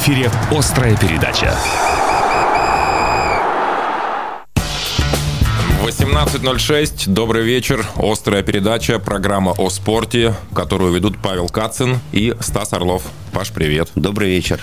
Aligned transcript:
эфире 0.00 0.30
«Острая 0.50 0.96
передача». 0.96 1.54
18.06. 5.84 7.10
Добрый 7.10 7.44
вечер. 7.44 7.84
Острая 7.96 8.42
передача, 8.42 8.98
программа 8.98 9.52
о 9.52 9.68
спорте, 9.68 10.34
которую 10.54 10.94
ведут 10.94 11.18
Павел 11.22 11.50
Кацин 11.50 12.00
и 12.12 12.34
Стас 12.40 12.72
Орлов. 12.72 13.02
Паш, 13.32 13.52
привет. 13.52 13.88
Добрый 13.94 14.28
вечер. 14.28 14.58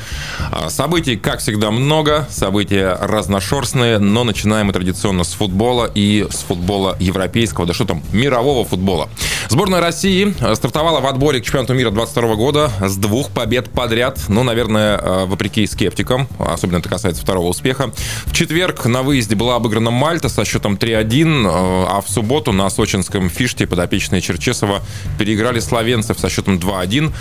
А, 0.51 0.69
событий, 0.69 1.15
как 1.15 1.39
всегда, 1.39 1.71
много. 1.71 2.27
События 2.29 2.97
разношерстные, 2.99 3.97
но 3.97 4.25
начинаем 4.25 4.67
мы 4.67 4.73
традиционно 4.73 5.23
с 5.23 5.33
футбола 5.33 5.89
и 5.93 6.27
с 6.29 6.39
футбола 6.39 6.97
европейского, 6.99 7.65
да 7.65 7.73
что 7.73 7.85
там, 7.85 8.03
мирового 8.11 8.65
футбола. 8.65 9.09
Сборная 9.47 9.79
России 9.79 10.35
стартовала 10.55 10.99
в 10.99 11.07
отборе 11.07 11.39
к 11.39 11.45
чемпионату 11.45 11.75
мира 11.75 11.91
22 11.91 12.35
года 12.35 12.71
с 12.81 12.97
двух 12.97 13.31
побед 13.31 13.69
подряд. 13.69 14.19
Ну, 14.27 14.43
наверное, 14.43 14.99
а, 15.01 15.25
вопреки 15.25 15.65
скептикам, 15.65 16.27
особенно 16.37 16.79
это 16.79 16.89
касается 16.89 17.21
второго 17.21 17.47
успеха. 17.47 17.91
В 18.25 18.33
четверг 18.33 18.85
на 18.85 19.01
выезде 19.01 19.35
была 19.35 19.55
обыграна 19.55 19.91
Мальта 19.91 20.27
со 20.27 20.43
счетом 20.43 20.75
3-1, 20.75 21.45
а 21.47 22.01
в 22.05 22.09
субботу 22.09 22.51
на 22.51 22.69
сочинском 22.69 23.29
фиште 23.29 23.65
подопечные 23.65 24.19
Черчесова 24.19 24.81
переиграли 25.17 25.61
словенцев 25.61 26.19
со 26.19 26.29
счетом 26.29 26.57
2-1. 26.57 27.13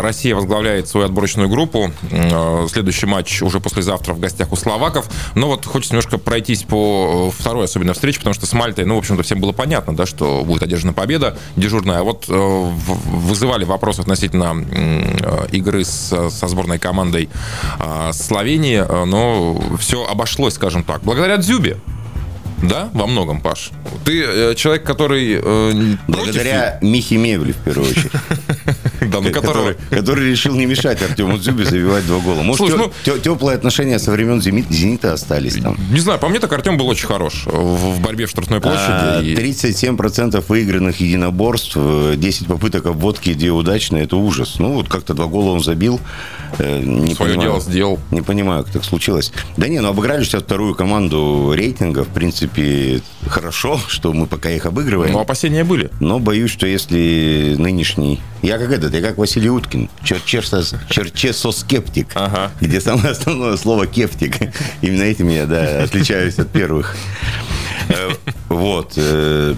Россия 0.00 0.36
возглавляет 0.36 0.67
возглавляет 0.68 0.88
свою 0.88 1.06
отборочную 1.06 1.48
группу. 1.48 1.90
Э, 2.10 2.66
следующий 2.70 3.06
матч 3.06 3.42
уже 3.42 3.60
послезавтра 3.60 4.14
в 4.14 4.20
гостях 4.20 4.52
у 4.52 4.56
словаков. 4.56 5.08
Но 5.34 5.48
вот 5.48 5.64
хочется 5.64 5.94
немножко 5.94 6.18
пройтись 6.18 6.62
по 6.62 7.30
э, 7.32 7.40
второй 7.40 7.64
особенно 7.64 7.94
встрече, 7.94 8.18
потому 8.18 8.34
что 8.34 8.46
с 8.46 8.52
Мальтой, 8.52 8.84
ну, 8.84 8.94
в 8.96 8.98
общем-то, 8.98 9.22
всем 9.22 9.40
было 9.40 9.52
понятно, 9.52 9.96
да, 9.96 10.06
что 10.06 10.44
будет 10.44 10.62
одержана 10.62 10.92
победа 10.92 11.36
дежурная. 11.56 12.00
А 12.00 12.02
вот 12.02 12.26
э, 12.28 12.32
вызывали 12.32 13.64
вопрос 13.64 13.98
относительно 13.98 14.56
игры 15.52 15.84
с, 15.84 16.30
со 16.30 16.48
сборной 16.48 16.78
командой 16.78 17.28
Словении, 18.12 18.78
но 19.06 19.60
все 19.78 20.04
обошлось, 20.04 20.54
скажем 20.54 20.82
так. 20.82 21.02
Благодаря 21.02 21.36
Дзюбе, 21.36 21.78
да, 22.62 22.90
во 22.92 23.06
многом, 23.06 23.40
Паш. 23.40 23.70
Ты 24.04 24.22
э, 24.22 24.54
человек, 24.56 24.84
который... 24.84 25.40
Э, 25.42 25.96
Благодаря 26.08 26.78
против... 26.80 26.92
Михе 26.92 27.16
Мевле, 27.16 27.52
в 27.52 27.56
первую 27.58 27.90
очередь. 27.90 28.10
Да, 29.10 29.20
ну, 29.20 29.30
который, 29.30 29.76
который 29.90 30.30
решил 30.30 30.54
не 30.54 30.66
мешать 30.66 31.02
Артему 31.02 31.38
Дзюбе 31.38 31.64
забивать 31.64 32.06
два 32.06 32.18
гола. 32.18 32.42
Может, 32.42 32.66
Слушай, 32.66 32.78
ну, 33.06 33.18
теплые 33.18 33.56
отношения 33.56 33.98
со 33.98 34.10
времен 34.10 34.40
«Зенита» 34.40 35.12
остались 35.12 35.56
там? 35.56 35.76
Не 35.90 36.00
знаю, 36.00 36.18
по 36.18 36.28
мне 36.28 36.40
так 36.40 36.52
Артем 36.52 36.76
был 36.76 36.88
очень 36.88 37.06
хорош 37.06 37.44
в 37.46 38.00
борьбе 38.00 38.26
в 38.26 38.30
штрафной 38.30 38.60
площади. 38.60 38.80
А, 38.80 39.20
37% 39.22 40.44
выигранных 40.48 41.00
единоборств, 41.00 41.76
10 41.76 42.46
попыток 42.46 42.86
обводки, 42.86 43.34
2 43.34 43.52
удачные, 43.52 44.04
это 44.04 44.16
ужас. 44.16 44.56
Ну, 44.58 44.74
вот 44.74 44.88
как-то 44.88 45.14
два 45.14 45.26
гола 45.26 45.50
он 45.50 45.62
забил. 45.62 46.00
Э, 46.58 46.80
не 46.80 47.14
Свое 47.14 47.32
понимаю, 47.32 47.50
дело 47.50 47.60
сделал. 47.60 47.98
Не 48.10 48.22
понимаю, 48.22 48.64
как 48.64 48.72
так 48.72 48.84
случилось. 48.84 49.32
Да 49.56 49.68
не, 49.68 49.80
ну 49.80 49.88
обыграли 49.88 50.24
сейчас 50.24 50.42
вторую 50.42 50.74
команду 50.74 51.52
рейтинга, 51.54 52.04
в 52.04 52.08
принципе, 52.08 53.00
хорошо, 53.28 53.80
что 53.88 54.12
мы 54.12 54.26
пока 54.26 54.50
их 54.50 54.66
обыгрываем. 54.66 55.12
Ну, 55.12 55.20
опасения 55.20 55.64
были. 55.64 55.90
Но 56.00 56.18
боюсь, 56.18 56.50
что 56.50 56.66
если 56.66 57.54
нынешний... 57.58 58.20
Я 58.42 58.58
как 58.58 58.70
этот, 58.70 58.94
я 58.94 59.00
как 59.00 59.18
Василий 59.18 59.50
Уткин, 59.50 59.90
черчесоскептик, 60.04 62.12
ага. 62.14 62.52
где 62.60 62.80
самое 62.80 63.10
основное 63.10 63.56
слово 63.56 63.86
кептик. 63.86 64.36
Именно 64.82 65.02
этим 65.02 65.28
я, 65.28 65.46
да, 65.46 65.82
отличаюсь 65.82 66.38
от 66.38 66.50
первых. 66.50 66.96
Э, 67.88 68.10
вот. 68.48 68.92
Э, 68.96 69.54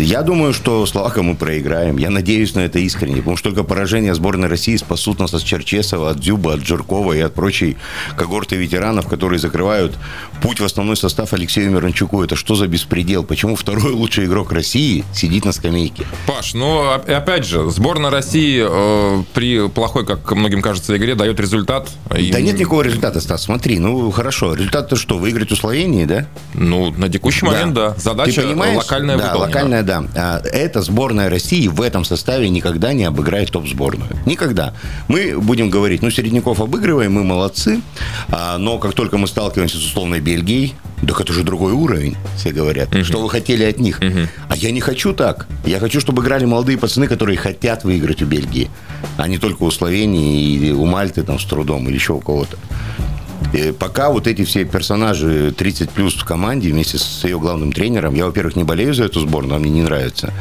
я 0.00 0.22
думаю, 0.22 0.52
что 0.52 0.84
словакам 0.86 1.26
мы 1.26 1.36
проиграем. 1.36 1.96
Я 1.96 2.10
надеюсь 2.10 2.54
на 2.54 2.60
это 2.60 2.78
искренне, 2.78 3.16
потому 3.16 3.36
что 3.36 3.50
только 3.50 3.62
поражение 3.62 4.14
сборной 4.14 4.48
России 4.48 4.76
спасут 4.76 5.18
нас 5.18 5.34
от 5.34 5.44
Черчесова, 5.44 6.10
от 6.10 6.20
Дзюба, 6.20 6.54
от 6.54 6.66
Жиркова 6.66 7.12
и 7.14 7.20
от 7.20 7.34
прочей 7.34 7.76
когорты 8.16 8.56
ветеранов, 8.56 9.06
которые 9.06 9.38
закрывают 9.38 9.96
путь 10.42 10.60
в 10.60 10.64
основной 10.64 10.96
состав 10.96 11.32
Алексею 11.32 11.70
Миранчуку. 11.70 12.22
Это 12.22 12.36
что 12.36 12.54
за 12.54 12.66
беспредел? 12.66 13.07
Почему 13.16 13.56
второй 13.56 13.92
лучший 13.92 14.26
игрок 14.26 14.52
России 14.52 15.04
сидит 15.12 15.44
на 15.44 15.52
скамейке? 15.52 16.04
Паш, 16.26 16.54
ну, 16.54 16.90
опять 16.90 17.44
же, 17.44 17.68
сборная 17.70 18.10
России 18.10 18.64
э, 18.68 19.22
при 19.34 19.68
плохой, 19.68 20.04
как 20.04 20.30
многим 20.32 20.62
кажется, 20.62 20.96
игре 20.96 21.14
дает 21.14 21.40
результат. 21.40 21.88
Да 22.10 22.18
и... 22.18 22.42
нет 22.42 22.58
никакого 22.58 22.82
результата, 22.82 23.20
Стас. 23.20 23.44
Смотри, 23.44 23.78
ну, 23.78 24.10
хорошо. 24.10 24.54
Результат-то 24.54 24.96
что? 24.96 25.18
Выиграть 25.18 25.52
у 25.52 25.56
Словении, 25.56 26.04
да? 26.04 26.26
Ну, 26.54 26.90
на 26.90 27.08
текущий 27.08 27.44
момент 27.44 27.74
да. 27.74 27.94
Задача 27.96 28.42
локальная 28.76 29.16
да, 29.16 29.34
локальная, 29.36 29.82
да. 29.82 30.04
А, 30.14 30.40
эта 30.44 30.82
сборная 30.82 31.30
России 31.30 31.68
в 31.68 31.80
этом 31.80 32.04
составе 32.04 32.48
никогда 32.48 32.92
не 32.92 33.04
обыграет 33.04 33.50
топ-сборную. 33.50 34.10
Никогда. 34.26 34.74
Мы 35.08 35.38
будем 35.38 35.70
говорить, 35.70 36.02
ну, 36.02 36.10
середняков 36.10 36.60
обыгрываем, 36.60 37.12
мы 37.12 37.24
молодцы, 37.24 37.80
а, 38.28 38.58
но 38.58 38.78
как 38.78 38.94
только 38.94 39.18
мы 39.18 39.26
сталкиваемся 39.26 39.78
с 39.78 39.84
условной 39.84 40.20
Бельгией, 40.20 40.74
так 41.06 41.20
это 41.20 41.32
же 41.32 41.42
другой 41.42 41.72
уровень, 41.72 42.16
все 42.36 42.50
говорят. 42.50 42.94
Угу. 42.94 43.04
Что 43.04 43.20
вы 43.20 43.30
хотели 43.30 43.64
от 43.64 43.78
них? 43.78 44.00
Угу. 44.00 44.28
А 44.48 44.56
я 44.56 44.70
не 44.70 44.80
хочу 44.80 45.12
так. 45.12 45.46
Я 45.64 45.78
хочу, 45.78 46.00
чтобы 46.00 46.22
играли 46.22 46.44
молодые 46.44 46.78
пацаны, 46.78 47.06
которые 47.06 47.36
хотят 47.36 47.84
выиграть 47.84 48.22
у 48.22 48.26
Бельгии, 48.26 48.70
а 49.16 49.28
не 49.28 49.38
только 49.38 49.62
у 49.62 49.70
Словении 49.70 50.54
и 50.54 50.72
у 50.72 50.84
Мальты 50.84 51.22
там 51.22 51.38
с 51.38 51.44
трудом 51.44 51.88
или 51.88 51.94
еще 51.94 52.14
у 52.14 52.20
кого-то. 52.20 52.56
Пока 53.78 54.10
вот 54.10 54.26
эти 54.26 54.44
все 54.44 54.64
персонажи 54.64 55.54
30 55.56 55.90
плюс 55.90 56.14
в 56.14 56.24
команде 56.24 56.70
вместе 56.70 56.98
с 56.98 57.24
ее 57.24 57.38
главным 57.38 57.72
тренером, 57.72 58.14
я, 58.14 58.26
во-первых, 58.26 58.56
не 58.56 58.64
болею 58.64 58.92
за 58.92 59.04
эту 59.04 59.20
сборную, 59.20 59.56
она 59.56 59.62
мне 59.62 59.70
не 59.70 59.82
нравится. 59.82 60.32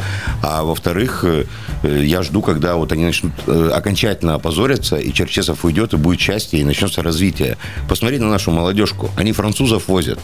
А 0.44 0.63
во-вторых, 0.63 1.23
э, 1.23 1.45
я 1.84 2.22
жду, 2.22 2.41
когда 2.41 2.75
вот 2.75 2.91
они 2.91 3.06
начнут 3.06 3.31
э, 3.47 3.72
окончательно 3.73 4.35
опозориться, 4.35 4.97
и 4.97 5.13
Черчесов 5.13 5.63
уйдет, 5.63 5.94
и 5.94 5.97
будет 5.97 6.19
счастье, 6.19 6.59
и 6.59 6.66
начнется 6.66 7.01
развитие. 7.01 7.57
Посмотри 7.88 8.19
на 8.19 8.29
нашу 8.29 8.51
молодежку. 8.51 9.09
Они 9.16 9.31
французов 9.31 9.88
возят. 9.88 10.19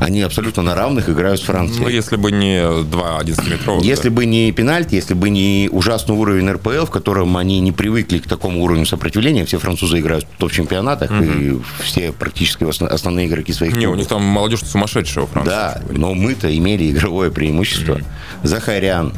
Они 0.00 0.22
абсолютно 0.22 0.62
на 0.62 0.74
равных 0.74 1.10
играют 1.10 1.40
с 1.40 1.42
Францией. 1.44 1.82
Ну, 1.82 1.88
если 1.88 2.16
бы 2.16 2.32
не 2.32 2.82
два 2.84 3.20
11-метровых. 3.20 3.84
Если 3.84 4.08
да. 4.08 4.14
бы 4.14 4.26
не 4.26 4.50
пенальти, 4.50 4.94
если 4.94 5.12
бы 5.12 5.28
не 5.28 5.68
ужасный 5.70 6.16
уровень 6.16 6.50
РПЛ, 6.50 6.86
в 6.86 6.90
котором 6.90 7.36
они 7.36 7.60
не 7.60 7.70
привыкли 7.70 8.18
к 8.18 8.26
такому 8.26 8.62
уровню 8.62 8.86
сопротивления, 8.86 9.44
все 9.44 9.58
французы 9.58 10.00
играют 10.00 10.24
в 10.24 10.38
топ-чемпионатах, 10.38 11.10
угу. 11.10 11.22
и 11.22 11.60
все 11.84 12.12
практически 12.12 12.64
основные 12.64 13.26
игроки 13.26 13.52
своих 13.52 13.74
Не, 13.74 13.80
клубов. 13.80 13.94
у 13.94 13.98
них 13.98 14.08
там 14.08 14.22
молодежь 14.22 14.62
сумасшедшая 14.64 15.26
Франции. 15.26 15.50
Да, 15.50 15.82
но 15.90 16.14
мы-то 16.14 16.56
имели 16.56 16.90
игровое 16.90 17.30
преимущество. 17.30 17.94
Угу. 17.94 18.02
Захарян, 18.44 19.12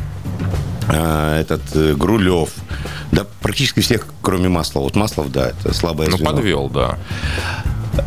а, 0.88 1.40
этот 1.40 1.62
э, 1.74 1.94
Грулев, 1.94 2.50
да 3.12 3.24
практически 3.40 3.80
всех, 3.80 4.06
кроме 4.20 4.48
Маслова. 4.48 4.84
Вот 4.84 4.96
Маслов, 4.96 5.30
да, 5.30 5.50
это 5.50 5.72
слабое 5.74 6.08
Ну, 6.10 6.18
подвел, 6.18 6.68
да. 6.68 6.98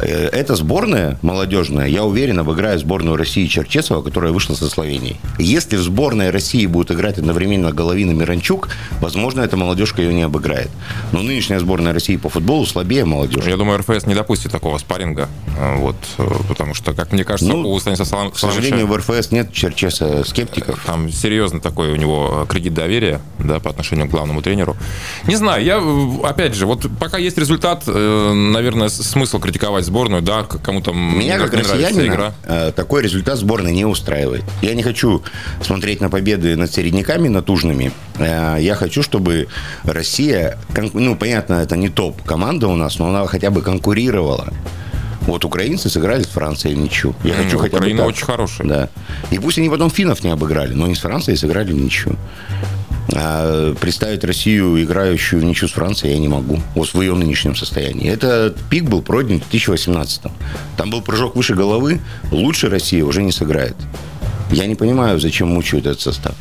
Э, 0.02 0.30
эта 0.32 0.56
сборная 0.56 1.18
молодежная, 1.22 1.88
я 1.88 2.04
уверен, 2.04 2.40
обыграет 2.40 2.80
сборную 2.80 3.18
России 3.18 3.46
Черчесова, 3.46 4.02
которая 4.02 4.32
вышла 4.32 4.56
со 4.56 4.70
Словенией. 4.70 5.18
Если 5.38 5.76
в 5.78 5.82
сборной 5.82 6.32
России 6.32 6.66
будет 6.66 6.92
играть 6.92 7.18
одновременно 7.18 7.72
Головин 7.72 8.12
и 8.12 8.14
Миранчук, 8.14 8.70
возможно, 9.00 9.42
эта 9.42 9.58
молодежка 9.58 10.02
ее 10.02 10.14
не 10.14 10.24
обыграет. 10.24 10.70
Но 11.12 11.22
нынешняя 11.22 11.60
сборная 11.60 11.94
России 11.94 12.18
по 12.18 12.30
футболу 12.30 12.66
слабее 12.66 13.06
молодежи. 13.06 13.50
Я 13.50 13.58
думаю, 13.58 13.80
РФС 13.80 14.06
не 14.08 14.16
допустит 14.16 14.52
такого 14.52 14.78
спарринга. 14.78 15.30
Э, 15.58 15.78
вот, 15.78 15.96
э, 16.18 16.28
потому 16.48 16.74
что, 16.74 16.94
как 16.94 17.12
мне 17.12 17.24
кажется, 17.24 17.54
ну, 17.54 17.70
у 17.70 17.80
Станислава 17.80 18.08
Саламовича... 18.08 18.36
К 18.36 18.40
сожалению, 18.40 18.88
в 18.88 18.96
РФС 18.98 19.32
нет 19.32 19.54
Черчеса 19.54 20.24
скептиков. 20.26 20.84
Там 20.86 21.12
серьезно 21.12 21.60
такой 21.60 21.92
у 21.92 21.96
него 21.96 22.46
кредит 22.50 22.74
доверия 22.74 23.22
да, 23.40 23.60
по 23.60 23.70
отношению 23.70 24.08
к 24.08 24.12
главному 24.12 24.42
тренеру. 24.42 24.76
Не 25.28 25.36
знаю, 25.36 25.64
я, 25.64 25.82
опять 26.28 26.56
же, 26.56 26.66
вот 26.66 26.86
пока 27.00 27.18
есть 27.18 27.38
результат, 27.38 27.84
наверное, 27.88 28.90
смысл 28.90 29.40
критиковать 29.40 29.75
критиковать 29.76 29.86
сборную, 29.86 30.22
да, 30.22 30.44
кому-то 30.44 30.94
Меня, 30.94 31.38
как 31.38 31.54
россиянина, 31.54 32.08
игра. 32.08 32.34
Э, 32.44 32.72
такой 32.76 33.04
результат 33.04 33.38
сборной 33.38 33.74
не 33.74 33.86
устраивает. 33.86 34.44
Я 34.62 34.74
не 34.74 34.84
хочу 34.84 35.24
смотреть 35.62 36.02
на 36.02 36.10
победы 36.10 36.56
над 36.56 36.72
середняками 36.72 37.28
натужными. 37.28 37.92
Э, 38.18 38.58
я 38.60 38.76
хочу, 38.76 39.04
чтобы 39.04 39.48
Россия, 39.84 40.58
ну, 40.94 41.16
понятно, 41.16 41.56
это 41.56 41.76
не 41.76 41.90
топ-команда 41.90 42.68
у 42.68 42.76
нас, 42.76 43.00
но 43.00 43.08
она 43.08 43.28
хотя 43.28 43.50
бы 43.50 43.62
конкурировала. 43.62 44.48
Вот 45.22 45.44
украинцы 45.44 45.90
сыграли 45.90 46.22
с 46.22 46.28
Францией 46.28 46.76
ничью. 46.76 47.16
Я 47.24 47.34
хочу 47.34 47.58
хотя 47.58 47.78
Украина 47.78 48.04
бы 48.04 48.10
так. 48.10 48.10
очень 48.10 48.26
хорошая. 48.26 48.68
Да. 48.68 48.90
И 49.32 49.40
пусть 49.40 49.58
они 49.58 49.70
потом 49.70 49.90
финнов 49.90 50.24
не 50.24 50.30
обыграли, 50.30 50.74
но 50.74 50.86
они 50.86 50.94
с 50.94 51.00
Францией 51.00 51.38
сыграли 51.38 51.74
ничью. 51.74 52.16
А 53.14 53.74
представить 53.76 54.24
Россию, 54.24 54.82
играющую 54.82 55.40
в 55.40 55.46
ничью 55.46 55.68
с 55.68 55.72
Францией, 55.72 56.14
я 56.14 56.20
не 56.20 56.28
могу. 56.28 56.60
Вот 56.74 56.94
в 56.94 57.02
ее 57.02 57.14
нынешнем 57.14 57.56
состоянии. 57.56 58.10
Этот 58.10 58.58
пик 58.70 58.86
был 58.86 59.02
пройден 59.02 59.42
в 59.42 59.50
2018 59.50 60.24
Там 60.78 60.90
был 60.90 61.02
прыжок 61.02 61.36
выше 61.36 61.54
головы. 61.54 62.02
Лучше 62.32 62.70
Россия 62.70 63.04
уже 63.06 63.22
не 63.24 63.32
сыграет. 63.32 63.76
Я 64.52 64.66
не 64.66 64.76
понимаю, 64.76 65.20
зачем 65.20 65.50
мучают 65.50 65.86
этот 65.86 66.02
состав. 66.02 66.36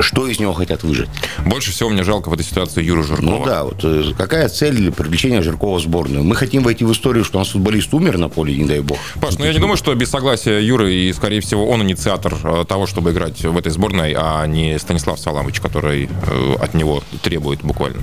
Что 0.00 0.26
из 0.26 0.38
него 0.38 0.52
хотят 0.52 0.82
выжить? 0.82 1.08
Больше 1.44 1.70
всего 1.70 1.88
мне 1.90 2.02
жалко 2.02 2.28
в 2.28 2.32
этой 2.32 2.44
ситуации 2.44 2.82
Юру 2.82 3.02
Жиркова. 3.02 3.38
Ну 3.38 3.44
да, 3.44 3.64
вот 3.64 3.80
э, 3.82 4.12
какая 4.16 4.48
цель 4.48 4.74
для 4.74 4.92
привлечения 4.92 5.42
Жиркова 5.42 5.78
в 5.78 5.82
сборную? 5.82 6.24
Мы 6.24 6.34
хотим 6.34 6.62
войти 6.62 6.84
в 6.84 6.92
историю, 6.92 7.24
что 7.24 7.38
у 7.38 7.40
нас 7.40 7.48
футболист 7.48 7.92
умер 7.94 8.18
на 8.18 8.28
поле, 8.28 8.56
не 8.56 8.64
дай 8.64 8.80
бог. 8.80 8.98
Паш, 9.20 9.38
ну 9.38 9.44
я 9.44 9.52
не 9.52 9.58
думаю, 9.58 9.76
что 9.76 9.94
без 9.94 10.10
согласия 10.10 10.60
Юры, 10.60 10.94
и, 10.94 11.12
скорее 11.12 11.40
всего, 11.40 11.68
он 11.68 11.82
инициатор 11.82 12.34
э, 12.42 12.64
того, 12.68 12.86
чтобы 12.86 13.10
играть 13.10 13.44
в 13.44 13.56
этой 13.56 13.72
сборной, 13.72 14.14
а 14.16 14.46
не 14.46 14.78
Станислав 14.78 15.18
Саламович, 15.18 15.60
который 15.60 16.08
э, 16.08 16.54
от 16.60 16.74
него 16.74 17.02
требует 17.22 17.62
буквально. 17.62 18.02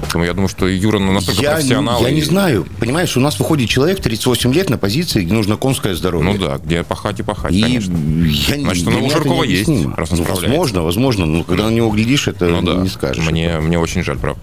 Поэтому 0.00 0.24
я 0.24 0.32
думаю, 0.32 0.48
что 0.48 0.66
Юра 0.66 0.98
настолько 0.98 1.42
я, 1.42 1.52
профессионал. 1.52 2.02
Я 2.02 2.10
и... 2.10 2.14
не 2.14 2.22
знаю. 2.22 2.66
Понимаешь, 2.78 3.16
у 3.16 3.20
нас 3.20 3.38
выходит 3.38 3.68
человек 3.68 4.00
38 4.00 4.52
лет 4.52 4.70
на 4.70 4.78
позиции, 4.78 5.24
где 5.24 5.32
нужно 5.32 5.56
конское 5.56 5.94
здоровье. 5.94 6.32
Ну 6.32 6.38
да, 6.38 6.58
где 6.58 6.82
пахать 6.82 7.20
и 7.20 7.22
пахать, 7.22 7.52
и 7.52 7.62
конечно. 7.62 7.94
Я, 7.94 8.60
Значит, 8.60 8.86
у 8.86 9.10
Жиркова 9.10 9.44
есть, 9.44 9.68
раз 9.96 10.12
он 10.12 10.18
Ну, 10.18 10.24
справляется. 10.24 10.42
Возможно, 10.44 10.82
возможно. 11.04 11.26
Но 11.26 11.44
когда 11.44 11.64
на 11.64 11.70
него 11.70 11.90
глядишь, 11.90 12.28
это 12.28 12.46
Ну 12.46 12.62
да, 12.62 12.74
не 12.74 12.88
скажешь. 12.88 13.24
Мне, 13.24 13.58
мне 13.60 13.78
очень 13.78 14.02
жаль, 14.02 14.18
правда. 14.18 14.40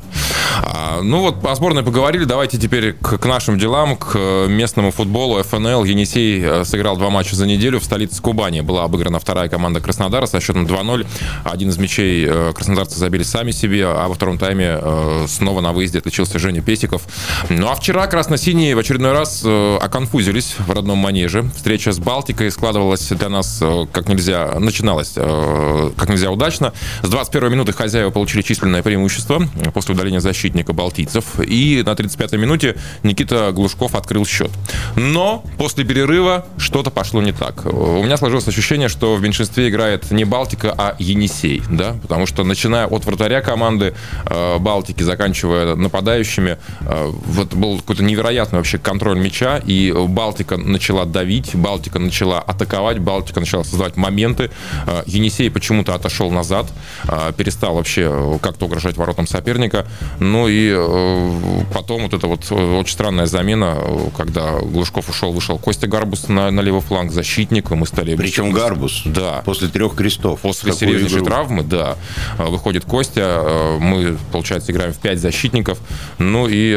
А, 0.61 1.01
ну 1.01 1.21
вот, 1.21 1.43
о 1.45 1.55
сборной 1.55 1.83
поговорили. 1.83 2.25
Давайте 2.25 2.57
теперь 2.57 2.93
к, 2.93 3.17
к 3.17 3.25
нашим 3.25 3.57
делам, 3.57 3.97
к 3.97 4.13
э, 4.15 4.47
местному 4.47 4.91
футболу. 4.91 5.41
ФНЛ 5.41 5.83
Енисей 5.83 6.41
э, 6.43 6.65
сыграл 6.65 6.97
два 6.97 7.09
матча 7.09 7.35
за 7.35 7.47
неделю. 7.47 7.79
В 7.79 7.83
столице 7.83 8.21
Кубани 8.21 8.61
была 8.61 8.83
обыграна 8.83 9.19
вторая 9.19 9.49
команда 9.49 9.79
Краснодара 9.79 10.25
со 10.25 10.39
счетом 10.39 10.65
2-0. 10.65 11.05
Один 11.43 11.69
из 11.69 11.77
мячей 11.77 12.25
э, 12.27 12.53
краснодарцы 12.53 12.97
забили 12.99 13.23
сами 13.23 13.51
себе, 13.51 13.87
а 13.87 14.07
во 14.07 14.13
втором 14.13 14.37
тайме 14.37 14.79
снова 15.27 15.61
на 15.61 15.73
выезде 15.73 15.99
отличился 15.99 16.39
Женя 16.39 16.61
Песиков. 16.61 17.03
Ну 17.49 17.67
а 17.67 17.75
вчера 17.75 18.07
красно-синие 18.07 18.75
в 18.75 18.79
очередной 18.79 19.13
раз 19.13 19.43
оконфузились 19.43 20.55
в 20.57 20.71
родном 20.71 20.97
манеже. 20.97 21.43
Встреча 21.55 21.91
с 21.91 21.99
Балтикой 21.99 22.51
складывалась 22.51 23.07
для 23.09 23.29
нас 23.29 23.61
как 23.91 24.07
нельзя, 24.07 24.55
начиналась 24.59 25.13
как 25.13 26.09
нельзя 26.09 26.31
удачно. 26.31 26.50
С 26.59 27.09
21 27.09 27.51
минуты 27.51 27.73
хозяева 27.73 28.09
получили 28.09 28.41
численное 28.41 28.83
преимущество 28.83 29.41
после 29.73 29.95
удаления 29.95 30.19
защитника 30.19 30.73
балтийцев. 30.73 31.39
И 31.39 31.83
на 31.85 31.91
35-й 31.91 32.37
минуте 32.37 32.75
Никита 33.03 33.51
Глушков 33.51 33.95
открыл 33.95 34.25
счет. 34.25 34.51
Но 34.95 35.43
после 35.57 35.83
перерыва 35.83 36.45
что-то 36.57 36.89
пошло 36.89 37.21
не 37.21 37.31
так. 37.31 37.65
У 37.65 38.03
меня 38.03 38.17
сложилось 38.17 38.47
ощущение, 38.47 38.89
что 38.89 39.15
в 39.15 39.21
меньшинстве 39.21 39.69
играет 39.69 40.11
не 40.11 40.25
Балтика, 40.25 40.73
а 40.77 40.95
Енисей. 40.99 41.61
Да? 41.69 41.95
Потому 42.01 42.25
что 42.25 42.43
начиная 42.43 42.87
от 42.87 43.05
вратаря 43.05 43.41
команды 43.41 43.93
э, 44.25 44.57
Балтики, 44.59 45.03
заканчивая 45.03 45.75
нападающими, 45.75 46.57
э, 46.81 47.11
вот 47.25 47.53
был 47.53 47.77
какой-то 47.77 48.03
невероятный 48.03 48.59
вообще 48.59 48.77
контроль 48.77 49.19
мяча, 49.19 49.57
и 49.57 49.91
Балтика 49.91 50.57
начала 50.57 51.05
давить, 51.05 51.55
Балтика 51.55 51.99
начала 51.99 52.39
атаковать, 52.39 52.99
Балтика 52.99 53.39
начала 53.39 53.63
создавать 53.63 53.97
моменты. 53.97 54.51
Э, 54.85 55.03
Енисей 55.05 55.49
почему-то 55.49 55.95
отошел 55.95 56.31
назад, 56.41 56.67
э, 57.07 57.31
перестал 57.37 57.75
вообще 57.75 58.09
э, 58.11 58.37
как-то 58.41 58.65
угрожать 58.65 58.97
воротам 58.97 59.27
соперника. 59.27 59.85
Ну 60.19 60.47
и 60.47 60.73
э, 60.75 61.63
потом 61.73 62.03
вот 62.03 62.13
эта 62.13 62.27
вот 62.27 62.45
э, 62.49 62.79
очень 62.79 62.93
странная 62.93 63.27
замена, 63.27 63.77
когда 64.17 64.59
Глушков 64.59 65.09
ушел, 65.09 65.31
вышел 65.31 65.59
Костя 65.59 65.87
Гарбус 65.87 66.27
на, 66.27 66.49
на 66.51 66.61
левый 66.61 66.81
фланг, 66.81 67.11
защитник, 67.11 67.71
и 67.71 67.75
мы 67.75 67.85
стали... 67.85 68.15
Причем 68.15 68.51
Гарбус. 68.51 69.03
Да. 69.05 69.41
После 69.45 69.67
трех 69.67 69.95
крестов. 69.95 70.41
После 70.41 70.73
серьезнейшей 70.73 71.17
игру. 71.17 71.25
травмы, 71.25 71.63
да, 71.63 71.95
выходит 72.37 72.85
Костя. 72.85 73.77
Мы, 73.79 74.17
получается, 74.31 74.71
играем 74.71 74.93
в 74.93 74.97
5 74.97 75.19
защитников. 75.19 75.79
Ну 76.17 76.47
и, 76.49 76.73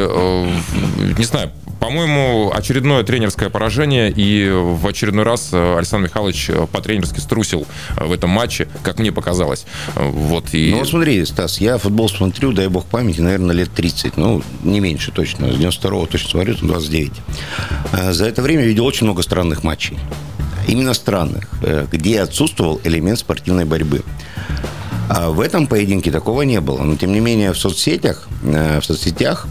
не 1.19 1.25
знаю, 1.25 1.50
по-моему, 1.81 2.50
очередное 2.55 3.02
тренерское 3.02 3.50
поражение, 3.50 4.10
и 4.10 4.50
в 4.50 4.87
очередной 4.87 5.25
раз 5.25 5.52
Александр 5.52 6.08
Михайлович 6.08 6.50
по-тренерски 6.72 7.20
струсил 7.20 7.67
в 7.96 8.12
этом 8.12 8.31
матче, 8.31 8.69
как 8.82 8.99
мне 8.99 9.12
показалось. 9.12 9.54
Э, 9.97 10.09
Вот, 10.11 10.53
и... 10.55 10.71
Ну, 10.71 10.79
вот 10.79 10.89
смотри, 10.89 11.25
Стас, 11.25 11.59
я 11.59 11.79
футбол 11.79 12.09
смотрю, 12.09 12.53
дай 12.53 12.69
бог 12.69 12.85
памяти, 12.87 13.21
наверное, 13.21 13.55
лет 13.55 13.71
30. 13.75 14.17
Ну, 14.17 14.43
не 14.62 14.81
меньше 14.81 15.11
точно. 15.12 15.53
С 15.53 15.56
92-го 15.56 16.06
точно 16.06 16.31
смотрю, 16.31 16.55
там 16.56 16.69
29. 16.69 17.12
А 17.93 18.12
За 18.12 18.27
это 18.27 18.43
время 18.43 18.65
видел 18.65 18.85
очень 18.87 19.06
много 19.06 19.23
странных 19.23 19.62
матчей. 19.65 19.99
Именно 20.67 20.95
странных, 20.95 21.49
э, 21.62 21.87
где 21.93 22.21
отсутствовал 22.23 22.81
элемент 22.85 23.19
спортивной 23.19 23.65
борьбы. 23.67 24.03
А 25.09 25.29
в 25.31 25.41
этом 25.41 25.67
поединке 25.67 26.11
такого 26.11 26.43
не 26.43 26.61
было. 26.61 26.83
Но, 26.83 26.97
тем 26.97 27.12
не 27.12 27.21
менее, 27.21 27.53
в 27.53 27.59
соцсетях, 27.59 28.27
э, 28.43 28.81
в 28.81 28.85
соцсетях 28.85 29.47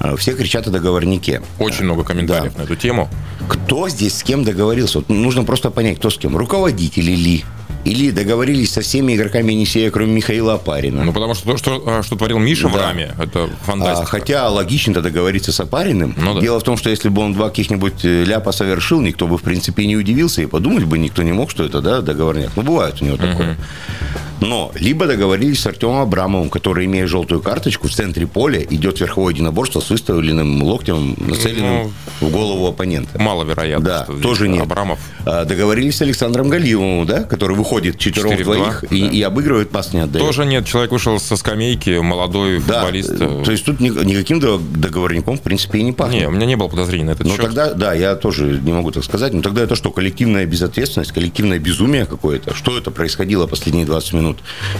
э, 0.00 0.16
все 0.16 0.32
кричат 0.34 0.66
о 0.66 0.70
договорнике. 0.70 1.42
Очень 1.58 1.84
много 1.84 2.04
комментариев 2.04 2.52
Да. 2.54 2.60
на 2.60 2.64
эту 2.64 2.74
тему. 2.76 3.10
Кто 3.46 3.90
здесь 3.90 4.16
с 4.16 4.22
кем 4.22 4.42
договорился? 4.44 4.98
Вот 5.00 5.10
нужно 5.10 5.44
просто 5.44 5.70
понять, 5.70 5.98
кто 5.98 6.08
с 6.08 6.16
кем. 6.16 6.34
Руководители 6.36 7.12
ли? 7.12 7.44
Или 7.84 8.10
договорились 8.10 8.72
со 8.72 8.80
всеми 8.80 9.14
игроками 9.14 9.52
Енисея, 9.52 9.90
кроме 9.90 10.12
Михаила 10.14 10.54
Апарина? 10.54 11.04
Ну, 11.04 11.12
потому 11.12 11.34
что 11.34 11.46
то, 11.52 11.56
что, 11.58 11.82
э, 11.86 12.02
что 12.02 12.16
творил 12.16 12.38
Миша 12.38 12.68
в 12.68 12.72
Да. 12.72 12.78
раме, 12.88 13.14
это 13.18 13.44
А, 13.44 13.64
фантастика. 13.64 14.06
хотя 14.06 14.48
логично 14.48 15.02
договориться 15.02 15.52
с 15.52 15.60
Опариным. 15.60 16.14
Ну 16.16 16.34
да. 16.34 16.40
Дело 16.40 16.60
в 16.60 16.62
том, 16.62 16.76
что 16.78 16.88
если 16.90 17.10
бы 17.10 17.20
он 17.22 17.34
два 17.34 17.50
каких-нибудь 17.50 18.04
э, 18.04 18.24
ляпа 18.24 18.52
совершил, 18.52 19.00
никто 19.02 19.26
бы, 19.26 19.36
в 19.36 19.42
принципе, 19.42 19.86
не 19.86 19.96
удивился, 19.96 20.40
и 20.42 20.46
подумать 20.46 20.84
бы 20.84 20.98
никто 20.98 21.22
не 21.22 21.32
мог, 21.32 21.50
что 21.50 21.64
это, 21.64 21.80
да, 21.82 22.00
договорняк. 22.00 22.52
Ну, 22.56 22.62
бывает 22.62 23.02
у 23.02 23.04
него 23.04 23.16
такое. 23.18 23.56
Но 24.44 24.72
либо 24.74 25.06
договорились 25.06 25.60
с 25.60 25.66
Артемом 25.66 26.00
Абрамовым, 26.02 26.50
который, 26.50 26.86
имея 26.86 27.06
желтую 27.06 27.40
карточку, 27.40 27.88
в 27.88 27.92
центре 27.92 28.26
поля 28.26 28.62
идет 28.62 29.00
верховое 29.00 29.32
единоборство 29.32 29.80
с 29.80 29.90
выставленным 29.90 30.62
локтем, 30.62 31.14
нацеленным 31.18 31.92
в 32.20 32.28
голову 32.30 32.66
оппонента. 32.66 33.20
Маловероятно. 33.20 33.84
Да, 33.84 34.04
что 34.04 34.14
тоже 34.20 34.48
нет. 34.48 34.62
Абрамов. 34.62 34.98
А, 35.26 35.44
Договорились 35.44 35.96
с 35.96 36.02
Александром 36.02 36.48
Галиевым, 36.48 37.06
да, 37.06 37.22
который 37.24 37.56
выходит 37.56 37.98
четвером 37.98 38.30
4 38.32 38.44
в 38.44 38.46
двоих 38.46 38.84
и, 38.90 39.00
да. 39.02 39.08
и 39.08 39.22
обыгрывает 39.22 39.70
пас 39.70 39.92
не 39.92 40.00
отдает. 40.00 40.24
Тоже 40.24 40.44
нет, 40.44 40.66
человек 40.66 40.92
вышел 40.92 41.18
со 41.18 41.36
скамейки, 41.36 41.98
молодой 42.00 42.60
Да, 42.66 42.80
футболист. 42.82 43.10
э, 43.20 43.42
то 43.44 43.50
есть 43.50 43.64
тут 43.64 43.80
ни- 43.80 43.88
никаким 44.04 44.40
до- 44.40 44.58
договорником, 44.58 45.36
в 45.38 45.40
принципе, 45.40 45.78
и 45.78 45.82
не 45.82 45.92
пахнет. 45.92 46.20
Не, 46.22 46.28
у 46.28 46.30
меня 46.30 46.46
не 46.46 46.56
было 46.56 46.68
подозрений 46.68 47.04
на 47.04 47.10
этот 47.12 47.26
Ну 47.26 47.32
счет. 47.34 47.42
тогда, 47.42 47.72
да, 47.74 47.94
я 47.94 48.14
тоже 48.16 48.60
не 48.62 48.72
могу 48.72 48.90
так 48.90 49.04
сказать, 49.04 49.32
но 49.32 49.42
тогда 49.42 49.62
это 49.62 49.74
что, 49.76 49.90
коллективная 49.90 50.46
безответственность, 50.46 51.12
коллективное 51.12 51.58
безумие 51.58 52.06
какое-то? 52.06 52.54
Что 52.54 52.76
это 52.76 52.90
происходило 52.90 53.46
последние 53.46 53.86
20 53.86 54.12
минут? 54.12 54.33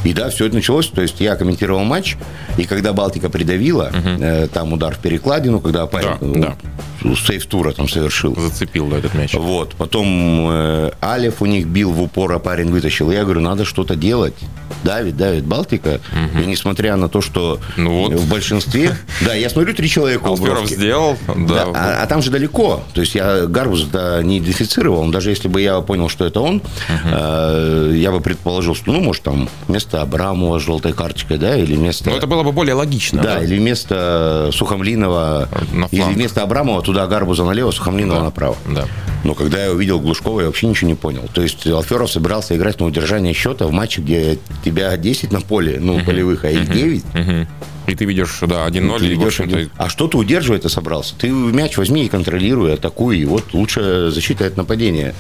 И 0.04 0.12
да, 0.12 0.30
все 0.30 0.46
это 0.46 0.56
началось, 0.56 0.88
то 0.88 1.02
есть 1.02 1.20
я 1.20 1.36
комментировал 1.36 1.84
матч, 1.84 2.16
и 2.56 2.64
когда 2.64 2.92
Балтика 2.92 3.28
придавила, 3.30 3.90
э, 3.92 4.48
там 4.52 4.72
удар 4.72 4.94
в 4.94 4.98
перекладину, 4.98 5.60
когда 5.60 5.86
парень 5.86 6.40
Да, 6.40 6.56
ну, 7.04 7.14
сейф-тура 7.14 7.72
там 7.72 7.88
совершил. 7.88 8.34
Зацепил 8.34 8.88
да, 8.88 8.98
этот 8.98 9.14
мяч. 9.14 9.34
Вот, 9.34 9.74
потом 9.76 10.48
э, 10.50 10.90
Алев 11.00 11.42
у 11.42 11.46
них 11.46 11.66
бил 11.66 11.92
в 11.92 12.02
упор, 12.02 12.32
а 12.32 12.38
парень 12.38 12.70
вытащил. 12.70 13.10
Я 13.10 13.24
говорю, 13.24 13.40
надо 13.40 13.64
что-то 13.64 13.94
делать. 13.94 14.34
Давит, 14.82 15.16
давит 15.16 15.44
Балтика. 15.44 16.00
И 16.42 16.46
несмотря 16.46 16.96
на 16.96 17.08
то, 17.08 17.20
что 17.20 17.60
Ну 17.76 18.08
вот. 18.08 18.14
в 18.14 18.28
большинстве... 18.28 18.96
Да, 19.20 19.34
я 19.34 19.48
смотрю, 19.48 19.74
три 19.74 19.88
человека 19.88 20.26
Алферов 20.26 20.68
сделал, 20.68 21.16
да. 21.36 21.44
Да, 21.54 21.72
а, 21.74 22.02
а 22.02 22.06
там 22.06 22.22
же 22.22 22.30
далеко. 22.30 22.82
То 22.92 23.00
есть 23.00 23.14
я 23.14 23.46
Гарбус 23.46 23.86
не 24.22 24.38
идентифицировал. 24.38 25.08
Даже 25.10 25.30
если 25.30 25.48
бы 25.48 25.60
я 25.60 25.80
понял, 25.80 26.08
что 26.08 26.24
это 26.24 26.40
он, 26.40 26.62
э, 26.88 27.92
я 27.94 28.10
бы 28.12 28.20
предположил, 28.20 28.74
что, 28.74 28.92
ну, 28.92 29.00
может, 29.00 29.22
там 29.22 29.48
вместо 29.68 30.02
Абрамова 30.02 30.58
с 30.58 30.62
желтой 30.62 30.92
карточкой, 30.92 31.38
да, 31.38 31.56
или 31.56 31.76
вместо... 31.76 32.10
Но 32.10 32.16
это 32.16 32.26
было 32.26 32.42
бы 32.42 32.52
более 32.52 32.74
логично. 32.74 33.22
Да, 33.22 33.42
или 33.42 33.58
вместо 33.58 34.50
Сухомлинова, 34.52 35.48
или 35.90 36.02
вместо 36.02 36.42
Абрамова 36.42 36.82
туда 36.94 37.06
Гарбуза 37.08 37.44
налево, 37.44 37.72
Сухомлинова 37.72 38.20
Да. 38.20 38.24
направо. 38.24 38.56
Да. 38.68 38.86
Но 39.24 39.34
когда 39.34 39.64
я 39.64 39.72
увидел 39.72 39.98
Глушкова, 40.00 40.40
я 40.42 40.46
вообще 40.46 40.68
ничего 40.68 40.88
не 40.88 40.94
понял. 40.94 41.28
То 41.32 41.42
есть 41.42 41.66
Алферов 41.66 42.10
собирался 42.10 42.54
играть 42.56 42.78
на 42.78 42.86
удержание 42.86 43.34
счета 43.34 43.66
в 43.66 43.72
матче, 43.72 44.00
где 44.00 44.38
тебя 44.64 44.96
10 44.96 45.32
на 45.32 45.40
поле, 45.40 45.78
ну, 45.80 46.00
полевых, 46.04 46.44
а 46.44 46.50
их 46.50 46.70
9. 46.70 47.04
Мгм. 47.14 47.48
И 47.88 47.94
ты 47.96 48.04
видишь, 48.04 48.38
да, 48.42 48.64
1-0, 48.64 48.98
Ты 49.00 49.06
и, 49.06 49.08
в 49.08 49.10
ведешь 49.20 49.40
один- 49.40 49.70
А 49.76 49.88
что 49.88 50.06
ты 50.08 50.16
удерживать-то 50.16 50.68
собрался? 50.68 51.14
Ты 51.18 51.28
мяч 51.30 51.76
возьми 51.76 52.04
и 52.04 52.08
контролируй, 52.08 52.72
атакуй. 52.74 53.18
И 53.18 53.24
вот 53.24 53.52
лучшая 53.52 54.10
защита– 54.10 54.44
это 54.46 54.58
нападение. 54.58 55.14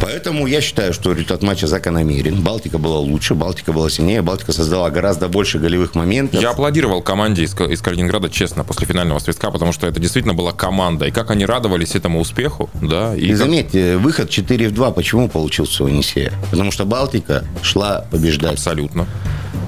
Поэтому 0.00 0.46
я 0.46 0.60
считаю, 0.60 0.92
что 0.94 1.12
результат 1.12 1.42
матча 1.42 1.66
закономерен. 1.66 2.40
Балтика 2.40 2.78
была 2.78 2.98
лучше, 2.98 3.34
Балтика 3.34 3.72
была 3.72 3.90
сильнее, 3.90 4.22
Балтика 4.22 4.52
создала 4.52 4.88
гораздо 4.90 5.28
больше 5.28 5.58
голевых 5.58 5.94
моментов. 5.94 6.40
Я 6.40 6.50
аплодировал 6.50 7.02
команде 7.02 7.42
из, 7.44 7.54
из 7.54 7.82
Калининграда, 7.82 8.30
честно, 8.30 8.64
после 8.64 8.86
финального 8.86 9.18
свистка, 9.18 9.50
потому 9.50 9.72
что 9.72 9.86
это 9.86 10.00
действительно 10.00 10.34
была 10.34 10.52
команда. 10.52 11.06
И 11.06 11.10
как 11.10 11.30
они 11.30 11.44
радовались 11.44 11.94
этому 11.94 12.20
успеху, 12.20 12.70
да. 12.80 13.14
И 13.14 13.26
И 13.26 13.28
как- 13.28 13.36
заметьте, 13.36 13.96
выход 13.98 14.30
4 14.30 14.68
в 14.68 14.72
2 14.74 14.90
почему 14.92 15.28
получился 15.28 15.84
у 15.84 15.88
Енисея? 15.88 16.32
Потому 16.50 16.70
что 16.72 16.84
Балтика 16.86 17.44
шла 17.62 18.06
побеждать, 18.10 18.54
Абсолютно. 18.54 19.06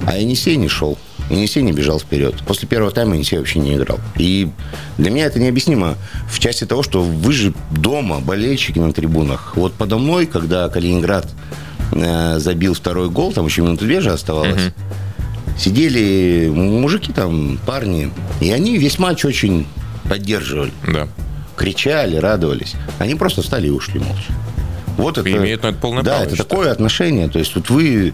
а 0.07 0.17
Енисей 0.17 0.55
не 0.55 0.67
шел. 0.67 0.97
Енисей 1.33 1.61
не 1.63 1.71
бежал 1.71 1.99
вперед. 1.99 2.35
После 2.45 2.67
первого 2.67 2.91
тайма 2.91 3.15
Енисей 3.15 3.37
вообще 3.37 3.59
не 3.59 3.75
играл. 3.75 3.99
И 4.17 4.49
для 4.97 5.11
меня 5.11 5.25
это 5.25 5.39
необъяснимо 5.39 5.95
в 6.29 6.39
части 6.39 6.65
того, 6.65 6.83
что 6.83 7.01
вы 7.03 7.31
же 7.33 7.53
дома, 7.71 8.19
болельщики 8.19 8.79
на 8.79 8.93
трибунах. 8.93 9.53
Вот 9.55 9.73
подо 9.73 9.97
мной, 9.97 10.25
когда 10.25 10.69
Калининград 10.69 11.27
э, 11.91 12.39
забил 12.39 12.73
второй 12.73 13.09
гол, 13.09 13.33
там 13.33 13.45
еще 13.45 13.61
минуты 13.61 13.85
две 13.85 14.01
же 14.01 14.11
оставалось, 14.11 14.71
сидели 15.57 16.49
мужики 16.53 17.11
там, 17.11 17.59
парни, 17.65 18.11
и 18.41 18.51
они 18.51 18.77
весь 18.77 18.99
матч 18.99 19.25
очень 19.25 19.67
поддерживали 20.09 20.71
Да. 20.87 21.07
кричали, 21.55 22.15
радовались. 22.17 22.73
Они 22.99 23.15
просто 23.15 23.41
встали 23.41 23.67
и 23.67 23.69
ушли 23.71 23.99
молча. 23.99 24.33
Вот 24.97 25.17
это, 25.17 25.31
имеют 25.31 25.63
на 25.63 25.67
это 25.67 25.77
полное 25.77 26.03
да, 26.03 26.17
право, 26.17 26.25
это 26.25 26.37
такое 26.37 26.71
отношение. 26.71 27.27
То 27.27 27.39
есть 27.39 27.55
вот 27.55 27.69
вы, 27.69 28.13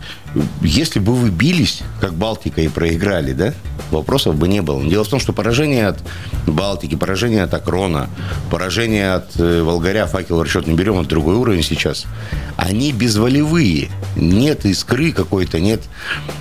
если 0.62 1.00
бы 1.00 1.14
вы 1.14 1.30
бились, 1.30 1.82
как 2.00 2.14
Балтика, 2.14 2.62
и 2.62 2.68
проиграли, 2.68 3.34
да, 3.34 3.54
вопросов 3.92 4.36
бы 4.36 4.48
не 4.48 4.62
было. 4.62 4.84
Дело 4.84 5.04
в 5.04 5.08
том, 5.08 5.20
что 5.20 5.34
поражение 5.34 5.88
от 5.88 6.00
Балтики, 6.48 6.96
поражение 6.96 7.44
от 7.44 7.54
Акрона, 7.54 8.10
поражение 8.50 9.14
от 9.14 9.40
э, 9.40 9.62
Волгаря, 9.62 10.06
факел 10.06 10.42
расчет 10.42 10.68
не 10.68 10.76
берем, 10.76 11.00
это 11.00 11.10
другой 11.10 11.36
уровень 11.36 11.64
сейчас. 11.64 12.06
Они 12.58 12.92
безволевые. 12.92 13.90
Нет 14.16 14.66
искры 14.66 15.12
какой-то, 15.12 15.60
нет 15.60 15.82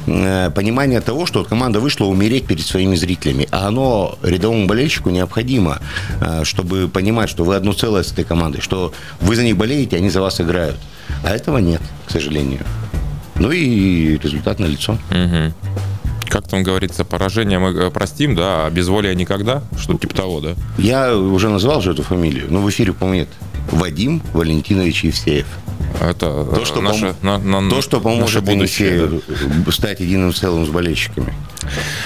э, 0.07 0.51
понимания 0.55 1.01
того, 1.01 1.27
что 1.27 1.45
команда 1.45 1.81
вышла 1.81 2.07
умереть 2.07 2.47
перед 2.47 2.67
своими 2.67 2.97
зрителями. 2.97 3.49
А 3.51 3.69
оно 3.69 4.19
рядовому 4.23 4.67
болельщику 4.67 5.11
необходимо, 5.11 5.79
э, 6.21 6.45
чтобы 6.45 6.89
понимать, 6.89 7.31
что 7.31 7.45
вы 7.45 7.57
одно 7.57 7.73
целое 7.73 8.03
с 8.03 8.13
этой 8.13 8.25
командой, 8.25 8.61
что 8.61 8.93
вы 9.21 9.37
за 9.37 9.43
них 9.43 9.57
болеете, 9.57 9.97
они 9.97 10.11
за 10.11 10.21
вас 10.21 10.28
играют. 10.41 10.77
А 11.25 11.31
этого 11.31 11.59
нет, 11.59 11.81
к 12.07 12.11
сожалению. 12.11 12.61
Ну 13.37 13.51
и 13.51 14.19
результат 14.19 14.59
налицо. 14.59 14.99
Мгм. 15.11 15.55
Как 16.29 16.47
там 16.47 16.63
говорится, 16.63 17.05
поражение 17.05 17.59
мы 17.59 17.71
э, 17.71 17.91
простим, 17.91 18.35
да, 18.35 18.67
а 18.67 18.71
безволие 18.71 19.15
никогда, 19.15 19.63
что-то 19.79 20.01
типа 20.01 20.15
того, 20.15 20.41
да? 20.41 20.55
Я 20.77 21.17
уже 21.17 21.49
назвал 21.49 21.81
же 21.81 21.93
эту 21.93 22.03
фамилию, 22.03 22.47
но 22.51 22.61
в 22.61 22.69
эфире, 22.69 22.93
по-моему, 22.93 23.21
нет. 23.21 23.29
Вадим 23.73 24.23
Валентинович 24.35 25.05
Евсеев. 25.05 25.47
Это 26.01 26.45
То, 26.45 26.65
что, 26.67 26.81
наше, 26.83 27.07
пом- 27.07 27.15
на- 27.23 27.61
на- 27.61 27.71
то, 27.71 27.81
что 27.81 27.97
наше 27.99 28.05
поможет 28.05 28.45
будущее. 28.45 28.97
Енисею 28.97 29.73
стать 29.73 30.01
единым 30.01 30.35
целым 30.35 30.67
с 30.67 30.69
болельщиками. 30.69 31.33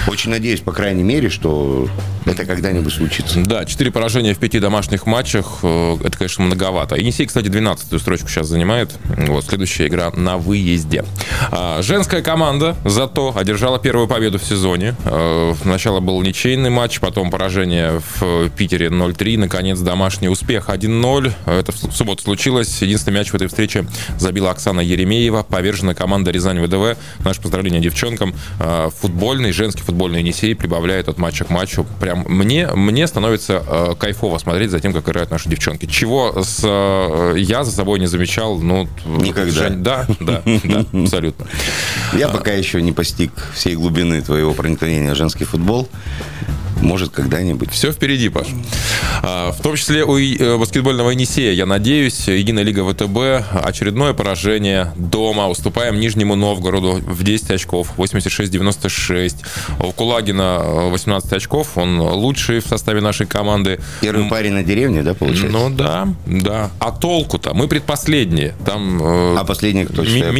Очень 0.07 0.31
надеюсь, 0.31 0.59
по 0.61 0.71
крайней 0.71 1.03
мере, 1.03 1.29
что 1.29 1.87
это 2.25 2.45
когда-нибудь 2.45 2.93
случится. 2.93 3.39
Да, 3.45 3.65
четыре 3.65 3.91
поражения 3.91 4.33
в 4.33 4.37
пяти 4.39 4.59
домашних 4.59 5.05
матчах. 5.05 5.59
э, 5.63 5.97
Это, 6.03 6.17
конечно, 6.17 6.43
многовато. 6.45 6.95
Енисей, 6.95 7.25
кстати, 7.25 7.47
12-ю 7.47 7.99
строчку 7.99 8.27
сейчас 8.29 8.47
занимает. 8.47 8.91
Вот, 9.05 9.45
следующая 9.45 9.87
игра 9.87 10.11
на 10.11 10.37
выезде. 10.37 11.05
А, 11.51 11.81
Женская 11.81 12.21
команда 12.21 12.75
зато 12.85 13.33
одержала 13.35 13.79
первую 13.79 14.07
победу 14.07 14.39
в 14.39 14.43
сезоне. 14.43 14.95
Э, 15.05 15.53
Сначала 15.61 15.99
был 15.99 16.21
ничейный 16.21 16.69
матч, 16.69 16.99
потом 16.99 17.29
поражение 17.31 18.01
в 18.19 18.49
Питере 18.51 18.87
0-3, 18.87 19.37
наконец 19.37 19.79
домашний 19.79 20.29
успех 20.29 20.69
1-0. 20.69 21.33
Это 21.45 21.71
в 21.71 21.75
субботу 21.95 22.23
случилось. 22.23 22.81
Единственный 22.81 23.15
мяч 23.15 23.29
в 23.31 23.35
этой 23.35 23.47
встрече 23.47 23.85
забила 24.17 24.51
Оксана 24.51 24.81
Еремеева, 24.81 25.43
повержена 25.43 25.93
команда 25.93 26.31
Рязань 26.31 26.59
ВДВ. 26.65 26.97
Наше 27.23 27.41
поздравление 27.41 27.81
девчонкам. 27.81 28.33
Э, 28.59 28.89
Футбольный, 29.01 29.51
женский 29.53 29.83
футбольный 29.83 30.19
Енисей 30.19 30.55
прибавляет 30.55 31.07
от 31.07 31.17
матча 31.17 31.45
к 31.45 31.49
матчу. 31.49 31.85
Прям 31.99 32.25
мне, 32.27 32.67
мне 32.67 33.07
становится 33.07 33.63
э, 33.65 33.95
кайфово 33.97 34.37
смотреть 34.37 34.71
за 34.71 34.79
тем, 34.79 34.93
как 34.93 35.07
играют 35.07 35.31
наши 35.31 35.49
девчонки. 35.49 35.85
Чего 35.85 36.43
с, 36.43 36.61
э, 36.63 37.35
я 37.37 37.63
за 37.63 37.71
собой 37.71 37.99
не 37.99 38.07
замечал, 38.07 38.59
ну... 38.59 38.87
Никогда. 39.05 39.51
Жень- 39.51 39.83
да, 39.83 40.05
да, 40.19 40.41
да, 40.45 40.85
абсолютно. 41.03 41.47
Я 42.13 42.29
пока 42.29 42.51
еще 42.51 42.81
не 42.81 42.91
постиг 42.91 43.31
всей 43.53 43.75
глубины 43.75 44.21
твоего 44.21 44.53
проникновения 44.53 45.13
в 45.13 45.17
женский 45.17 45.45
футбол. 45.45 45.87
Может, 46.83 47.11
когда-нибудь. 47.11 47.71
Все 47.71 47.91
впереди, 47.91 48.29
Паш. 48.29 48.47
А, 49.21 49.51
В 49.51 49.61
том 49.61 49.75
числе 49.75 50.03
у 50.03 50.17
э, 50.17 50.57
баскетбольного 50.57 51.11
Енисея, 51.11 51.53
я 51.53 51.65
надеюсь, 51.65 52.27
Единая 52.27 52.63
лига 52.63 52.83
ВТБ, 52.87 53.55
очередное 53.65 54.13
поражение 54.13 54.91
дома. 54.95 55.47
Уступаем 55.47 55.99
Нижнему 55.99 56.35
Новгороду 56.35 56.93
в 57.01 57.23
10 57.23 57.51
очков, 57.51 57.93
86-96. 57.97 59.35
У 59.79 59.91
Кулагина 59.91 60.59
э, 60.61 60.89
18 60.89 61.33
очков, 61.33 61.77
он 61.77 61.99
лучший 62.01 62.59
в 62.59 62.67
составе 62.67 63.01
нашей 63.01 63.25
команды. 63.25 63.79
Первый 64.01 64.29
парень 64.29 64.51
на 64.53 64.63
деревне, 64.63 65.03
да, 65.03 65.13
получается? 65.13 65.57
Ну 65.57 65.69
да, 65.69 66.07
да. 66.25 66.69
А 66.79 66.91
толку-то? 66.91 67.53
Мы 67.53 67.67
предпоследние. 67.67 68.55
Там 68.65 69.01
э, 69.01 69.37
А 69.39 69.43
последний 69.45 69.85
кто? 69.85 70.01
ми- 70.03 70.07
считаю? 70.09 70.33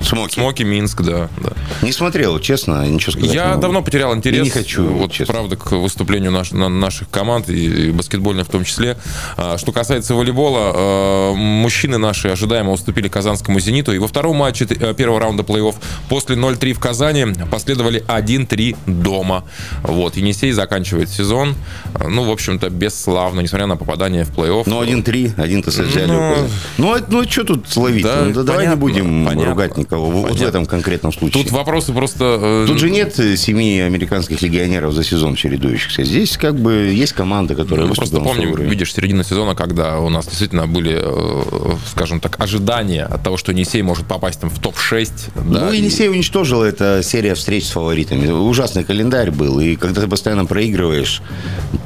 Смоки. 0.00 0.34
Смоки 0.40 0.62
Минск, 0.62 1.02
да. 1.02 1.28
да. 1.42 1.50
Не 1.82 1.92
смотрел, 1.92 2.38
честно, 2.38 2.86
ничего 2.88 3.12
сказать 3.12 3.34
Я 3.34 3.48
могу. 3.48 3.60
давно 3.62 3.82
потерял 3.82 4.14
интерес. 4.14 4.40
И 4.40 4.44
не 4.44 4.50
хочу, 4.50 4.84
вот, 4.86 5.12
честно. 5.12 5.32
правда, 5.34 5.56
к 5.56 5.72
выступлению 5.72 6.30
наш- 6.30 6.52
на- 6.52 6.68
наших 6.68 7.10
команд 7.10 7.48
и, 7.48 7.88
и 7.88 7.90
баскетбольных 7.90 8.46
в 8.46 8.50
том 8.50 8.64
числе. 8.64 8.96
А, 9.36 9.58
Что 9.58 9.72
касается 9.72 10.14
волейбола, 10.14 10.72
э, 10.74 11.34
мужчины 11.34 11.98
наши 11.98 12.28
ожидаемо 12.28 12.72
уступили 12.72 13.08
казанскому 13.08 13.60
«Зениту». 13.60 13.92
И 13.92 13.98
во 13.98 14.06
втором 14.08 14.36
матче 14.36 14.66
э, 14.68 14.94
первого 14.94 15.20
раунда 15.20 15.42
плей-офф 15.42 15.74
после 16.08 16.36
0-3 16.36 16.72
в 16.74 16.78
Казани 16.80 17.26
последовали 17.50 18.04
1-3 18.06 18.76
дома. 18.86 19.44
Вот. 19.82 20.16
Енисей 20.16 20.52
заканчивает 20.52 21.08
сезон. 21.10 21.54
Э, 21.94 22.08
Ну, 22.08 22.24
в 22.24 22.30
общем-то, 22.30 22.70
бесславно, 22.70 23.40
несмотря 23.40 23.66
на 23.66 23.76
попадание 23.76 24.24
в 24.24 24.30
плей-офф. 24.30 24.62
Ну, 24.66 24.80
один 24.80 25.02
три, 25.02 25.32
один 25.36 25.62
то 25.62 25.70
взяли. 25.70 26.06
Ну, 26.06 26.34
Ну, 26.78 26.92
а- 26.94 27.00
ну, 27.08 27.24
что 27.24 27.44
тут 27.44 27.68
словить? 27.68 28.02
Да, 28.04 28.22
ну, 28.24 28.32
да 28.32 28.42
давай 28.42 28.64
понятно, 28.66 28.74
не 28.74 28.80
будем 28.80 29.26
понятно. 29.26 29.50
ругать 29.50 29.76
никого. 29.88 30.10
Вот 30.10 30.20
в 30.20 30.28
Понятно. 30.28 30.44
этом 30.46 30.66
конкретном 30.66 31.12
случае. 31.12 31.42
Тут 31.42 31.52
вопросы 31.52 31.92
просто... 31.92 32.38
э, 32.40 32.64
Тут 32.66 32.78
же 32.78 32.90
нет 32.90 33.18
э, 33.18 33.36
семи 33.36 33.80
американских 33.80 34.42
легионеров 34.42 34.92
за 34.92 35.02
сезон 35.04 35.34
чередующихся. 35.34 36.04
Здесь 36.04 36.36
как 36.36 36.56
бы 36.58 36.72
есть 36.94 37.12
команда, 37.14 37.54
которая 37.54 37.86
Мы 37.86 37.94
просто 37.94 38.18
уровень. 38.20 38.68
видишь, 38.68 38.92
середина 38.92 39.24
сезона, 39.24 39.54
когда 39.54 39.98
у 40.00 40.08
нас 40.10 40.26
действительно 40.26 40.66
были, 40.66 40.98
э, 41.00 41.76
скажем 41.90 42.20
так, 42.20 42.36
ожидания 42.40 43.04
от 43.04 43.22
того, 43.22 43.36
что 43.36 43.52
Енисей 43.52 43.82
может 43.82 44.06
попасть 44.06 44.40
там 44.40 44.50
в 44.50 44.58
топ-6. 44.58 45.10
да, 45.34 45.42
ну, 45.66 45.72
и- 45.72 45.78
Енисей 45.78 46.08
уничтожил 46.08 46.62
эта 46.62 47.00
серия 47.02 47.34
встреч 47.34 47.66
с 47.66 47.70
фаворитами. 47.70 48.28
Ужасный 48.30 48.84
календарь 48.84 49.30
был. 49.30 49.60
И 49.60 49.76
когда 49.76 50.02
ты 50.02 50.08
постоянно 50.08 50.44
проигрываешь, 50.44 51.22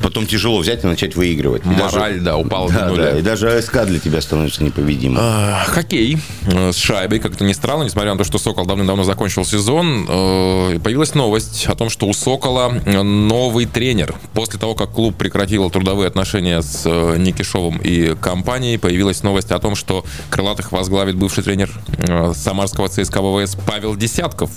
потом 0.02 0.26
тяжело 0.26 0.58
взять 0.58 0.84
и 0.84 0.86
начать 0.86 1.14
выигрывать. 1.16 1.62
И 1.64 1.68
Мораль, 1.68 2.20
да, 2.20 2.36
упала 2.36 2.68
до 2.68 2.78
да, 2.78 2.88
нуля. 2.88 3.02
да, 3.12 3.18
и 3.18 3.22
даже 3.22 3.50
АСК 3.52 3.84
для 3.86 3.98
тебя 4.00 4.20
становится 4.20 4.64
непобедимым. 4.64 5.18
А, 5.20 5.64
Хоккей 5.66 6.18
с 6.48 6.76
шайбой, 6.76 7.18
как 7.20 7.34
это 7.34 7.44
ни 7.44 7.52
странно, 7.52 7.84
несмотря 7.92 8.12
на 8.12 8.18
то, 8.18 8.24
что 8.24 8.38
«Сокол» 8.38 8.64
давным-давно 8.64 9.04
закончил 9.04 9.44
сезон, 9.44 10.06
э, 10.08 10.78
появилась 10.82 11.14
новость 11.14 11.66
о 11.66 11.74
том, 11.74 11.90
что 11.90 12.06
у 12.06 12.14
«Сокола» 12.14 12.70
новый 12.86 13.66
тренер. 13.66 14.14
После 14.32 14.58
того, 14.58 14.74
как 14.74 14.92
клуб 14.92 15.14
прекратил 15.14 15.68
трудовые 15.68 16.08
отношения 16.08 16.62
с 16.62 16.84
э, 16.86 17.16
Никишовым 17.18 17.76
и 17.76 18.14
компанией, 18.14 18.78
появилась 18.78 19.22
новость 19.22 19.50
о 19.50 19.58
том, 19.58 19.74
что 19.74 20.06
крылатых 20.30 20.72
возглавит 20.72 21.16
бывший 21.16 21.44
тренер 21.44 21.70
э, 21.98 22.32
самарского 22.34 22.88
ЦСКА 22.88 23.20
ВВС 23.20 23.58
Павел 23.66 23.94
Десятков. 23.94 24.50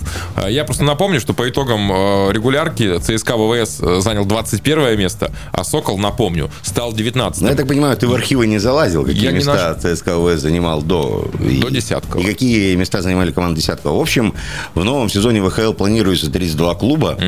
Я 0.48 0.64
просто 0.64 0.84
напомню, 0.84 1.20
что 1.20 1.34
по 1.34 1.46
итогам 1.46 1.90
регулярки 2.30 2.98
ЦСКА 2.98 3.36
ВВС 3.36 3.82
занял 4.02 4.24
21 4.24 4.98
место, 4.98 5.30
а 5.52 5.62
«Сокол», 5.62 5.98
напомню, 5.98 6.50
стал 6.62 6.94
19 6.94 7.42
Ну, 7.42 7.48
я 7.48 7.54
так 7.54 7.68
понимаю, 7.68 7.98
ты 7.98 8.06
в 8.06 8.14
архивы 8.14 8.46
не 8.46 8.56
залазил, 8.56 9.04
какие 9.04 9.24
Я 9.24 9.32
места 9.32 9.74
ЦСКА 9.74 10.16
ВС 10.18 10.40
занимал 10.40 10.80
до... 10.80 11.28
До 11.38 11.68
Десяткова. 11.68 12.22
И 12.22 12.24
какие 12.24 12.74
места 12.76 13.02
занимали 13.02 13.25
команда 13.32 13.60
Десяткова. 13.60 13.98
В 13.98 14.00
общем, 14.00 14.34
в 14.74 14.84
новом 14.84 15.08
сезоне 15.08 15.42
ВХЛ 15.42 15.72
планируется 15.72 16.30
32 16.30 16.74
клуба. 16.74 17.18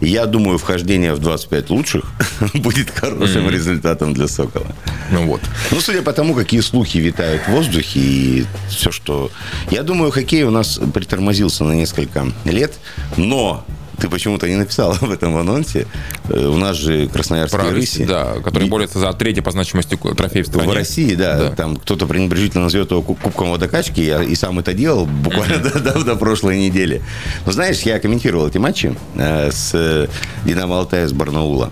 И 0.00 0.08
я 0.08 0.26
думаю, 0.26 0.58
вхождение 0.58 1.14
в 1.14 1.18
25 1.18 1.70
лучших 1.70 2.04
будет 2.54 2.90
хорошим 2.90 3.48
результатом 3.50 4.14
для 4.14 4.28
Сокола. 4.28 4.74
Ну 5.10 5.26
вот. 5.26 5.40
Ну, 5.70 5.80
судя 5.80 6.02
по 6.02 6.12
тому, 6.12 6.34
какие 6.34 6.60
слухи 6.60 6.98
витают 6.98 7.42
в 7.42 7.48
воздухе 7.48 8.00
и 8.00 8.46
все, 8.68 8.90
что... 8.90 9.30
Я 9.70 9.82
думаю, 9.82 10.10
хоккей 10.10 10.42
у 10.42 10.50
нас 10.50 10.80
притормозился 10.94 11.64
на 11.64 11.72
несколько 11.72 12.26
лет, 12.44 12.74
но 13.16 13.64
ты 13.98 14.08
почему-то 14.08 14.48
не 14.48 14.56
написал 14.56 14.96
об 15.00 15.10
этом 15.10 15.32
в 15.34 15.38
анонсе. 15.38 15.86
Э, 16.28 16.46
У 16.46 16.56
нас 16.56 16.76
же 16.76 17.08
красноярские 17.08 17.60
Про 17.60 17.70
рыси. 17.70 18.04
да, 18.04 18.34
который 18.44 18.66
И- 18.66 18.70
борется 18.70 18.98
за 18.98 19.12
третий 19.12 19.40
по 19.40 19.50
значимости 19.50 19.96
трофей 20.16 20.42
в 20.42 20.46
стране. 20.46 20.68
в 20.70 20.74
России, 20.74 21.14
да, 21.14 21.36
Да. 21.36 21.50
там 21.50 21.76
кто-то 21.76 22.06
пренебрежительно 22.06 22.64
назовет 22.64 22.90
его 22.90 23.02
куб- 23.02 23.20
кубком 23.20 23.50
водокачки, 23.50 24.00
я 24.00 24.22
и 24.22 24.34
сам 24.34 24.58
это 24.58 24.72
делал 24.72 25.06
буквально 25.06 25.58
до, 25.58 25.78
до- 25.80 26.04
до 26.04 26.16
прошлой 26.16 26.58
недели. 26.60 27.02
Но 27.46 27.52
знаешь, 27.52 27.80
я 27.82 27.98
комментировал 27.98 28.46
эти 28.48 28.58
матчи 28.58 28.94
э, 29.16 29.50
с 29.50 29.70
э, 29.74 30.06
Динамо 30.44 30.78
Алтая, 30.78 31.06
с 31.08 31.12
Барнаула. 31.12 31.70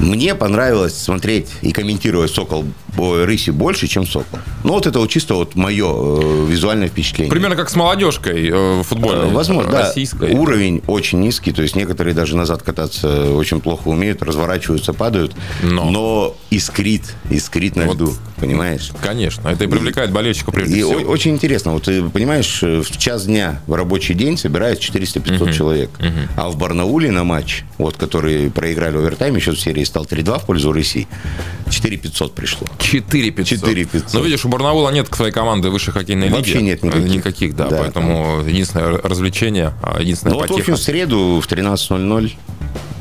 Мне 0.00 0.34
понравилось 0.34 0.96
смотреть 0.96 1.48
и 1.62 1.72
комментировать 1.72 2.30
Сокол 2.30 2.64
Рыси 2.96 3.50
больше, 3.50 3.86
чем 3.86 4.06
Сокол. 4.06 4.38
Ну, 4.62 4.72
вот 4.74 4.86
это 4.86 4.98
вот 4.98 5.08
чисто 5.10 5.34
вот 5.34 5.54
мое 5.56 5.86
э, 5.88 6.46
визуальное 6.48 6.88
впечатление. 6.88 7.30
Примерно 7.30 7.56
как 7.56 7.68
с 7.70 7.76
молодежкой 7.76 8.50
э, 8.52 8.82
футбольной. 8.82 9.28
Э, 9.28 9.32
Возможно, 9.32 9.70
да. 9.70 9.82
российской. 9.82 10.32
Уровень 10.32 10.82
очень 10.86 11.20
низкий, 11.20 11.52
то 11.52 11.62
есть 11.62 11.74
некоторые 11.76 12.14
даже 12.14 12.36
назад 12.36 12.62
кататься 12.62 13.32
очень 13.32 13.60
плохо 13.60 13.88
умеют, 13.88 14.22
разворачиваются, 14.22 14.92
падают, 14.92 15.32
Но. 15.62 16.36
искрит, 16.50 17.02
искрит 17.30 17.76
на 17.76 17.86
Вот. 17.86 17.96
льду, 17.96 18.12
понимаешь? 18.36 18.90
Конечно, 19.02 19.48
это 19.48 19.64
и 19.64 19.66
привлекает 19.66 20.12
болельщиков 20.12 20.54
прежде 20.54 20.78
И 20.78 20.82
всего. 20.82 21.10
очень 21.10 21.32
интересно, 21.32 21.72
вот 21.72 21.84
ты 21.84 22.02
понимаешь, 22.04 22.62
э, 22.62 22.82
в 22.82 22.96
час 22.98 23.26
дня 23.26 23.60
в 23.66 23.74
рабочий 23.74 24.14
день 24.14 24.36
собирается 24.38 24.82
400-500 24.92 25.52
человек, 25.52 25.90
а 26.36 26.48
в 26.48 26.56
Барнауле 26.56 27.10
на 27.10 27.24
матч, 27.24 27.64
вот 27.78 27.96
который 27.96 28.50
проиграли 28.50 28.96
в 28.96 28.98
овертайме, 29.00 29.40
счет 29.40 29.56
в 29.56 29.60
серии 29.60 29.83
стал 29.84 30.04
3-2 30.04 30.40
в 30.40 30.46
пользу 30.46 30.72
России, 30.72 31.06
4500 31.70 32.34
пришло. 32.34 32.66
4 32.78 33.30
500. 33.30 33.60
4 33.60 33.84
500. 33.84 34.14
Ну, 34.14 34.22
видишь, 34.22 34.44
у 34.44 34.48
Барнаула 34.48 34.90
нет 34.90 35.08
своей 35.14 35.32
команды 35.32 35.70
высшей 35.70 35.92
хоккейной 35.92 36.28
лиги. 36.28 36.36
Вообще 36.36 36.62
нет 36.62 36.82
никаких. 36.82 37.08
Никаких, 37.08 37.56
да. 37.56 37.68
Да, 37.68 37.78
поэтому 37.78 38.42
единственное 38.46 38.98
развлечение, 38.98 39.72
а, 39.82 40.00
единственная 40.00 40.34
Ну 40.34 40.40
вот, 40.40 40.46
в 40.46 40.48
потеха. 40.52 40.72
общем, 40.72 40.74
в 40.74 40.84
среду 40.84 41.40
в 41.40 41.46
13.00 41.50 42.32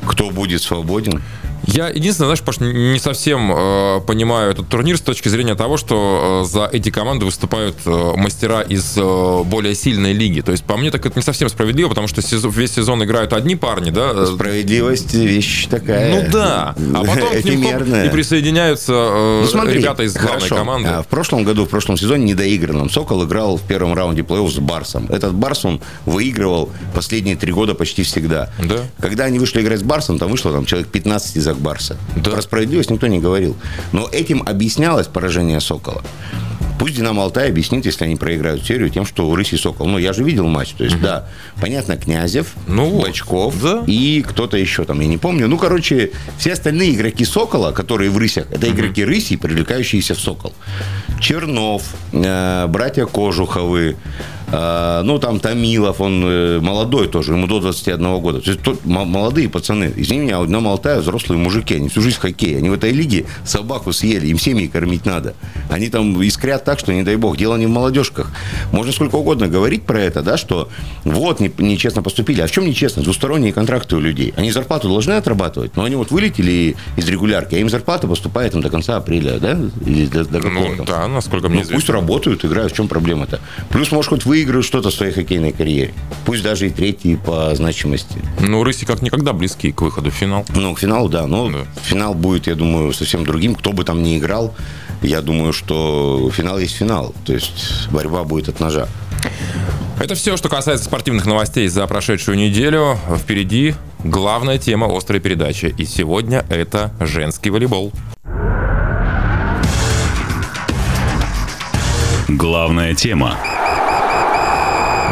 кто 0.08 0.30
будет 0.32 0.62
свободен? 0.62 1.22
Я 1.66 1.88
единственное, 1.88 2.28
знаешь, 2.28 2.42
Паш, 2.42 2.60
не 2.60 3.00
совсем 3.00 3.52
э, 3.52 4.02
понимаю 4.06 4.52
этот 4.52 4.68
турнир 4.68 4.98
с 4.98 5.02
точки 5.02 5.30
зрения 5.30 5.56
того, 5.56 5.78
что 5.78 6.44
э, 6.44 6.50
за 6.50 6.70
эти 6.72 6.90
команды 6.90 7.26
выступают 7.26 7.78
э, 7.86 8.14
мастера 8.16 8.62
из 8.62 8.94
э, 8.98 9.44
более 9.46 9.74
сильной 9.74 10.14
лиги. 10.14 10.42
То 10.42 10.52
есть, 10.52 10.64
по 10.64 10.76
мне, 10.76 10.92
так 10.92 11.06
это 11.06 11.18
не 11.18 11.24
совсем 11.24 11.48
справедливо, 11.50 11.90
потому 11.90 12.08
что 12.08 12.22
сезон, 12.22 12.52
весь 12.52 12.74
сезон 12.74 13.04
играют 13.04 13.34
одни 13.34 13.56
парни, 13.56 13.92
да? 13.92 14.26
Справедливость 14.26 15.14
вещь 15.14 15.68
такая. 15.68 16.24
Ну 16.24 16.32
да. 16.32 16.76
А 16.94 17.04
потом 17.06 17.42
к 17.42 17.46
ним 17.46 17.64
и 17.64 18.10
присоединяются 18.10 18.94
э, 18.94 19.42
ну, 19.44 19.48
смотри, 19.48 19.80
ребята 19.80 20.04
из 20.04 20.14
главной 20.14 20.40
хорошо. 20.40 20.56
команды. 20.56 20.90
А, 20.90 21.02
в 21.02 21.08
прошлом 21.08 21.44
году, 21.44 21.66
в 21.66 21.70
прошлом 21.70 21.98
сезоне 21.98 22.26
недоигранном 22.26 22.90
«Сокол» 22.90 23.24
играл 23.26 23.58
в 23.58 23.62
первом 23.62 23.94
раунде 23.94 24.22
плей-офф 24.22 24.52
с 24.52 24.60
«Барсом». 24.60 25.08
Этот 25.08 25.34
«Барс» 25.34 25.64
он 25.64 25.82
выигрывал 26.06 26.72
последние 26.94 27.38
три 27.38 27.54
года 27.54 27.74
почти 27.74 28.04
всегда. 28.04 28.52
Да. 28.60 28.80
Когда 29.00 29.26
они 29.26 29.40
вышли 29.40 29.62
играть 29.62 29.80
с 29.80 29.84
«Барсом», 29.84 30.20
там 30.20 30.30
вышло 30.30 30.52
там, 30.52 30.66
человек 30.66 30.90
15 30.90 31.38
из 31.38 31.48
Акбарса. 31.54 31.98
Да. 32.16 32.32
Про 32.32 32.42
справедливость 32.42 32.92
никто 32.92 33.08
не 33.08 33.20
говорил. 33.20 33.56
Но 33.92 34.08
этим 34.12 34.44
объяснялось 34.46 35.08
поражение 35.08 35.60
«Сокола». 35.60 36.04
Пусть 36.80 36.96
Динамо 36.96 37.24
Алтай 37.24 37.50
объяснит, 37.50 37.86
если 37.86 38.04
они 38.04 38.16
проиграют 38.16 38.66
серию, 38.66 38.90
тем, 38.90 39.06
что 39.06 39.30
у 39.30 39.36
Рыси 39.36 39.56
Сокол. 39.56 39.88
Ну, 39.88 39.98
я 39.98 40.12
же 40.12 40.24
видел 40.24 40.48
матч. 40.48 40.72
То 40.72 40.84
есть, 40.84 40.98
угу. 40.98 41.04
да, 41.04 41.30
понятно, 41.62 41.96
Князев, 41.98 42.48
ну, 42.68 43.02
Бачков 43.02 43.62
да. 43.62 43.84
и 43.88 44.22
кто-то 44.28 44.58
еще 44.58 44.84
там, 44.84 45.00
я 45.00 45.08
не 45.08 45.18
помню. 45.18 45.48
Ну, 45.48 45.58
короче, 45.58 46.12
все 46.38 46.54
остальные 46.54 46.96
игроки 46.96 47.26
Сокола, 47.26 47.72
которые 47.72 48.10
в 48.10 48.18
Рысях, 48.18 48.52
это 48.52 48.68
угу. 48.68 48.76
игроки 48.76 49.06
Рыси, 49.06 49.38
привлекающиеся 49.38 50.16
в 50.16 50.20
Сокол. 50.20 50.54
Чернов, 51.22 51.84
э, 52.12 52.68
братья 52.68 53.06
Кожуховы, 53.06 53.96
ну, 55.04 55.20
там 55.20 55.40
Томилов, 55.40 56.00
он 56.00 56.24
э, 56.26 56.60
молодой 56.60 57.08
тоже, 57.08 57.34
ему 57.34 57.48
до 57.48 57.60
21 57.60 58.20
года. 58.20 58.42
То 58.42 58.52
есть 58.52 58.62
тут 58.62 58.86
молодые 58.86 59.50
пацаны. 59.50 59.92
Извини 59.96 60.22
меня, 60.22 60.40
одна 60.40 60.60
Алтая 60.70 61.00
взрослые 61.00 61.40
мужики, 61.40 61.76
они 61.76 61.90
всю 61.90 62.02
жизнь 62.02 62.18
в 62.18 62.20
хоккее. 62.20 62.58
Они 62.58 62.70
в 62.70 62.74
этой 62.74 62.92
лиге 62.92 63.26
собаку 63.46 63.92
съели, 63.92 64.28
им 64.28 64.38
семьи 64.38 64.68
кормить 64.68 65.06
надо. 65.06 65.34
Они 65.70 65.90
там 65.90 66.22
искрят 66.22 66.64
так, 66.64 66.80
что 66.80 66.94
не 66.94 67.04
дай 67.04 67.16
бог. 67.16 67.38
Дело 67.38 67.56
не 67.56 67.66
в 67.66 67.70
молодежках. 67.70 68.32
Можно 68.72 68.92
сколько 68.92 69.16
угодно 69.16 69.48
говорить 69.48 69.84
про 69.84 70.00
это, 70.00 70.22
да, 70.22 70.38
что 70.38 70.70
вот 71.04 71.40
нечестно 71.40 72.04
поступили. 72.04 72.42
А 72.42 72.48
в 72.48 72.52
чем 72.52 72.66
нечестно? 72.66 73.02
Двусторонние 73.02 73.54
контракты 73.54 73.96
у 73.96 74.00
людей. 74.00 74.34
Они 74.38 74.52
зарплату 74.52 74.88
должны 74.88 75.14
отрабатывать, 75.14 75.76
но 75.76 75.84
они 75.84 75.96
вот 75.96 76.12
вылетели 76.12 76.76
из 76.96 77.08
регулярки, 77.08 77.56
а 77.56 77.58
им 77.58 77.70
зарплата 77.70 78.08
поступает 78.08 78.52
там 78.52 78.62
до 78.62 78.70
конца 78.70 78.98
апреля, 78.98 79.40
да? 79.40 79.58
Или 79.86 80.06
до, 80.06 80.26
до 80.26 80.40
ну, 80.40 80.86
да, 80.86 81.08
насколько 81.08 81.50
мне 81.50 81.58
ну, 81.58 81.62
известно. 81.64 81.76
Пусть 81.76 81.90
работают, 81.90 82.46
играют, 82.46 82.72
в 82.72 82.76
чем 82.76 82.88
проблема-то? 82.88 83.40
Плюс, 83.70 83.92
может, 83.92 84.10
хоть 84.10 84.26
вы 84.26 84.43
выиграют 84.44 84.66
что-то 84.66 84.90
в 84.90 84.94
своей 84.94 85.14
хоккейной 85.14 85.54
карьере. 85.54 85.94
Пусть 86.26 86.44
даже 86.44 86.68
и 86.68 86.70
третий 86.70 87.16
по 87.16 87.56
значимости. 87.56 88.20
Ну, 88.42 88.64
Рыси 88.64 88.86
как 88.86 89.02
никогда 89.02 89.32
близки 89.32 89.72
к 89.72 89.82
выходу 89.82 90.12
в 90.12 90.14
финал. 90.14 90.46
Ну, 90.54 90.76
к 90.76 90.80
финалу, 90.80 91.08
да. 91.08 91.26
Но 91.28 91.50
да. 91.50 91.60
финал 91.82 92.14
будет, 92.14 92.48
я 92.48 92.56
думаю, 92.56 92.92
совсем 92.92 93.26
другим. 93.26 93.56
Кто 93.56 93.72
бы 93.72 93.86
там 93.86 94.04
ни 94.04 94.18
играл, 94.18 94.54
я 95.02 95.22
думаю, 95.22 95.54
что 95.54 96.30
финал 96.34 96.60
есть 96.60 96.76
финал. 96.76 97.16
То 97.26 97.34
есть 97.34 97.88
борьба 97.90 98.26
будет 98.26 98.50
от 98.50 98.60
ножа. 98.60 98.90
Это 99.98 100.16
все, 100.16 100.36
что 100.36 100.50
касается 100.50 100.84
спортивных 100.84 101.26
новостей 101.26 101.70
за 101.70 101.88
прошедшую 101.88 102.38
неделю. 102.38 102.98
Впереди 103.18 103.76
главная 104.04 104.58
тема 104.58 104.94
острой 104.94 105.22
передачи. 105.22 105.74
И 105.78 105.86
сегодня 105.86 106.44
это 106.50 106.92
женский 107.00 107.50
волейбол. 107.50 107.94
Главная 112.28 112.94
тема. 112.94 113.38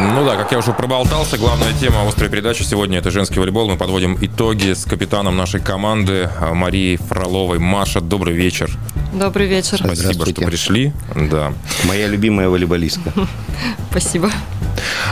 Ну 0.01 0.25
да, 0.25 0.36
как 0.36 0.51
я 0.51 0.58
уже 0.58 0.74
проболтался, 0.74 1.38
главная 1.38 1.74
тема 1.74 2.08
острой 2.08 2.29
передачи 2.29 2.63
сегодня 2.63 2.98
это 2.98 3.12
женский 3.12 3.39
волейбол. 3.39 3.70
Мы 3.70 3.77
подводим 3.77 4.17
итоги 4.20 4.74
с 4.74 4.86
капитаном 4.86 5.38
нашей 5.38 5.62
команды 5.62 6.27
Марией 6.53 6.98
Фроловой. 6.98 7.60
Маша, 7.60 8.01
добрый 8.01 8.34
вечер. 8.34 8.72
Добрый 9.13 9.48
вечер. 9.48 9.77
Спасибо, 9.77 10.25
что 10.25 10.41
пришли. 10.41 10.91
Да. 11.15 11.53
Моя 11.84 12.08
любимая 12.08 12.50
волейболистка. 12.50 13.13
Спасибо. 13.91 14.31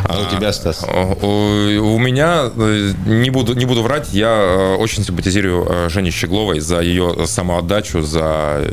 А 0.03 0.21
у 0.21 0.35
тебя, 0.35 0.53
Стас? 0.53 0.83
У 0.83 1.99
меня, 1.99 2.49
э, 2.55 2.93
не 3.05 3.29
буду, 3.29 3.53
не 3.53 3.65
буду 3.65 3.83
врать, 3.83 4.09
я 4.11 4.29
э, 4.29 4.75
очень 4.75 5.03
симпатизирую 5.03 5.65
э, 5.69 5.89
Жене 5.89 6.11
Щегловой 6.11 6.59
за 6.59 6.81
ее 6.81 7.25
самоотдачу, 7.25 8.01
за 8.01 8.63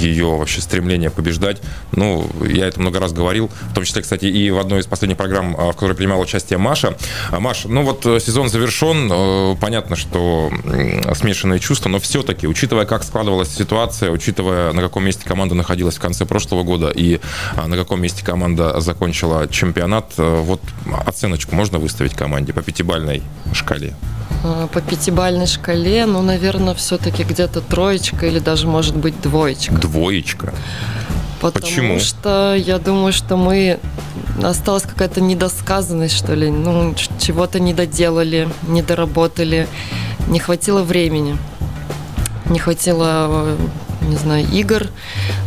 ее 0.00 0.26
вообще 0.36 0.60
стремление 0.60 1.10
побеждать. 1.10 1.60
Ну, 1.92 2.28
я 2.46 2.66
это 2.66 2.80
много 2.80 3.00
раз 3.00 3.12
говорил, 3.12 3.50
в 3.70 3.74
том 3.74 3.84
числе, 3.84 4.02
кстати, 4.02 4.26
и 4.26 4.50
в 4.50 4.58
одной 4.58 4.80
из 4.80 4.86
последних 4.86 5.16
программ, 5.16 5.54
в 5.54 5.72
которой 5.72 5.94
принимала 5.94 6.22
участие 6.22 6.58
Маша. 6.58 6.96
Маш, 7.30 7.64
ну 7.64 7.82
вот 7.82 8.02
сезон 8.04 8.48
завершен, 8.48 9.56
понятно, 9.58 9.96
что 9.96 10.50
смешанные 11.14 11.60
чувства, 11.60 11.88
но 11.88 11.98
все-таки, 11.98 12.46
учитывая, 12.46 12.86
как 12.86 13.04
складывалась 13.04 13.48
ситуация, 13.54 14.10
учитывая, 14.10 14.72
на 14.72 14.82
каком 14.82 15.04
месте 15.04 15.24
команда 15.24 15.54
находилась 15.54 15.96
в 15.96 16.00
конце 16.00 16.24
прошлого 16.24 16.62
года 16.62 16.90
и 16.90 17.20
на 17.56 17.76
каком 17.76 18.00
месте 18.00 18.24
команда 18.24 18.80
закончила 18.80 19.48
чемпионат, 19.48 20.12
вот 20.42 20.60
оценочку 21.06 21.54
можно 21.54 21.78
выставить 21.78 22.14
команде 22.14 22.52
по 22.52 22.62
пятибальной 22.62 23.22
шкале? 23.52 23.94
А, 24.44 24.66
по 24.68 24.80
пятибальной 24.80 25.46
шкале, 25.46 26.06
ну, 26.06 26.22
наверное, 26.22 26.74
все-таки 26.74 27.24
где-то 27.24 27.60
троечка 27.60 28.26
или 28.26 28.38
даже, 28.38 28.66
может 28.66 28.96
быть, 28.96 29.20
двоечка. 29.20 29.74
Двоечка? 29.74 30.54
Потому 31.40 31.66
Почему? 31.66 31.98
что 32.00 32.54
я 32.54 32.78
думаю, 32.78 33.12
что 33.12 33.36
мы 33.36 33.78
осталась 34.42 34.84
какая-то 34.84 35.20
недосказанность, 35.20 36.16
что 36.16 36.34
ли. 36.34 36.50
Ну, 36.50 36.94
чего-то 37.18 37.60
не 37.60 37.74
доделали, 37.74 38.48
не 38.66 38.82
доработали, 38.82 39.68
не 40.28 40.38
хватило 40.38 40.82
времени, 40.82 41.36
не 42.46 42.58
хватило, 42.58 43.56
не 44.02 44.16
знаю, 44.16 44.46
игр 44.52 44.88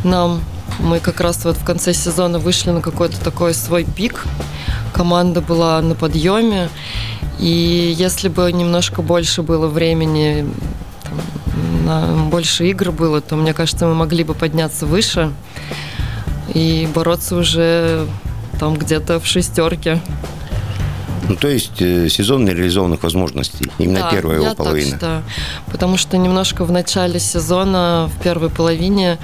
нам. 0.03 0.41
Мы 0.79 0.99
как 0.99 1.19
раз 1.19 1.43
вот 1.43 1.57
в 1.57 1.65
конце 1.65 1.93
сезона 1.93 2.39
вышли 2.39 2.69
на 2.69 2.81
какой-то 2.81 3.19
такой 3.19 3.53
свой 3.53 3.83
пик, 3.83 4.25
команда 4.93 5.41
была 5.41 5.81
на 5.81 5.95
подъеме. 5.95 6.69
И 7.39 7.93
если 7.97 8.27
бы 8.27 8.51
немножко 8.51 9.01
больше 9.01 9.41
было 9.41 9.67
времени, 9.67 10.45
там, 11.85 12.29
больше 12.29 12.67
игр 12.67 12.91
было, 12.91 13.21
то, 13.21 13.35
мне 13.35 13.53
кажется, 13.53 13.87
мы 13.87 13.95
могли 13.95 14.23
бы 14.23 14.33
подняться 14.33 14.85
выше 14.85 15.31
и 16.53 16.87
бороться 16.93 17.35
уже 17.35 18.07
там 18.59 18.75
где-то 18.75 19.19
в 19.19 19.25
шестерке. 19.25 20.01
Ну, 21.27 21.35
то 21.35 21.47
есть 21.47 21.81
э, 21.81 22.09
сезон 22.09 22.43
нереализованных 22.43 23.03
возможностей, 23.03 23.71
именно 23.77 23.99
да, 23.99 24.11
первая 24.11 24.41
его 24.41 24.55
половина. 24.55 24.91
Так 24.91 24.99
считаю, 24.99 25.23
потому 25.71 25.97
что 25.97 26.17
немножко 26.17 26.65
в 26.65 26.71
начале 26.71 27.19
сезона, 27.19 28.09
в 28.13 28.23
первой 28.23 28.49
половине, 28.49 29.19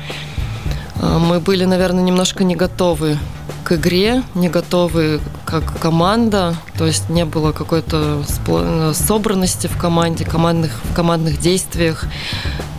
э, 1.01 1.17
мы 1.17 1.39
были, 1.39 1.65
наверное, 1.65 2.03
немножко 2.03 2.43
не 2.43 2.55
готовы 2.55 3.17
к 3.65 3.71
игре, 3.73 4.21
не 4.35 4.47
готовы 4.47 5.19
как 5.43 5.79
команда, 5.79 6.55
то 6.77 6.85
есть 6.85 7.09
не 7.09 7.25
было 7.25 7.51
какой-то 7.51 8.23
собранности 8.93 9.65
в 9.65 9.75
команде, 9.77 10.23
командных, 10.23 10.79
в 10.83 10.93
командных 10.93 11.39
действиях. 11.39 12.05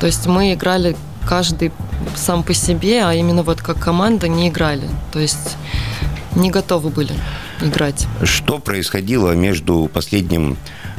То 0.00 0.06
есть 0.06 0.26
мы 0.26 0.54
играли 0.54 0.96
каждый 1.28 1.72
сам 2.14 2.44
по 2.44 2.54
себе, 2.54 3.02
а 3.04 3.12
именно 3.14 3.42
вот 3.42 3.60
как 3.60 3.78
команда 3.80 4.28
не 4.28 4.48
играли. 4.48 4.88
То 5.12 5.18
есть 5.18 5.56
не 6.36 6.50
готовы 6.50 6.90
были 6.90 7.12
играть. 7.60 8.06
Что 8.22 8.58
происходило 8.58 9.32
между 9.32 9.90
последним 9.92 10.56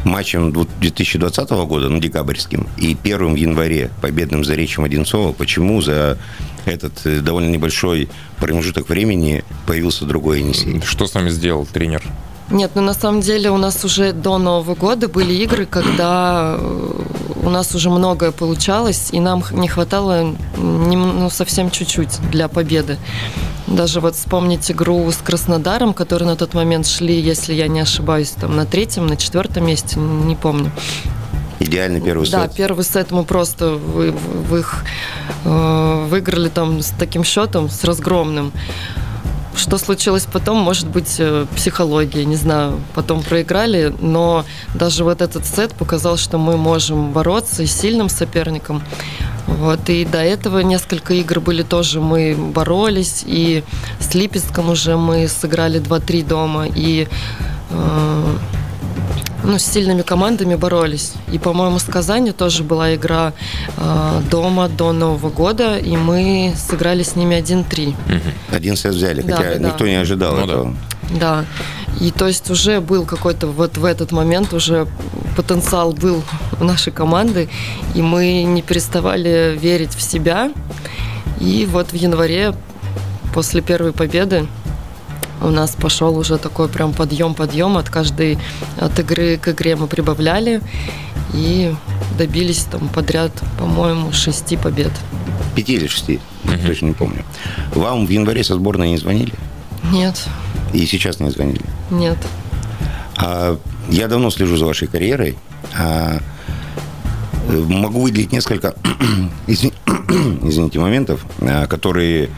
матчем 0.08 0.52
2020 0.52 1.50
года, 1.50 1.90
ну, 1.90 2.00
декабрьским, 2.00 2.68
и 2.78 2.96
первым 2.96 3.34
в 3.34 3.38
январе 3.38 3.92
победным 4.02 4.44
за 4.44 4.56
Речем 4.56 4.84
Одинцова? 4.84 5.34
Почему 5.34 5.82
за 5.82 6.18
этот 6.68 7.06
э, 7.06 7.20
довольно 7.20 7.50
небольшой 7.50 8.10
промежуток 8.40 8.90
времени 8.90 9.44
появился 9.66 10.06
другой 10.06 10.40
Енисей. 10.40 10.82
Что 10.86 11.08
с 11.08 11.14
вами 11.14 11.30
сделал 11.30 11.66
тренер? 11.66 12.04
Нет, 12.50 12.72
ну 12.76 12.82
на 12.82 12.94
самом 12.94 13.22
деле 13.22 13.50
у 13.50 13.58
нас 13.58 13.84
уже 13.84 14.14
до 14.14 14.38
Нового 14.38 14.76
года 14.76 15.10
были 15.10 15.34
игры, 15.34 15.66
когда 15.66 16.56
э, 16.58 17.02
у 17.44 17.50
нас 17.50 17.76
уже 17.76 17.90
многое 17.90 18.32
получалось, 18.32 19.10
и 19.12 19.20
нам 19.20 19.44
не 19.52 19.68
хватало 19.68 20.36
ну, 20.56 21.30
совсем 21.30 21.72
чуть-чуть 21.72 22.20
для 22.32 22.48
победы. 22.48 22.98
Даже 23.68 24.00
вот 24.00 24.16
вспомнить 24.16 24.72
игру 24.72 25.12
с 25.12 25.18
Краснодаром, 25.18 25.94
которые 25.94 26.28
на 26.28 26.36
тот 26.38 26.54
момент 26.54 26.88
шли, 26.88 27.20
если 27.20 27.54
я 27.54 27.68
не 27.68 27.82
ошибаюсь, 27.82 28.30
там 28.30 28.56
на 28.56 28.66
третьем, 28.66 29.08
на 29.08 29.18
четвертом 29.18 29.68
месте, 29.68 30.00
не 30.00 30.36
помню. 30.36 30.72
Идеальный 31.60 32.00
первый 32.00 32.26
сет. 32.26 32.32
Да, 32.34 32.48
первый 32.48 32.86
сет 32.86 33.12
мы 33.12 33.24
просто 33.24 33.72
в, 33.72 34.12
в 34.12 34.56
их 34.56 34.86
э, 35.44 36.06
выиграли 36.08 36.50
там 36.50 36.82
с 36.82 36.94
таким 36.98 37.24
счетом, 37.24 37.70
с 37.70 37.84
разгромным. 37.84 38.54
Что 39.56 39.80
случилось 39.80 40.28
потом, 40.32 40.58
может 40.58 40.88
быть, 40.88 41.16
э, 41.18 41.48
психология, 41.56 42.26
не 42.26 42.36
знаю. 42.36 42.80
Потом 42.94 43.24
проиграли, 43.24 43.94
но 44.00 44.46
даже 44.76 45.04
вот 45.04 45.22
этот 45.22 45.46
сет 45.46 45.74
показал, 45.74 46.16
что 46.18 46.38
мы 46.38 46.58
можем 46.58 47.12
бороться 47.12 47.66
с 47.66 47.72
сильным 47.72 48.08
соперником. 48.08 48.84
Вот, 49.48 49.90
и 49.90 50.06
до 50.06 50.18
этого 50.20 50.60
несколько 50.60 51.14
игр 51.14 51.40
были 51.40 51.64
тоже, 51.64 52.02
мы 52.02 52.36
боролись, 52.36 53.24
и 53.26 53.64
с 54.00 54.14
Липецком 54.14 54.70
уже 54.70 54.98
мы 54.98 55.28
сыграли 55.28 55.80
2-3 55.80 56.28
дома, 56.28 56.68
и 56.68 57.08
э, 57.70 58.38
ну, 59.44 59.58
с 59.60 59.64
сильными 59.64 60.02
командами 60.02 60.56
боролись. 60.56 61.14
И, 61.32 61.38
по-моему, 61.40 61.80
с 61.80 61.84
Казани 61.84 62.32
тоже 62.32 62.64
была 62.64 62.96
игра 62.96 63.34
э, 63.78 64.22
дома 64.30 64.68
до 64.68 64.92
Нового 64.94 65.30
года, 65.30 65.78
и 65.78 65.96
мы 65.96 66.54
сыграли 66.56 67.04
с 67.04 67.16
ними 67.16 67.36
1-3. 67.36 67.96
Один 68.52 68.76
сет 68.76 68.94
взяли, 68.94 69.22
Да, 69.22 69.38
хотя 69.38 69.54
да, 69.54 69.60
да. 69.60 69.68
никто 69.70 69.88
не 69.88 69.96
ожидал 69.96 70.36
Ну 70.36 70.38
да. 70.38 70.44
этого. 70.54 70.76
Да. 71.20 71.46
И 72.02 72.12
то 72.12 72.28
есть 72.28 72.50
уже 72.52 72.80
был 72.82 73.06
какой-то 73.06 73.48
вот 73.48 73.78
в 73.78 73.86
этот 73.86 74.12
момент 74.12 74.54
уже 74.54 74.88
потенциал 75.36 75.94
был 75.94 76.24
у 76.60 76.64
нашей 76.64 76.92
команды, 76.94 77.50
и 77.96 78.02
мы 78.02 78.44
не 78.44 78.62
переставали 78.62 79.58
верить 79.60 79.96
в 79.96 80.02
себя. 80.02 80.52
И 81.40 81.68
вот 81.72 81.92
в 81.92 81.96
январе 81.96 82.54
после 83.34 83.62
первой 83.62 83.94
победы 83.94 84.48
у 85.42 85.48
нас 85.50 85.76
пошел 85.76 86.18
уже 86.18 86.38
такой 86.38 86.68
прям 86.70 86.94
подъем-подъем. 86.94 87.78
От 87.78 87.90
каждой 87.90 88.38
от 88.80 88.98
игры 89.00 89.38
к 89.38 89.50
игре 89.50 89.76
мы 89.76 89.88
прибавляли 89.88 90.62
и 91.34 91.74
добились 92.18 92.64
там 92.72 92.88
подряд, 92.90 93.32
по-моему, 93.60 94.12
шести 94.12 94.58
побед. 94.58 94.92
Пяти 95.56 95.74
или 95.74 95.88
шести, 95.88 96.20
точно 96.66 96.88
не 96.88 96.94
помню. 96.94 97.24
Вам 97.74 98.06
в 98.06 98.10
январе 98.10 98.44
со 98.44 98.56
сборной 98.56 98.90
не 98.92 98.98
звонили? 98.98 99.34
Нет, 99.92 100.26
И 100.74 100.86
сейчас 100.86 101.20
не 101.20 101.30
звонили? 101.32 101.62
нет. 101.92 102.18
А, 103.18 103.58
я 103.90 104.08
давно 104.08 104.30
слежу 104.30 104.58
за 104.58 104.66
вашей 104.66 104.88
карьерой. 104.88 105.38
А, 105.76 106.20
э, 107.50 107.58
могу 107.68 108.02
выделить 108.02 108.32
несколько, 108.32 108.76
извин- 109.48 109.74
извините, 110.48 110.80
моментов, 110.80 111.26
а, 111.42 111.66
которые, 111.68 112.30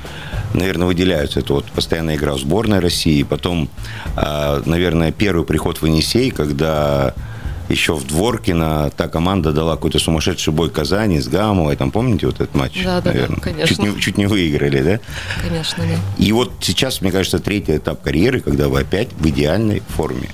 наверное, 0.54 0.88
выделяются. 0.88 1.40
Это 1.40 1.54
вот 1.54 1.66
постоянная 1.66 2.16
игра 2.16 2.34
в 2.34 2.40
сборной 2.40 2.80
России, 2.80 3.24
потом, 3.24 3.70
а, 4.16 4.62
наверное, 4.66 5.12
первый 5.12 5.46
приход 5.46 5.82
в 5.82 5.86
Енисей, 5.86 6.32
когда 6.32 7.14
еще 7.70 7.94
в 7.94 8.06
Дворкино 8.08 8.92
та 8.96 9.08
команда 9.08 9.52
дала 9.52 9.76
какой-то 9.76 10.00
сумасшедший 10.00 10.52
бой 10.52 10.70
Казани 10.70 11.20
с 11.20 11.28
Гамовой. 11.28 11.76
Там 11.76 11.92
помните 11.92 12.26
вот 12.26 12.36
этот 12.36 12.56
матч? 12.56 12.84
Да, 12.84 12.96
да, 12.96 13.02
да, 13.02 13.12
наверное? 13.12 13.40
конечно. 13.40 13.68
Чуть 13.68 13.80
не, 13.80 14.02
чуть 14.02 14.18
не 14.18 14.26
выиграли, 14.26 14.82
да? 14.82 15.00
Конечно, 15.48 15.84
нет. 15.84 16.00
И 16.18 16.32
вот 16.32 16.52
сейчас, 16.62 17.02
мне 17.02 17.12
кажется, 17.12 17.40
третий 17.40 17.78
этап 17.78 18.02
карьеры, 18.02 18.42
когда 18.42 18.68
вы 18.70 18.82
опять 18.82 19.10
в 19.14 19.28
идеальной 19.28 19.84
форме. 19.90 20.30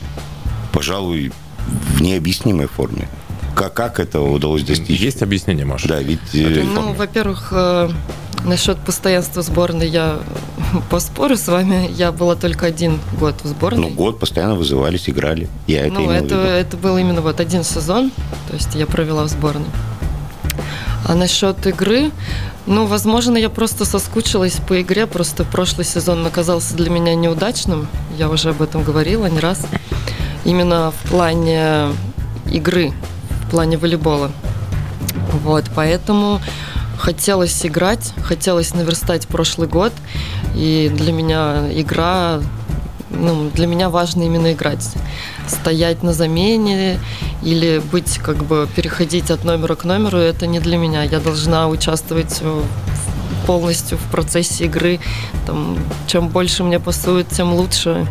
Пожалуй, 0.72 1.32
в 1.68 2.02
необъяснимой 2.02 2.68
форме. 2.68 3.08
Как, 3.56 3.74
как 3.74 4.00
это 4.00 4.22
удалось 4.22 4.64
достичь? 4.64 5.00
Есть 5.00 5.22
объяснение, 5.22 5.66
Маша? 5.66 5.88
Да, 5.88 6.02
ведь... 6.02 6.20
э, 6.34 6.64
Ну, 6.64 6.94
во-первых, 6.94 7.50
э, 7.52 7.90
насчет 8.44 8.78
постоянства 8.78 9.42
сборной 9.42 9.88
я 9.88 10.20
поспорю 10.90 11.38
с 11.38 11.48
вами. 11.48 11.90
Я 11.94 12.12
была 12.12 12.36
только 12.36 12.66
один 12.66 13.00
год 13.20 13.36
в 13.44 13.48
сборной. 13.48 13.82
ну, 13.82 13.90
год 13.90 14.20
постоянно 14.20 14.56
вызывались, 14.56 15.10
играли. 15.10 15.48
Я 15.68 15.86
это 15.88 15.94
Ну, 15.94 16.12
это, 16.12 16.36
это 16.36 16.78
был 16.78 16.98
именно 16.98 17.22
вот 17.22 17.40
один 17.40 17.64
сезон, 17.64 18.12
то 18.50 18.54
есть 18.54 18.76
я 18.76 18.86
провела 18.86 19.24
в 19.24 19.30
сборной. 19.30 19.68
А 21.08 21.14
насчет 21.14 21.66
игры, 21.68 22.12
ну, 22.66 22.88
возможно, 22.88 23.38
я 23.38 23.50
просто 23.50 23.86
соскучилась 23.86 24.54
по 24.68 24.82
игре, 24.82 25.06
просто 25.06 25.44
прошлый 25.44 25.86
сезон 25.86 26.26
оказался 26.26 26.76
для 26.76 26.90
меня 26.90 27.14
неудачным, 27.14 27.88
я 28.18 28.28
уже 28.28 28.50
об 28.50 28.62
этом 28.64 28.84
говорила 28.84 29.28
не 29.28 29.40
раз, 29.40 29.68
именно 30.46 30.92
в 30.92 31.10
плане 31.10 31.90
игры, 32.52 32.92
в 33.46 33.52
плане 33.52 33.78
волейбола. 33.78 34.32
Вот, 35.44 35.66
поэтому 35.76 36.42
хотелось 36.98 37.66
играть, 37.66 38.14
хотелось 38.24 38.74
наверстать 38.74 39.28
прошлый 39.28 39.68
год, 39.68 39.94
и 40.56 40.92
для 40.94 41.12
меня 41.12 41.66
игра 41.74 42.42
ну, 43.10 43.50
для 43.52 43.68
меня 43.68 43.90
важно 43.90 44.24
именно 44.24 44.54
играть. 44.54 44.88
Стоять 45.48 46.04
на 46.04 46.14
замене 46.14 47.00
или 47.44 47.82
быть, 47.92 48.18
как 48.18 48.44
бы, 48.44 48.68
переходить 48.76 49.32
от 49.32 49.44
номера 49.44 49.76
к 49.76 49.86
номеру, 49.86 50.18
это 50.18 50.48
не 50.48 50.60
для 50.60 50.78
меня. 50.78 51.04
Я 51.04 51.20
должна 51.20 51.68
участвовать 51.68 52.42
полностью 53.46 53.98
в 53.98 54.12
процессе 54.12 54.66
игры. 54.66 55.00
Там, 55.46 55.78
чем 56.08 56.30
больше 56.30 56.64
мне 56.64 56.80
пасуют, 56.80 57.30
тем 57.30 57.54
лучше. 57.54 58.08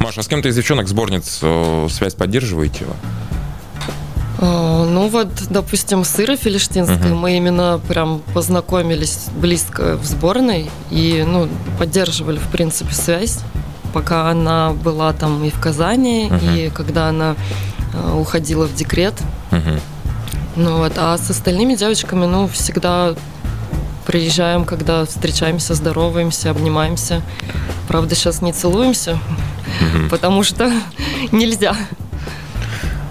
Маша, 0.00 0.20
а 0.20 0.22
с 0.22 0.28
кем-то 0.28 0.48
из 0.48 0.56
девчонок 0.56 0.88
сборниц 0.88 1.40
э, 1.42 1.88
связь 1.90 2.14
поддерживаете 2.14 2.84
Ну 4.40 5.08
вот, 5.08 5.28
допустим, 5.48 6.04
с 6.04 6.18
Ирой 6.18 6.36
Филиштинской 6.36 7.12
мы 7.12 7.36
именно 7.36 7.80
прям 7.88 8.20
познакомились 8.34 9.26
близко 9.36 9.96
в 9.96 10.04
сборной 10.04 10.70
и 10.90 11.24
ну, 11.26 11.48
поддерживали, 11.78 12.38
в 12.38 12.48
принципе, 12.48 12.92
связь, 12.94 13.40
пока 13.92 14.30
она 14.30 14.72
была 14.72 15.12
там 15.12 15.44
и 15.44 15.50
в 15.50 15.60
Казани, 15.60 16.30
и 16.54 16.70
когда 16.74 17.08
она 17.08 17.36
а, 17.94 18.16
уходила 18.16 18.66
в 18.66 18.74
декрет. 18.74 19.14
Мгм. 19.50 19.80
Ну 20.56 20.78
вот, 20.78 20.92
а 20.96 21.16
с 21.16 21.30
остальными 21.30 21.74
девочками, 21.74 22.26
ну, 22.26 22.48
всегда 22.48 23.14
приезжаем, 24.06 24.64
когда 24.64 25.04
встречаемся, 25.04 25.74
здороваемся, 25.74 26.50
обнимаемся. 26.50 27.22
Правда, 27.88 28.14
сейчас 28.14 28.42
не 28.42 28.52
целуемся, 28.52 29.18
потому 30.10 30.42
что 30.42 30.70
нельзя. 31.32 31.76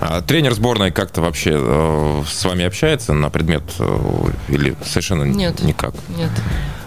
А 0.06 0.22
тренер 0.22 0.54
сборной 0.54 0.92
как-то 0.92 1.22
вообще 1.22 1.52
э, 1.54 2.24
с 2.30 2.44
вами 2.44 2.66
общается 2.66 3.14
на 3.14 3.30
предмет 3.30 3.64
э, 3.80 4.26
или 4.50 4.76
совершенно 4.86 5.24
Нет. 5.24 5.64
никак? 5.64 5.94
Нет. 6.18 6.30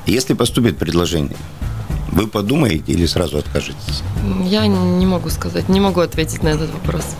Если 0.04 0.34
поступит 0.34 0.76
предложение, 0.76 1.34
вы 2.12 2.26
подумаете 2.26 2.92
или 2.92 3.06
сразу 3.06 3.38
откажетесь? 3.38 4.02
Я 4.44 4.66
не 4.66 5.06
могу 5.06 5.30
сказать, 5.30 5.70
не 5.70 5.80
могу 5.80 6.00
ответить 6.00 6.42
на 6.42 6.48
этот 6.48 6.70
вопрос. 6.74 7.16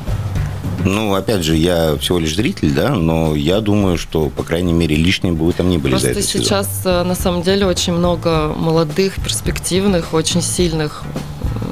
Ну, 0.85 1.15
опять 1.15 1.43
же, 1.43 1.57
я 1.57 1.97
всего 1.97 2.19
лишь 2.19 2.37
зритель, 2.37 2.73
да, 2.73 2.91
но 2.91 3.35
я 3.35 3.63
думаю, 3.63 3.97
что, 3.97 4.29
по 4.29 4.43
крайней 4.43 4.75
мере, 4.75 4.97
лишние 4.97 5.33
бы 5.33 5.47
вы 5.47 5.55
там 5.55 5.71
не 5.71 5.79
были 5.79 5.95
за 5.95 6.09
Просто 6.09 6.11
этот 6.11 6.25
сезон. 6.25 6.45
сейчас 6.45 6.83
э, 6.85 7.05
на 7.05 7.15
самом 7.15 7.41
деле 7.41 7.65
очень 7.65 7.95
много 7.95 8.53
молодых, 8.55 9.15
перспективных, 9.15 10.13
очень 10.13 10.43
сильных 10.43 11.05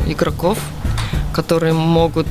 игроков, 0.07 0.59
которые 1.35 1.75
могут 1.75 2.27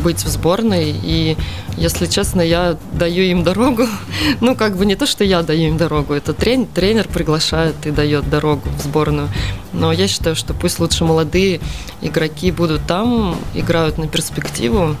быть 0.00 0.24
в 0.24 0.28
сборной. 0.28 0.94
И, 1.02 1.36
если 1.76 2.06
честно, 2.06 2.40
я 2.40 2.76
даю 2.92 3.22
им 3.22 3.42
дорогу. 3.42 3.86
Ну, 4.40 4.54
как 4.54 4.76
бы 4.76 4.86
не 4.86 4.96
то, 4.96 5.06
что 5.06 5.24
я 5.24 5.42
даю 5.42 5.68
им 5.68 5.76
дорогу, 5.76 6.14
это 6.14 6.32
трен- 6.32 6.66
тренер 6.66 7.08
приглашает 7.08 7.74
и 7.86 7.90
дает 7.90 8.28
дорогу 8.30 8.62
в 8.78 8.82
сборную. 8.82 9.28
Но 9.72 9.92
я 9.92 10.08
считаю, 10.08 10.36
что 10.36 10.54
пусть 10.54 10.78
лучше 10.78 11.04
молодые 11.04 11.60
игроки 12.00 12.50
будут 12.50 12.86
там, 12.86 13.36
играют 13.54 13.98
на 13.98 14.08
перспективу. 14.08 14.96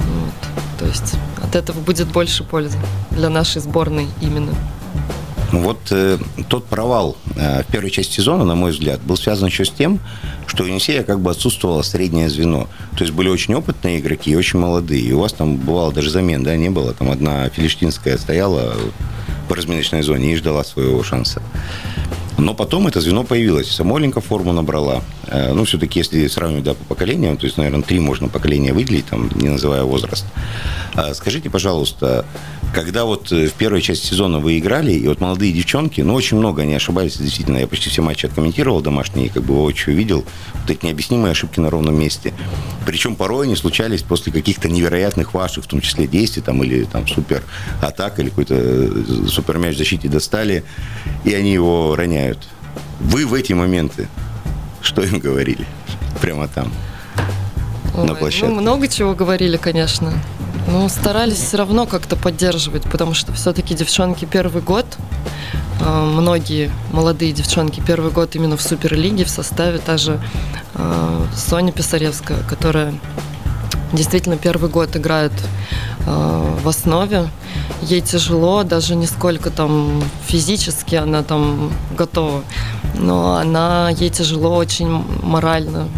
Вот. 0.00 0.78
То 0.78 0.86
есть 0.86 1.14
от 1.42 1.54
этого 1.56 1.78
будет 1.80 2.08
больше 2.08 2.44
пользы 2.44 2.78
для 3.10 3.28
нашей 3.28 3.60
сборной 3.60 4.08
именно. 4.20 4.52
Вот 5.52 5.78
э, 5.90 6.18
тот 6.48 6.66
провал 6.66 7.16
э, 7.36 7.62
в 7.62 7.66
первой 7.66 7.90
части 7.90 8.16
сезона, 8.16 8.44
на 8.44 8.54
мой 8.54 8.72
взгляд, 8.72 9.00
был 9.02 9.16
связан 9.16 9.46
еще 9.46 9.64
с 9.64 9.70
тем, 9.70 10.00
что 10.46 10.64
у 10.64 10.66
Енисея 10.66 11.02
как 11.02 11.20
бы 11.20 11.30
отсутствовало 11.30 11.82
среднее 11.82 12.28
звено. 12.28 12.68
То 12.96 13.04
есть 13.04 13.12
были 13.12 13.28
очень 13.28 13.54
опытные 13.54 14.00
игроки 14.00 14.32
и 14.32 14.36
очень 14.36 14.58
молодые. 14.58 15.02
И 15.02 15.12
у 15.12 15.20
вас 15.20 15.32
там 15.32 15.56
бывало 15.56 15.92
даже 15.92 16.10
замен, 16.10 16.42
да, 16.42 16.56
не 16.56 16.70
было. 16.70 16.94
Там 16.94 17.10
одна 17.10 17.48
филиштинская 17.48 18.18
стояла 18.18 18.74
в 19.48 19.52
разминочной 19.52 20.02
зоне 20.02 20.32
и 20.32 20.36
ждала 20.36 20.64
своего 20.64 21.02
шанса. 21.02 21.40
Но 22.38 22.54
потом 22.54 22.86
это 22.86 23.00
звено 23.00 23.24
появилось. 23.24 23.70
Самойленко 23.70 24.20
форму 24.20 24.52
набрала. 24.52 25.02
Э, 25.26 25.52
Ну, 25.52 25.64
все-таки, 25.64 26.00
если 26.00 26.26
сравнивать 26.28 26.64
да, 26.64 26.74
по 26.74 26.84
поколениям, 26.84 27.36
то 27.36 27.46
есть, 27.46 27.56
наверное, 27.56 27.82
три 27.82 27.98
можно 27.98 28.28
поколения 28.28 28.72
выделить, 28.72 29.06
там, 29.06 29.30
не 29.34 29.48
называя 29.48 29.84
возраст. 29.84 30.26
А 30.94 31.14
Скажите, 31.14 31.48
пожалуйста, 31.50 32.24
когда 32.74 33.04
вот 33.04 33.32
э, 33.32 33.46
в 33.46 33.52
первой 33.54 33.80
части 33.80 34.06
сезона 34.06 34.38
вы 34.38 34.58
играли, 34.58 34.92
и 34.92 35.08
вот 35.08 35.20
молодые 35.20 35.52
девчонки, 35.52 36.02
ну, 36.02 36.14
очень 36.14 36.36
много, 36.36 36.62
они 36.62 36.74
ошибались, 36.74 37.16
действительно, 37.16 37.58
я 37.58 37.66
почти 37.66 37.88
все 37.88 38.02
матчи 38.02 38.26
откомментировал 38.26 38.80
домашние, 38.82 39.30
как 39.30 39.44
бы 39.44 39.54
воочию 39.54 39.96
видел, 39.96 40.24
вот 40.54 40.70
эти 40.70 40.84
необъяснимые 40.84 41.30
ошибки 41.30 41.58
на 41.60 41.70
ровном 41.70 41.98
месте. 41.98 42.34
Причем 42.84 43.16
порой 43.16 43.46
они 43.46 43.56
случались 43.56 44.02
после 44.02 44.30
каких-то 44.32 44.68
невероятных 44.68 45.32
ваших, 45.32 45.64
в 45.64 45.68
том 45.68 45.80
числе 45.80 46.06
действий, 46.06 46.42
там, 46.42 46.62
или 46.62 46.84
там 46.84 47.06
супер 47.08 47.42
атак, 47.80 48.18
или 48.20 48.28
какой-то 48.28 48.54
э, 48.54 49.26
супер 49.28 49.58
мяч 49.58 49.76
защите 49.76 50.08
достали, 50.08 50.64
и 51.24 51.32
они 51.32 51.52
его 51.52 51.96
роняют. 51.96 52.25
Вы 53.00 53.26
в 53.26 53.34
эти 53.34 53.52
моменты 53.52 54.08
что 54.86 55.02
им 55.02 55.18
говорили? 55.18 55.66
Прямо 56.20 56.46
там. 56.46 56.72
на 57.96 58.12
Ой, 58.12 58.16
площадке? 58.16 58.46
Ну, 58.46 58.60
много 58.60 58.88
чего 58.88 59.14
говорили, 59.14 59.56
конечно. 59.56 60.12
Ну, 60.68 60.88
старались 60.88 61.38
все 61.38 61.56
равно 61.58 61.86
как-то 61.86 62.16
поддерживать, 62.16 62.84
потому 62.84 63.12
что 63.12 63.32
все-таки 63.32 63.74
девчонки 63.74 64.24
первый 64.24 64.62
год, 64.62 64.86
э, 65.80 66.04
многие 66.04 66.70
молодые 66.92 67.32
девчонки 67.32 67.82
первый 67.84 68.12
год 68.12 68.36
именно 68.36 68.56
в 68.56 68.62
Суперлиге 68.62 69.24
в 69.24 69.28
составе, 69.28 69.78
та 69.78 69.96
же 69.96 70.20
э, 70.74 71.26
Соня 71.34 71.72
Писаревская, 71.72 72.38
которая 72.48 72.94
действительно 73.92 74.36
первый 74.36 74.70
год 74.70 74.96
играет 74.96 75.32
в 76.06 76.68
основе. 76.68 77.28
Ей 77.82 78.00
тяжело, 78.00 78.62
даже 78.62 78.94
не 78.94 79.06
сколько 79.06 79.50
там 79.50 80.02
физически 80.26 80.94
она 80.94 81.22
там 81.22 81.72
готова, 81.96 82.42
но 82.94 83.36
она 83.36 83.90
ей 83.90 84.10
тяжело 84.10 84.56
очень 84.56 85.04
морально. 85.22 85.88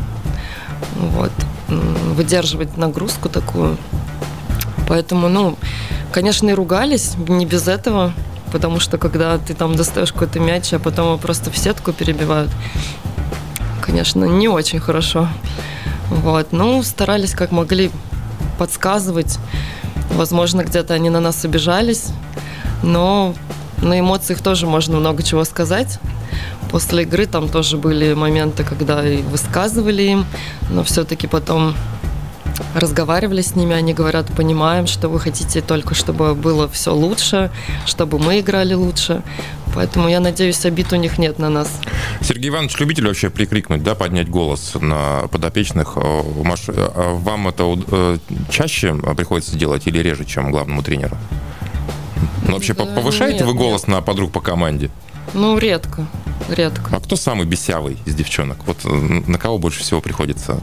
Вот. 0.97 1.33
выдерживать 1.69 2.77
нагрузку 2.77 3.29
такую. 3.29 3.77
Поэтому, 4.89 5.29
ну, 5.29 5.57
конечно, 6.13 6.49
и 6.49 6.55
ругались, 6.55 7.15
не 7.29 7.45
без 7.47 7.69
этого, 7.69 8.13
потому 8.53 8.81
что 8.81 8.97
когда 8.99 9.37
ты 9.39 9.55
там 9.55 9.75
достаешь 9.75 10.13
какой-то 10.13 10.41
мяч, 10.41 10.73
а 10.73 10.79
потом 10.79 11.07
его 11.09 11.19
просто 11.19 11.51
в 11.51 11.59
сетку 11.59 11.93
перебивают, 11.93 12.51
конечно, 13.83 14.25
не 14.25 14.49
очень 14.49 14.81
хорошо. 14.81 15.29
Вот. 16.09 16.53
Ну, 16.53 16.83
старались 16.83 17.35
как 17.35 17.53
могли 17.53 17.91
подсказывать. 18.59 19.39
Возможно, 20.11 20.65
где-то 20.65 20.95
они 20.95 21.11
на 21.11 21.21
нас 21.21 21.45
обижались, 21.45 22.07
но 22.83 23.35
на 23.83 24.01
эмоциях 24.01 24.41
тоже 24.41 24.67
можно 24.67 24.97
много 24.97 25.23
чего 25.23 25.45
сказать. 25.45 25.99
После 26.71 27.03
игры 27.03 27.27
там 27.27 27.49
тоже 27.49 27.77
были 27.77 28.15
моменты, 28.15 28.65
когда 28.65 29.07
и 29.07 29.23
высказывали 29.23 30.03
им, 30.03 30.27
но 30.71 30.85
все-таки 30.85 31.27
потом 31.27 31.75
разговаривали 32.75 33.41
с 33.41 33.55
ними, 33.55 33.75
они 33.75 33.95
говорят, 33.95 34.27
понимаем, 34.27 34.87
что 34.87 35.09
вы 35.09 35.21
хотите 35.21 35.61
только, 35.61 35.95
чтобы 35.95 36.35
было 36.35 36.69
все 36.69 36.95
лучше, 36.95 37.51
чтобы 37.87 38.19
мы 38.19 38.41
играли 38.41 38.75
лучше. 38.75 39.23
Поэтому 39.79 40.09
я 40.09 40.19
надеюсь, 40.19 40.65
обид 40.65 40.93
у 40.93 40.97
них 40.97 41.19
нет 41.19 41.39
на 41.39 41.49
нас. 41.49 41.71
Сергей 42.21 42.49
Иванович, 42.49 42.81
любитель 42.81 43.07
вообще 43.07 43.31
прикрикнуть, 43.31 43.85
да, 43.85 43.95
поднять 43.95 44.29
голос 44.29 44.73
на 44.75 45.29
подопечных? 45.31 45.93
Э, 45.95 46.23
Маш, 46.43 46.65
а 46.67 47.15
вам 47.15 47.47
это 47.47 47.79
э, 47.87 48.19
чаще 48.51 48.97
приходится 49.17 49.57
делать 49.57 49.87
или 49.87 50.01
реже, 50.01 50.25
чем 50.25 50.51
главному 50.51 50.83
тренеру? 50.83 51.17
Ну, 52.45 52.55
вообще, 52.55 52.75
да, 52.75 52.87
повышаете 52.87 53.39
нет, 53.39 53.47
вы 53.47 53.55
голос 53.55 53.83
нет. 53.83 53.91
на 53.91 54.03
подруг 54.03 54.33
по 54.33 54.41
команде? 54.41 54.91
Ну, 55.33 55.57
редко. 55.59 56.09
Редко. 56.49 56.97
А 56.97 56.99
кто 56.99 57.15
самый 57.15 57.47
бесявый 57.47 57.99
из 58.05 58.17
девчонок? 58.17 58.59
Вот 58.67 58.79
на 58.83 59.39
кого 59.39 59.59
больше 59.59 59.79
всего 59.83 60.01
приходится 60.01 60.61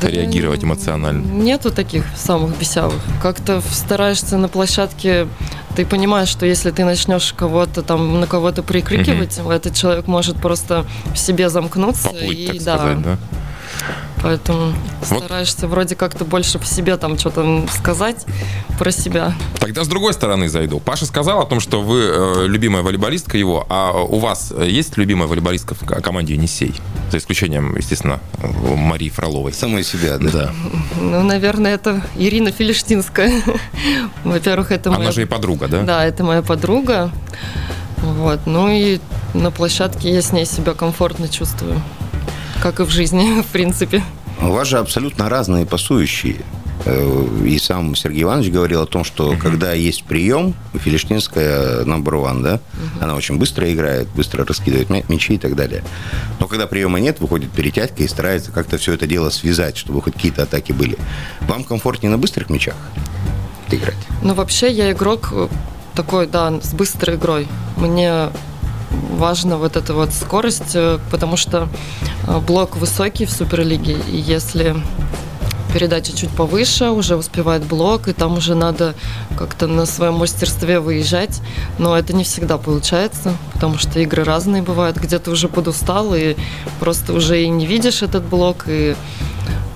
да 0.00 0.08
реагировать 0.08 0.64
эмоционально? 0.64 1.24
Нету 1.24 1.70
таких 1.70 2.04
самых 2.16 2.56
бесявых. 2.58 3.00
Как-то 3.22 3.60
стараешься 3.60 4.36
на 4.36 4.48
площадке, 4.48 5.28
ты 5.76 5.86
понимаешь, 5.86 6.28
что 6.28 6.46
если 6.46 6.70
ты 6.70 6.84
начнешь 6.84 7.32
кого-то 7.36 7.82
там 7.82 8.20
на 8.20 8.26
кого-то 8.26 8.62
прикрикивать, 8.62 9.38
угу. 9.38 9.50
этот 9.50 9.74
человек 9.74 10.06
может 10.06 10.36
просто 10.36 10.84
в 11.12 11.18
себе 11.18 11.48
замкнуться 11.48 12.08
Поплыть, 12.08 12.38
и 12.38 12.46
так 12.46 12.64
да. 12.64 12.78
Сказать, 12.78 13.02
да? 13.02 13.18
Поэтому 14.22 14.72
вот. 15.02 15.24
стараешься 15.24 15.68
вроде 15.68 15.94
как-то 15.94 16.24
больше 16.24 16.58
в 16.58 16.66
себе 16.66 16.96
там 16.96 17.18
что-то 17.18 17.66
сказать 17.76 18.26
про 18.78 18.90
себя. 18.90 19.34
Тогда 19.58 19.84
с 19.84 19.88
другой 19.88 20.12
стороны 20.12 20.48
зайду. 20.48 20.80
Паша 20.80 21.06
сказал 21.06 21.40
о 21.40 21.46
том, 21.46 21.60
что 21.60 21.82
вы 21.82 22.00
э, 22.00 22.46
любимая 22.46 22.82
волейболистка 22.82 23.38
его, 23.38 23.66
а 23.68 23.92
у 23.92 24.18
вас 24.18 24.52
есть 24.60 24.96
любимая 24.96 25.28
волейболистка 25.28 25.74
в 25.74 25.84
команде 26.02 26.34
«Енисей»? 26.34 26.74
За 27.10 27.18
исключением, 27.18 27.76
естественно, 27.76 28.20
Марии 28.76 29.08
Фроловой. 29.08 29.52
Самой 29.52 29.84
себя, 29.84 30.18
да? 30.18 30.30
Да. 30.30 30.52
Ну, 31.00 31.22
наверное, 31.22 31.74
это 31.74 32.02
Ирина 32.16 32.50
Филиштинская. 32.50 33.42
Во-первых, 34.24 34.72
это 34.72 34.90
моя... 34.90 35.02
Она 35.02 35.12
же 35.12 35.22
и 35.22 35.26
подруга, 35.26 35.68
да? 35.68 35.82
Да, 35.82 36.04
это 36.04 36.24
моя 36.24 36.42
подруга. 36.42 37.10
Вот. 37.98 38.40
Ну 38.46 38.68
и 38.68 39.00
на 39.34 39.50
площадке 39.50 40.12
я 40.12 40.22
с 40.22 40.32
ней 40.32 40.44
себя 40.44 40.74
комфортно 40.74 41.28
чувствую 41.28 41.80
как 42.62 42.80
и 42.80 42.84
в 42.84 42.90
жизни, 42.90 43.40
в 43.42 43.46
принципе. 43.46 44.02
У 44.40 44.48
вас 44.50 44.68
же 44.68 44.78
абсолютно 44.78 45.28
разные 45.28 45.66
пасующие. 45.66 46.36
Э, 46.84 47.26
и 47.44 47.58
сам 47.58 47.96
Сергей 47.96 48.22
Иванович 48.22 48.52
говорил 48.52 48.82
о 48.82 48.86
том, 48.86 49.04
что 49.04 49.32
uh-huh. 49.32 49.38
когда 49.38 49.72
есть 49.72 50.04
прием, 50.04 50.54
Филиштинская 50.74 51.84
number 51.84 52.12
one, 52.22 52.42
да, 52.42 52.54
uh-huh. 52.54 53.02
она 53.02 53.16
очень 53.16 53.36
быстро 53.36 53.72
играет, 53.72 54.08
быстро 54.14 54.44
раскидывает 54.44 54.88
мячи 55.08 55.34
и 55.34 55.38
так 55.38 55.56
далее. 55.56 55.82
Но 56.38 56.46
когда 56.46 56.66
приема 56.66 57.00
нет, 57.00 57.20
выходит 57.20 57.50
перетягка 57.50 58.04
и 58.04 58.08
старается 58.08 58.52
как-то 58.52 58.78
все 58.78 58.92
это 58.92 59.06
дело 59.06 59.30
связать, 59.30 59.76
чтобы 59.76 60.00
хоть 60.02 60.14
какие-то 60.14 60.44
атаки 60.44 60.72
были. 60.72 60.96
Вам 61.42 61.64
комфортнее 61.64 62.10
на 62.10 62.18
быстрых 62.18 62.48
мячах 62.48 62.76
играть? 63.70 63.98
Ну, 64.22 64.34
вообще, 64.34 64.70
я 64.70 64.92
игрок 64.92 65.32
такой, 65.94 66.26
да, 66.26 66.60
с 66.62 66.72
быстрой 66.74 67.16
игрой. 67.16 67.48
Мне 67.76 68.30
важна 68.90 69.56
вот 69.56 69.76
эта 69.76 69.94
вот 69.94 70.12
скорость, 70.12 70.74
э, 70.74 70.98
потому 71.10 71.36
что 71.36 71.68
э, 72.26 72.38
блок 72.38 72.76
высокий 72.76 73.26
в 73.26 73.30
Суперлиге, 73.30 73.96
и 74.10 74.16
если 74.16 74.76
передача 75.72 76.16
чуть 76.16 76.30
повыше, 76.30 76.90
уже 76.90 77.16
успевает 77.16 77.64
блок, 77.64 78.08
и 78.08 78.12
там 78.12 78.38
уже 78.38 78.54
надо 78.54 78.94
как-то 79.36 79.66
на 79.66 79.86
своем 79.86 80.14
мастерстве 80.14 80.80
выезжать. 80.80 81.40
Но 81.78 81.96
это 81.96 82.14
не 82.14 82.24
всегда 82.24 82.58
получается, 82.58 83.34
потому 83.52 83.78
что 83.78 84.00
игры 84.00 84.24
разные 84.24 84.62
бывают. 84.62 84.96
Где-то 84.96 85.30
уже 85.30 85.48
подустал, 85.48 86.14
и 86.14 86.36
просто 86.80 87.12
уже 87.12 87.42
и 87.42 87.48
не 87.48 87.66
видишь 87.66 88.02
этот 88.02 88.24
блок, 88.24 88.64
и 88.66 88.96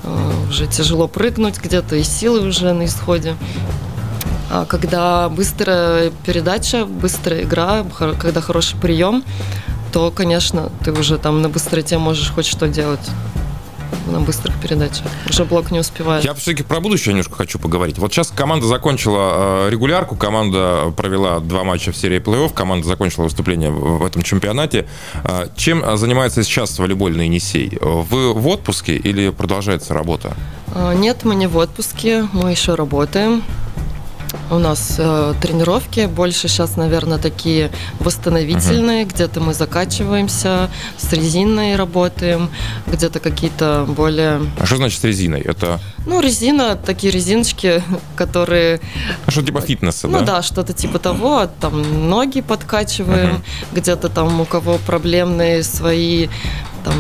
э, 0.05 0.33
уже 0.49 0.67
тяжело 0.67 1.09
прыгнуть 1.09 1.59
где-то, 1.59 1.97
и 1.97 2.03
силы 2.03 2.47
уже 2.47 2.73
на 2.73 2.87
исходе. 2.87 3.37
А 4.55 4.67
когда 4.67 5.31
быстрая 5.31 6.13
передача, 6.27 6.85
быстрая 6.85 7.43
игра, 7.43 7.87
когда 8.21 8.43
хороший 8.43 8.79
прием, 8.79 9.25
то, 9.93 10.11
конечно, 10.11 10.71
ты 10.85 10.93
уже 10.93 11.17
там 11.17 11.41
на 11.41 11.49
быстроте 11.49 11.97
можешь 11.97 12.31
хоть 12.31 12.45
что 12.45 12.69
делать 12.69 13.01
на 14.07 14.21
быстрых 14.21 14.55
передачах. 14.61 15.07
Уже 15.27 15.47
блок 15.47 15.71
не 15.71 15.79
успевает. 15.79 16.23
Я 16.23 16.35
все-таки 16.35 16.65
про 16.65 16.81
будущее 16.81 17.15
немножко 17.15 17.35
хочу 17.35 17.59
поговорить. 17.59 17.99
Вот 17.99 18.13
сейчас 18.13 18.31
команда 18.31 18.67
закончила 18.67 19.67
э, 19.67 19.71
регулярку, 19.71 20.17
команда 20.17 20.93
провела 20.95 21.41
два 21.41 21.65
матча 21.65 21.91
в 21.91 21.97
серии 21.97 22.21
плей-офф, 22.21 22.53
команда 22.53 22.87
закончила 22.87 23.25
выступление 23.25 23.71
в 23.71 24.05
этом 24.05 24.21
чемпионате. 24.21 24.87
Э, 25.25 25.47
чем 25.57 25.97
занимается 25.97 26.43
сейчас 26.43 26.79
волейбольный 26.79 27.25
Енисей? 27.25 27.79
Вы 27.81 28.35
в 28.35 28.47
отпуске 28.49 28.97
или 28.97 29.31
продолжается 29.31 29.95
работа? 29.95 30.37
Нет, 30.97 31.25
мы 31.25 31.35
не 31.37 31.47
в 31.47 31.57
отпуске, 31.57 32.29
мы 32.33 32.51
еще 32.51 32.75
работаем. 32.75 33.43
У 34.51 34.59
нас 34.59 34.97
э, 34.99 35.35
тренировки 35.41 36.07
больше 36.07 36.49
сейчас, 36.49 36.77
наверное, 36.77 37.19
такие 37.19 37.71
восстановительные, 38.01 39.05
uh-huh. 39.05 39.13
где-то 39.13 39.41
мы 39.41 39.55
закачиваемся, 39.55 40.71
с 40.97 41.13
резиной 41.13 41.77
работаем, 41.77 42.51
где-то 42.87 43.21
какие-то 43.21 43.85
более... 43.89 44.41
А 44.59 44.67
что 44.67 44.77
значит 44.77 45.01
с 45.01 45.05
резиной? 45.05 45.41
Это... 45.41 45.81
Ну, 46.07 46.21
резина, 46.21 46.77
такие 46.77 47.13
резиночки, 47.13 47.83
которые... 48.17 48.81
А 49.27 49.31
что 49.31 49.43
типа 49.43 49.61
фитнеса, 49.61 50.09
ну, 50.09 50.15
да? 50.15 50.21
Ну 50.21 50.27
да, 50.27 50.43
что-то 50.43 50.73
типа 50.73 50.99
того. 50.99 51.49
Там 51.61 52.11
ноги 52.11 52.41
подкачиваем, 52.41 53.37
uh-huh. 53.37 53.77
где-то 53.77 54.09
там 54.09 54.41
у 54.41 54.45
кого 54.45 54.79
проблемные 54.79 55.63
свои 55.63 56.29
там, 56.85 56.95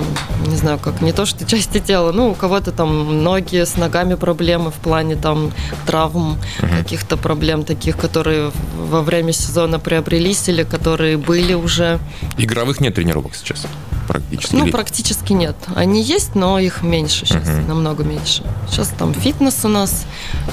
не 0.46 0.56
знаю, 0.56 0.78
как 0.78 1.00
не 1.00 1.12
то, 1.12 1.26
что 1.26 1.44
части 1.44 1.80
тела, 1.80 2.12
ну, 2.12 2.30
у 2.30 2.34
кого-то 2.34 2.72
там 2.72 3.22
ноги 3.22 3.64
с 3.64 3.76
ногами 3.76 4.14
проблемы 4.14 4.70
в 4.70 4.74
плане 4.74 5.16
там 5.16 5.52
травм, 5.86 6.38
uh-huh. 6.60 6.78
каких-то 6.78 7.16
проблем 7.16 7.64
таких, 7.64 7.96
которые 7.96 8.52
во 8.76 9.02
время 9.02 9.32
сезона 9.32 9.78
приобрелись 9.78 10.48
или 10.48 10.64
которые 10.64 11.16
были 11.16 11.54
уже. 11.54 11.98
Игровых 12.38 12.80
нет 12.80 12.94
тренировок 12.94 13.34
сейчас? 13.34 13.66
Практически? 14.08 14.56
Ну, 14.56 14.64
Или... 14.64 14.72
практически 14.72 15.32
нет. 15.32 15.56
Они 15.74 16.02
есть, 16.02 16.34
но 16.34 16.58
их 16.58 16.82
меньше 16.82 17.24
сейчас, 17.24 17.46
uh-huh. 17.46 17.68
намного 17.68 18.04
меньше. 18.04 18.42
Сейчас 18.68 18.88
там 18.88 19.14
фитнес 19.14 19.64
у 19.64 19.68
нас 19.68 20.06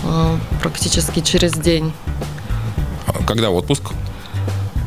э, 0.04 0.38
практически 0.62 1.20
через 1.22 1.54
день. 1.54 1.92
А 3.08 3.24
когда 3.24 3.50
отпуск? 3.50 3.92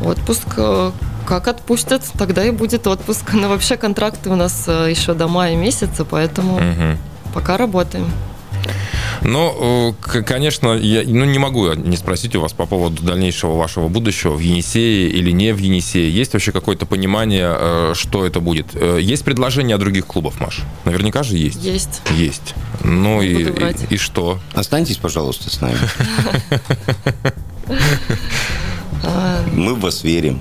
Отпуск 0.05 0.47
э, 0.57 0.93
как 1.27 1.49
отпустят, 1.49 2.03
тогда 2.19 2.45
и 2.45 2.51
будет 2.51 2.87
отпуск. 2.87 3.33
Но 3.33 3.49
вообще 3.49 3.77
контракты 3.77 4.31
у 4.31 4.37
нас 4.37 4.65
э, 4.67 4.89
еще 4.91 5.15
до 5.15 5.29
мая 5.29 5.57
месяца, 5.57 6.05
поэтому 6.05 6.57
угу. 6.57 6.99
пока 7.35 7.57
работаем. 7.57 8.11
Ну, 9.23 9.95
конечно, 10.01 10.73
я 10.73 11.03
ну, 11.07 11.25
не 11.25 11.39
могу 11.39 11.73
не 11.75 11.97
спросить 11.97 12.35
у 12.35 12.41
вас 12.41 12.53
по 12.53 12.67
поводу 12.67 13.03
дальнейшего 13.03 13.57
вашего 13.57 13.89
будущего 13.89 14.33
в 14.33 14.41
Енисее 14.41 15.09
или 15.09 15.31
не 15.31 15.53
в 15.53 15.59
Енисее. 15.59 16.11
Есть 16.11 16.33
вообще 16.33 16.51
какое-то 16.51 16.87
понимание, 16.87 17.55
э, 17.55 17.93
что 17.95 18.27
это 18.27 18.41
будет? 18.41 18.69
Э, 18.75 18.99
есть 19.01 19.25
предложения 19.25 19.75
от 19.75 19.81
других 19.81 20.07
клубов, 20.07 20.41
Маш? 20.41 20.63
Наверняка 20.85 21.23
же 21.23 21.37
есть. 21.37 21.63
Есть. 21.63 22.03
Есть. 22.11 22.55
Ну 22.83 23.23
и, 23.23 23.45
и, 23.45 23.95
и 23.95 23.97
что? 23.97 24.41
Останьтесь, 24.55 24.97
пожалуйста, 24.97 25.51
с 25.51 25.61
нами. 25.61 25.79
Мы 29.53 29.75
в 29.75 29.81
вас 29.81 30.05
верим. 30.05 30.41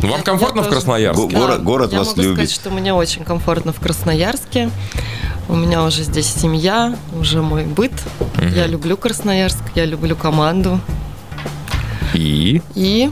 Вам 0.00 0.22
комфортно 0.22 0.62
в 0.62 0.68
Красноярске? 0.68 1.36
Город, 1.36 1.62
город 1.62 1.92
я 1.92 1.98
вас 1.98 2.08
могу 2.08 2.22
любит. 2.22 2.36
сказать, 2.36 2.52
что 2.52 2.70
мне 2.70 2.94
очень 2.94 3.24
комфортно 3.24 3.72
в 3.72 3.80
Красноярске. 3.80 4.70
У 5.48 5.56
меня 5.56 5.82
уже 5.82 6.02
здесь 6.02 6.26
семья, 6.26 6.96
уже 7.18 7.42
мой 7.42 7.64
быт. 7.64 7.92
Угу. 8.20 8.48
Я 8.54 8.66
люблю 8.66 8.96
Красноярск, 8.96 9.62
я 9.74 9.84
люблю 9.84 10.14
команду. 10.14 10.80
И? 12.14 12.62
И 12.74 13.10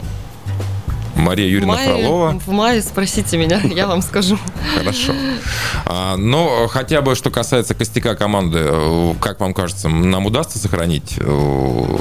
Мария 1.16 1.48
Юрьевна 1.48 1.74
в 1.74 1.76
мае, 1.76 1.88
Фролова. 1.88 2.40
В 2.44 2.48
мае 2.48 2.82
спросите 2.82 3.36
меня, 3.38 3.60
я 3.60 3.86
вам 3.86 4.02
скажу. 4.02 4.38
Хорошо. 4.76 5.12
А, 5.86 6.16
но 6.16 6.68
хотя 6.68 7.00
бы, 7.00 7.14
что 7.14 7.30
касается 7.30 7.74
костяка 7.74 8.14
команды, 8.14 8.58
э, 8.62 9.14
как 9.20 9.40
вам 9.40 9.54
кажется, 9.54 9.88
нам 9.88 10.26
удастся 10.26 10.58
сохранить 10.58 11.14
э, 11.18 11.96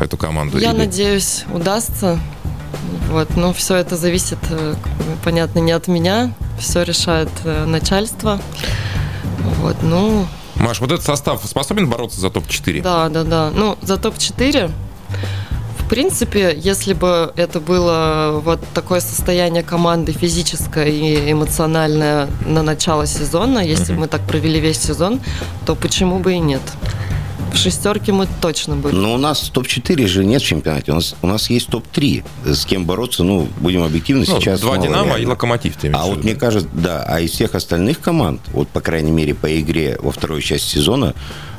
эту 0.00 0.16
команду? 0.16 0.58
Я 0.58 0.70
или... 0.70 0.78
надеюсь, 0.78 1.44
удастся. 1.52 2.18
Вот, 3.10 3.36
но 3.36 3.52
все 3.52 3.76
это 3.76 3.96
зависит, 3.96 4.38
э, 4.50 4.74
понятно, 5.24 5.60
не 5.60 5.72
от 5.72 5.88
меня. 5.88 6.32
Все 6.58 6.82
решает 6.82 7.30
э, 7.44 7.64
начальство. 7.64 8.40
Вот, 9.60 9.76
ну, 9.82 10.26
Маш, 10.56 10.80
вот 10.80 10.92
этот 10.92 11.04
состав 11.04 11.44
способен 11.44 11.88
бороться 11.88 12.20
за 12.20 12.30
топ-4? 12.30 12.82
Да, 12.82 13.08
да, 13.08 13.24
да. 13.24 13.50
Ну, 13.54 13.76
за 13.82 13.96
топ-4 13.96 14.70
в 15.84 15.88
принципе, 15.88 16.56
если 16.56 16.94
бы 16.94 17.32
это 17.36 17.60
было 17.60 18.40
вот 18.42 18.58
такое 18.72 19.00
состояние 19.00 19.62
команды 19.62 20.12
физическое 20.12 20.88
и 20.88 21.30
эмоциональное 21.30 22.26
на 22.46 22.62
начало 22.62 23.06
сезона, 23.06 23.58
если 23.58 23.92
бы 23.92 24.00
мы 24.00 24.06
так 24.08 24.22
провели 24.22 24.60
весь 24.60 24.80
сезон, 24.80 25.20
то 25.66 25.74
почему 25.74 26.20
бы 26.20 26.32
и 26.32 26.38
нет? 26.38 26.62
В 27.54 27.56
шестерке 27.56 28.12
мы 28.12 28.26
точно 28.40 28.74
были. 28.74 28.94
Но 28.94 29.14
у 29.14 29.16
нас 29.16 29.48
топ-4 29.48 30.06
же 30.08 30.24
нет 30.24 30.42
в 30.42 30.44
чемпионате. 30.46 30.90
У 30.92 30.96
нас, 30.96 31.14
у 31.22 31.26
нас 31.28 31.48
есть 31.50 31.68
топ-3. 31.68 32.24
С 32.46 32.64
кем 32.66 32.84
бороться, 32.84 33.22
ну, 33.22 33.48
будем 33.60 33.84
объективны, 33.84 34.24
Ну, 34.28 34.40
сейчас 34.40 34.60
два 34.60 34.76
«Динамо» 34.76 35.06
реально. 35.10 35.22
и 35.22 35.26
«Локомотив». 35.26 35.76
ты 35.76 35.90
А 35.92 36.04
вот 36.06 36.24
мне 36.24 36.34
кажется, 36.34 36.68
да, 36.72 37.04
а 37.06 37.20
из 37.20 37.30
всех 37.30 37.54
остальных 37.54 38.00
команд, 38.00 38.40
вот, 38.52 38.68
по 38.68 38.80
крайней 38.80 39.12
мере, 39.12 39.34
по 39.34 39.60
игре 39.60 39.96
во 40.02 40.10
второй 40.10 40.42
части 40.42 40.74
сезона, 40.74 41.14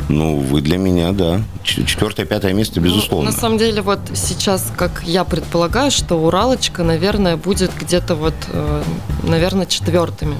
ну, 0.09 0.37
вы 0.37 0.61
для 0.61 0.77
меня, 0.77 1.11
да, 1.13 1.41
ч- 1.63 1.85
четвертое, 1.85 2.25
пятое 2.25 2.51
место, 2.53 2.81
безусловно. 2.81 3.29
Ну, 3.29 3.35
на 3.35 3.41
самом 3.41 3.57
деле, 3.57 3.81
вот 3.81 3.99
сейчас, 4.13 4.71
как 4.75 5.03
я 5.05 5.23
предполагаю, 5.23 5.91
что 5.91 6.15
Уралочка, 6.15 6.83
наверное, 6.83 7.37
будет 7.37 7.71
где-то 7.79 8.15
вот, 8.15 8.35
э, 8.49 8.83
наверное, 9.23 9.65
четвертыми. 9.65 10.35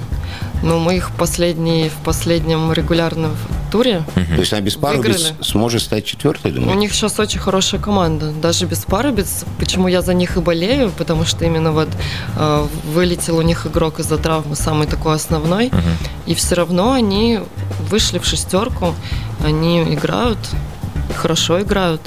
Но 0.62 0.78
мы 0.78 0.96
их 0.96 1.10
последний, 1.12 1.88
в 1.90 2.04
последнем 2.04 2.72
регулярном 2.72 3.36
туре 3.70 4.02
То 4.14 4.40
есть 4.40 4.52
она 4.52 4.62
без 4.62 4.76
Выиграли. 4.76 5.34
сможет 5.42 5.82
стать 5.82 6.04
четвертой, 6.04 6.50
У 6.50 6.54
думаю? 6.54 6.78
них 6.78 6.92
сейчас 6.94 7.18
очень 7.18 7.40
хорошая 7.40 7.80
команда, 7.80 8.32
даже 8.32 8.66
без 8.66 8.84
Парубец. 8.84 9.44
Почему 9.58 9.86
я 9.88 10.02
за 10.02 10.14
них 10.14 10.36
и 10.36 10.40
болею? 10.40 10.90
Потому 10.96 11.24
что 11.24 11.44
именно 11.44 11.72
вот 11.72 11.88
э, 12.36 12.66
вылетел 12.92 13.36
у 13.38 13.42
них 13.42 13.66
игрок 13.66 14.00
из-за 14.00 14.16
травмы, 14.18 14.56
самый 14.56 14.86
такой 14.86 15.14
основной. 15.14 15.70
И 16.26 16.34
все 16.34 16.54
равно 16.54 16.92
они 16.92 17.40
вышли 17.90 18.18
в 18.18 18.24
шестерку, 18.24 18.94
они 19.44 19.82
играют, 19.82 20.38
хорошо 21.16 21.60
играют. 21.60 22.00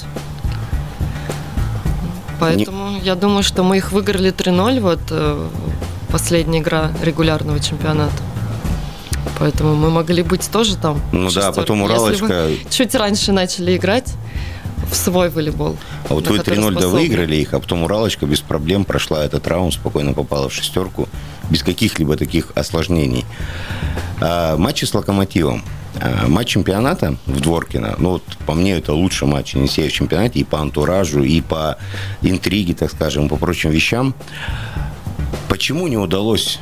Поэтому 2.39 2.99
я 3.03 3.15
думаю, 3.15 3.43
что 3.43 3.63
мы 3.63 3.77
их 3.77 3.91
выиграли 3.91 4.31
3-0, 4.31 4.79
вот 4.79 4.99
э, 5.11 5.47
последняя 6.09 6.59
игра 6.59 6.91
регулярного 7.03 7.59
чемпионата. 7.59 8.13
Поэтому 9.39 9.75
мы 9.75 9.89
могли 9.89 10.23
быть 10.23 10.49
тоже 10.51 10.75
там. 10.77 11.01
Ну 11.11 11.31
да, 11.31 11.51
потом 11.51 11.81
Уралочка... 11.81 12.49
чуть 12.69 12.95
раньше 12.95 13.31
начали 13.31 13.77
играть 13.77 14.13
в 14.89 14.95
свой 14.95 15.29
волейбол. 15.29 15.77
А 16.09 16.13
вот 16.13 16.27
вы 16.27 16.37
который 16.37 16.59
3-0 16.59 16.79
да 16.79 16.87
выиграли 16.87 17.35
их, 17.35 17.53
а 17.53 17.59
потом 17.59 17.83
Уралочка 17.83 18.25
без 18.25 18.41
проблем 18.41 18.85
прошла 18.85 19.23
этот 19.23 19.47
раунд, 19.47 19.73
спокойно 19.73 20.13
попала 20.13 20.49
в 20.49 20.53
шестерку, 20.53 21.07
без 21.49 21.63
каких-либо 21.63 22.17
таких 22.17 22.51
осложнений. 22.55 23.25
А, 24.21 24.57
матчи 24.57 24.85
с 24.85 24.93
Локомотивом. 24.93 25.63
А, 26.01 26.27
матч 26.27 26.49
чемпионата 26.49 27.17
в 27.25 27.39
Дворкино, 27.39 27.95
ну 27.97 28.11
вот 28.11 28.23
по 28.45 28.53
мне 28.53 28.77
это 28.77 28.93
лучший 28.93 29.27
матч 29.27 29.55
Енисея 29.55 29.89
в 29.89 29.93
чемпионате 29.93 30.39
и 30.39 30.43
по 30.43 30.59
антуражу, 30.59 31.23
и 31.23 31.41
по 31.41 31.77
интриге, 32.21 32.73
так 32.73 32.91
скажем, 32.91 33.29
по 33.29 33.37
прочим 33.37 33.69
вещам. 33.69 34.13
Почему 35.47 35.87
не 35.87 35.97
удалось 35.97 36.59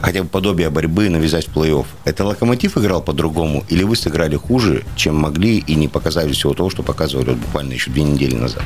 хотя 0.00 0.22
бы 0.22 0.28
подобие 0.28 0.70
борьбы 0.70 1.08
навязать 1.08 1.48
в 1.48 1.56
плей-офф? 1.56 1.86
Это 2.04 2.24
Локомотив 2.24 2.78
играл 2.78 3.02
по-другому, 3.02 3.64
или 3.68 3.84
вы 3.84 3.96
сыграли 3.96 4.36
хуже, 4.36 4.84
чем 4.96 5.16
могли, 5.16 5.58
и 5.58 5.74
не 5.74 5.88
показали 5.88 6.32
всего 6.32 6.54
того, 6.54 6.70
что 6.70 6.82
показывали 6.82 7.30
вот 7.30 7.38
буквально 7.38 7.72
еще 7.72 7.90
две 7.90 8.02
недели 8.02 8.34
назад? 8.34 8.62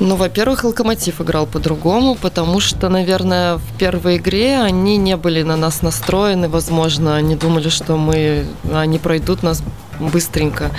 Ну, 0.00 0.14
во-первых, 0.14 0.64
Локомотив 0.64 1.20
играл 1.20 1.46
по-другому, 1.46 2.14
потому 2.14 2.60
что, 2.60 2.88
наверное, 2.88 3.56
в 3.56 3.78
первой 3.78 4.18
игре 4.18 4.60
они 4.60 4.96
не 4.96 5.16
были 5.16 5.42
на 5.42 5.56
нас 5.56 5.82
настроены, 5.82 6.48
возможно, 6.48 7.16
они 7.16 7.34
думали, 7.34 7.68
что 7.68 7.96
мы, 7.96 8.46
они 8.72 8.98
пройдут 8.98 9.42
нас 9.42 9.62
быстренько. 9.98 10.70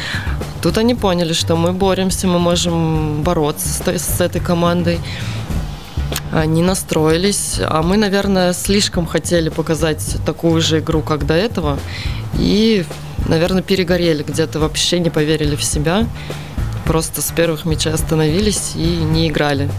Тут 0.61 0.77
они 0.77 0.95
поняли, 0.95 1.33
что 1.33 1.55
мы 1.55 1.73
боремся, 1.73 2.27
мы 2.27 2.39
можем 2.39 3.21
бороться 3.23 3.67
с, 3.67 3.81
с 3.81 4.21
этой 4.21 4.39
командой. 4.41 4.99
Они 6.31 6.61
настроились, 6.61 7.59
а 7.59 7.81
мы, 7.81 7.97
наверное, 7.97 8.53
слишком 8.53 9.05
хотели 9.05 9.49
показать 9.49 10.17
такую 10.25 10.61
же 10.61 10.79
игру, 10.79 11.01
как 11.01 11.25
до 11.25 11.33
этого, 11.33 11.79
и, 12.37 12.85
наверное, 13.27 13.63
перегорели 13.63 14.23
где-то, 14.23 14.59
вообще 14.59 14.99
не 14.99 15.09
поверили 15.09 15.55
в 15.55 15.63
себя 15.63 16.05
просто 16.89 17.21
с 17.21 17.29
первых 17.29 17.65
мячей 17.65 17.93
остановились 17.93 18.71
и 18.75 18.79
не 18.79 19.27
играли. 19.27 19.69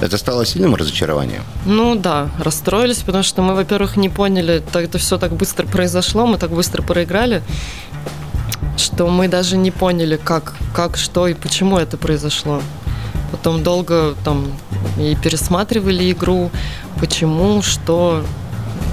Это 0.00 0.16
стало 0.16 0.46
сильным 0.46 0.76
разочарованием. 0.76 1.42
Ну 1.64 1.96
да, 1.96 2.30
расстроились, 2.38 2.98
потому 2.98 3.24
что 3.24 3.42
мы, 3.42 3.56
во-первых, 3.56 3.96
не 3.96 4.08
поняли, 4.08 4.62
так 4.70 4.84
это 4.84 4.98
все 4.98 5.18
так 5.18 5.32
быстро 5.32 5.66
произошло, 5.66 6.24
мы 6.28 6.38
так 6.38 6.50
быстро 6.50 6.82
проиграли, 6.82 7.42
что 8.76 9.08
мы 9.08 9.26
даже 9.26 9.56
не 9.56 9.72
поняли, 9.72 10.20
как, 10.22 10.54
как, 10.72 10.96
что 10.96 11.26
и 11.26 11.34
почему 11.34 11.78
это 11.78 11.96
произошло. 11.96 12.62
Потом 13.30 13.62
долго 13.62 14.14
там 14.24 14.46
и 14.98 15.16
пересматривали 15.16 16.10
игру, 16.12 16.50
почему, 17.00 17.62
что. 17.62 18.24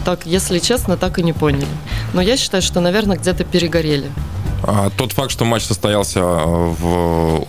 Так, 0.05 0.25
если 0.25 0.59
честно, 0.59 0.97
так 0.97 1.19
и 1.19 1.23
не 1.23 1.33
поняли. 1.33 1.67
Но 2.13 2.21
я 2.21 2.35
считаю, 2.35 2.61
что, 2.61 2.81
наверное, 2.81 3.17
где-то 3.17 3.45
перегорели. 3.45 4.11
А 4.65 4.89
тот 4.89 5.11
факт, 5.11 5.31
что 5.31 5.43
матч 5.43 5.63
состоялся 5.63 6.21
в, 6.21 7.45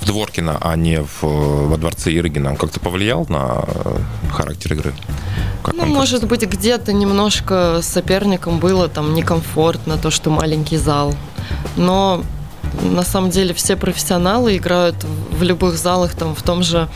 в 0.00 0.04
Дворкино, 0.04 0.58
а 0.60 0.74
не 0.74 1.00
в, 1.00 1.22
во 1.22 1.76
дворце 1.76 2.12
Ирыгина, 2.12 2.50
он 2.50 2.56
как-то 2.56 2.80
повлиял 2.80 3.24
на 3.28 3.64
характер 4.32 4.72
игры? 4.72 4.92
Как 5.62 5.74
Ну, 5.74 5.86
может 5.86 6.26
быть, 6.26 6.42
где-то 6.42 6.92
немножко 6.92 7.78
соперникам 7.82 8.58
было 8.58 8.88
там 8.88 9.14
некомфортно, 9.14 9.96
то, 9.96 10.10
что 10.10 10.30
маленький 10.30 10.76
зал. 10.76 11.14
Но 11.76 12.24
на 12.82 13.02
самом 13.02 13.30
деле 13.30 13.52
все 13.54 13.76
профессионалы 13.76 14.56
играют 14.56 14.96
в 15.30 15.42
любых 15.42 15.76
залах, 15.76 16.14
там 16.14 16.34
в 16.34 16.42
том 16.42 16.62
же, 16.62 16.88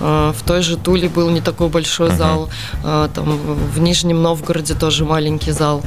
э, 0.00 0.32
в 0.36 0.42
той 0.42 0.62
же 0.62 0.76
Туле 0.76 1.08
был 1.08 1.30
не 1.30 1.40
такой 1.40 1.68
большой 1.68 2.10
зал, 2.10 2.48
э, 2.84 3.08
там 3.14 3.36
в 3.36 3.78
Нижнем 3.80 4.22
Новгороде 4.22 4.74
тоже 4.74 5.04
маленький 5.04 5.52
зал. 5.52 5.82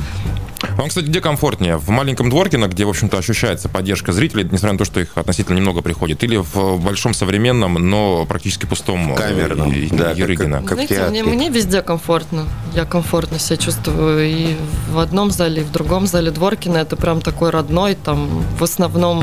Вам, 0.78 0.88
кстати, 0.88 1.06
где 1.08 1.20
комфортнее? 1.20 1.76
В 1.76 1.90
маленьком 1.90 2.30
Дворкино, 2.30 2.68
где, 2.70 2.86
в 2.86 2.90
общем-то, 2.90 3.18
ощущается 3.18 3.68
поддержка 3.68 4.14
зрителей, 4.14 4.46
несмотря 4.46 4.72
на 4.72 4.78
то, 4.78 4.86
что 4.86 5.02
их 5.02 5.10
относительно 5.16 5.58
немного 5.58 5.82
приходит, 5.82 6.24
или 6.24 6.38
в 6.38 6.78
большом 6.80 7.14
современном, 7.14 7.74
но 7.74 8.26
практически 8.26 8.66
пустом 8.66 9.12
э, 9.12 9.16
Камерном, 9.16 9.74
И- 9.74 9.90
да, 9.90 10.06
как- 10.10 10.18
Ярыгина? 10.18 10.62
как- 10.64 10.72
в 10.80 10.86
Знаете, 10.86 11.10
мне, 11.10 11.22
мне 11.24 11.50
везде 11.50 11.82
комфортно. 11.82 12.46
Я 12.74 12.86
комфортно 12.86 13.40
себя 13.40 13.58
чувствую 13.58 14.24
и 14.26 14.56
в 14.90 15.00
одном 15.00 15.32
зале, 15.32 15.64
и 15.64 15.66
в 15.66 15.72
другом 15.72 16.08
зале 16.08 16.32
Дворкина. 16.32 16.78
Это 16.78 16.96
прям 16.96 17.20
такой 17.20 17.50
родной. 17.50 17.96
Там 17.96 18.30
в 18.58 18.64
основном 18.64 19.22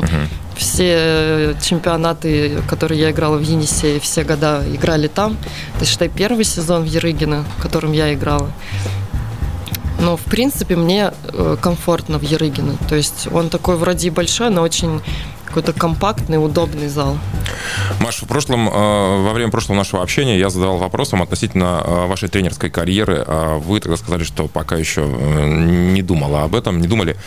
все 0.55 1.55
чемпионаты, 1.61 2.61
которые 2.67 2.99
я 3.01 3.11
играла 3.11 3.37
в 3.37 3.41
Енисее, 3.41 3.99
все 3.99 4.23
года 4.23 4.63
играли 4.71 5.07
там. 5.07 5.37
Это, 5.75 5.85
считай, 5.85 6.09
первый 6.09 6.43
сезон 6.43 6.83
в 6.83 6.85
Ярыгино, 6.85 7.45
в 7.57 7.61
котором 7.61 7.91
я 7.93 8.13
играла. 8.13 8.51
Но, 9.99 10.17
в 10.17 10.21
принципе, 10.23 10.75
мне 10.75 11.13
э, 11.23 11.57
комфортно 11.61 12.17
в 12.17 12.23
Ярыгино. 12.23 12.75
То 12.89 12.95
есть 12.95 13.27
он 13.31 13.49
такой 13.49 13.75
вроде 13.75 14.07
и 14.07 14.09
большой, 14.09 14.49
но 14.49 14.61
очень 14.61 15.01
какой-то 15.51 15.73
компактный, 15.73 16.43
удобный 16.43 16.87
зал. 16.87 17.17
Маш, 17.99 18.21
в 18.21 18.25
прошлом, 18.25 18.69
э, 18.69 18.71
во 18.71 19.33
время 19.33 19.51
прошлого 19.51 19.77
нашего 19.77 20.01
общения 20.01 20.39
я 20.39 20.49
задавал 20.49 20.77
вопрос 20.77 21.11
вам 21.11 21.21
относительно 21.21 21.81
э, 21.85 22.07
вашей 22.07 22.29
тренерской 22.29 22.69
карьеры. 22.69 23.23
А 23.27 23.59
Вы 23.59 23.81
тогда 23.81 23.97
сказали, 23.97 24.23
что 24.23 24.47
пока 24.47 24.77
еще 24.77 25.01
э, 25.05 25.47
не 25.93 26.01
думала 26.01 26.43
об 26.43 26.55
этом, 26.55 26.79
не 26.79 26.87
думали. 26.87 27.17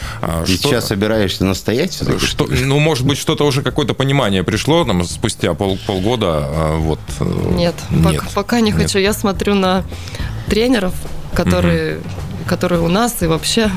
И 0.46 0.56
что- 0.56 0.68
сейчас 0.70 0.88
собираешься 0.88 1.44
настоять? 1.44 2.02
Что, 2.18 2.46
ну, 2.48 2.78
может 2.78 3.06
быть, 3.06 3.18
что-то 3.18 3.44
уже 3.44 3.62
какое-то 3.62 3.92
понимание 3.94 4.42
пришло 4.42 4.84
там, 4.84 5.04
спустя 5.04 5.52
пол, 5.54 5.78
полгода. 5.86 6.48
Вот, 6.78 7.00
э, 7.20 7.24
Нет, 7.52 7.74
Пока, 8.02 8.24
пока 8.34 8.60
не 8.60 8.70
Нет. 8.72 8.80
хочу. 8.82 8.98
Я 8.98 9.12
смотрю 9.12 9.54
на 9.54 9.84
тренеров, 10.48 10.94
которые, 11.34 11.98
которые 12.46 12.80
у 12.80 12.88
нас, 12.88 13.22
и 13.22 13.26
вообще 13.26 13.70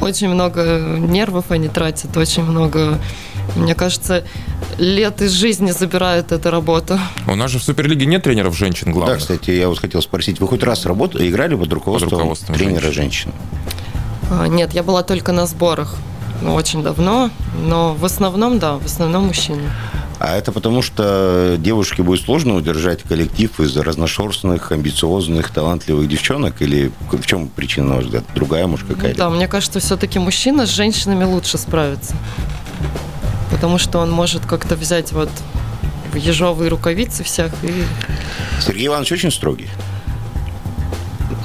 очень 0.00 0.28
много 0.28 0.78
нервов 0.98 1.50
они 1.50 1.68
тратят, 1.68 2.16
очень 2.16 2.44
много, 2.44 2.98
мне 3.56 3.74
кажется, 3.74 4.24
лет 4.78 5.22
из 5.22 5.32
жизни 5.32 5.70
забирает 5.70 6.32
эта 6.32 6.50
работа. 6.50 6.98
У 7.26 7.34
нас 7.34 7.50
же 7.50 7.58
в 7.58 7.62
Суперлиге 7.62 8.06
нет 8.06 8.22
тренеров 8.22 8.56
женщин, 8.56 8.86
Да, 8.88 8.92
главных. 8.92 9.18
кстати, 9.18 9.50
я 9.50 9.68
вот 9.68 9.78
хотел 9.78 10.02
спросить, 10.02 10.40
вы 10.40 10.48
хоть 10.48 10.62
раз 10.62 10.86
работали, 10.86 11.28
играли 11.28 11.54
под 11.54 11.72
руководством, 11.72 12.10
руководством 12.10 12.56
тренера 12.56 12.90
женщины? 12.90 13.32
А, 14.30 14.46
Нет, 14.46 14.72
я 14.74 14.82
была 14.82 15.02
только 15.02 15.32
на 15.32 15.46
сборах 15.46 15.96
ну, 16.42 16.54
очень 16.54 16.82
давно, 16.82 17.30
но 17.64 17.94
в 17.94 18.04
основном, 18.04 18.58
да, 18.58 18.74
в 18.74 18.84
основном 18.84 19.26
мужчины. 19.26 19.62
А 20.18 20.36
это 20.36 20.52
потому, 20.52 20.80
что 20.82 21.56
девушке 21.58 22.02
будет 22.02 22.22
сложно 22.24 22.54
удержать 22.54 23.02
коллектив 23.02 23.58
из 23.60 23.76
разношерстных, 23.76 24.70
амбициозных, 24.70 25.50
талантливых 25.50 26.08
девчонок? 26.08 26.62
Или 26.62 26.92
в 27.10 27.26
чем 27.26 27.48
причина, 27.48 27.88
на 27.88 27.94
ваш 27.96 28.04
взгляд? 28.04 28.24
Другая, 28.34 28.66
может, 28.66 28.86
какая-то? 28.86 29.18
Да, 29.18 29.30
мне 29.30 29.48
кажется, 29.48 29.80
все-таки 29.80 30.18
мужчина 30.18 30.66
с 30.66 30.70
женщинами 30.70 31.24
лучше 31.24 31.58
справится. 31.58 32.14
Потому 33.54 33.78
что 33.78 34.00
он 34.00 34.10
может 34.10 34.44
как-то 34.44 34.74
взять 34.74 35.12
вот 35.12 35.30
ежовые 36.12 36.68
рукавицы 36.68 37.22
всех 37.22 37.52
и 37.62 37.84
Сергей 38.60 38.88
Иванович 38.88 39.12
очень 39.12 39.30
строгий. 39.30 39.68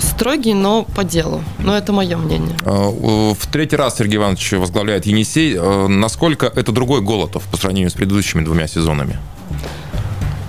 строгий, 0.01 0.53
но 0.53 0.83
по 0.83 1.03
делу. 1.03 1.43
Но 1.59 1.77
это 1.77 1.93
мое 1.93 2.17
мнение. 2.17 2.57
А, 2.65 2.89
в 2.89 3.47
третий 3.51 3.75
раз 3.75 3.97
Сергей 3.97 4.17
Иванович 4.17 4.53
возглавляет 4.53 5.05
Енисей. 5.05 5.55
А, 5.57 5.87
насколько 5.87 6.47
это 6.47 6.71
другой 6.71 7.01
Голотов 7.01 7.43
по 7.43 7.57
сравнению 7.57 7.91
с 7.91 7.93
предыдущими 7.93 8.43
двумя 8.43 8.67
сезонами? 8.67 9.17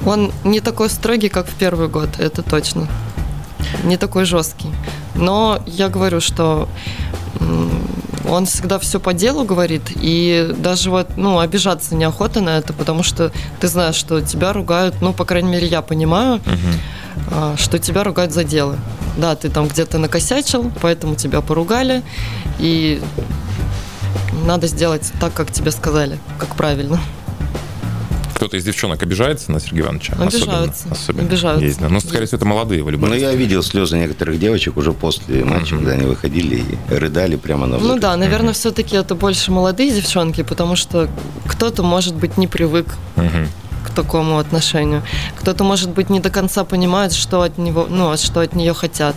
Он 0.07 0.33
не 0.45 0.61
такой 0.61 0.89
строгий, 0.89 1.29
как 1.29 1.47
в 1.47 1.55
первый 1.55 1.89
год, 1.89 2.09
это 2.19 2.43
точно. 2.43 2.89
Не 3.85 3.99
такой 3.99 4.25
жесткий. 4.25 4.71
Но 5.15 5.63
я 5.67 5.89
говорю, 5.89 6.21
что 6.21 6.69
он 8.31 8.47
всегда 8.47 8.79
все 8.79 9.01
по 9.01 9.13
делу 9.13 9.45
говорит, 9.45 9.83
и 9.97 10.55
даже 10.57 10.91
вот, 10.91 11.17
ну, 11.17 11.41
обижаться 11.41 11.95
неохота 11.95 12.41
на 12.41 12.59
это, 12.59 12.73
потому 12.73 13.03
что 13.03 13.33
ты 13.61 13.69
знаешь, 13.69 13.97
что 13.97 14.21
тебя 14.21 14.53
ругают, 14.53 14.95
ну, 15.01 15.13
по 15.13 15.25
крайней 15.25 15.51
мере, 15.51 15.67
я 15.67 15.83
понимаю, 15.83 16.37
угу. 16.37 17.57
что 17.57 17.79
тебя 17.79 18.05
ругают 18.05 18.33
за 18.33 18.45
дело. 18.45 18.77
Да, 19.17 19.35
ты 19.35 19.51
там 19.51 19.67
где-то 19.67 19.99
накосячил, 19.99 20.71
поэтому 20.81 21.17
тебя 21.17 21.41
поругали, 21.41 22.03
и 22.59 23.03
надо 24.47 24.69
сделать 24.69 25.13
так, 25.21 25.35
как 25.35 25.51
тебе 25.51 25.73
сказали, 25.73 26.19
как 26.39 26.55
правильно 26.55 27.01
кто-то 28.51 28.57
из 28.57 28.65
девчонок 28.65 29.01
обижается 29.01 29.53
на 29.53 29.61
Сергея 29.61 29.85
Ивановича? 29.85 30.15
Обижаются. 30.19 30.89
Особенно, 30.91 30.93
особенно 30.93 31.29
обижаются. 31.29 31.65
Есть, 31.65 31.79
да. 31.79 31.89
Ну, 31.89 32.01
скорее 32.01 32.27
всего, 32.27 32.37
это 32.39 32.47
молодые 32.47 32.83
волейболисты. 32.83 33.25
Ну, 33.25 33.31
я 33.31 33.37
видел 33.37 33.63
слезы 33.63 33.97
некоторых 33.97 34.41
девочек 34.41 34.77
уже 34.77 34.93
после 34.93 35.45
матча, 35.45 35.75
mm-hmm. 35.75 35.79
когда 35.79 35.93
они 35.93 36.07
выходили 36.07 36.65
и 36.91 36.95
рыдали 36.95 37.37
прямо 37.37 37.67
на 37.67 37.79
Ну 37.79 37.97
да, 37.97 38.17
наверное, 38.17 38.51
mm-hmm. 38.51 38.55
все-таки 38.55 38.97
это 38.97 39.15
больше 39.15 39.53
молодые 39.53 39.93
девчонки, 39.93 40.43
потому 40.43 40.75
что 40.75 41.09
кто-то, 41.47 41.85
может 41.85 42.17
быть, 42.17 42.39
не 42.39 42.49
привык 42.49 42.87
mm-hmm 43.17 43.47
к 43.83 43.89
такому 43.95 44.39
отношению. 44.39 45.03
Кто-то, 45.39 45.65
может 45.65 45.89
быть, 45.89 46.11
не 46.11 46.21
до 46.21 46.29
конца 46.29 46.65
понимает, 46.65 47.15
что 47.15 47.41
от 47.41 47.57
него, 47.57 47.87
ну, 47.89 48.15
что 48.19 48.41
от 48.41 48.55
нее 48.55 48.75
хотят 48.75 49.17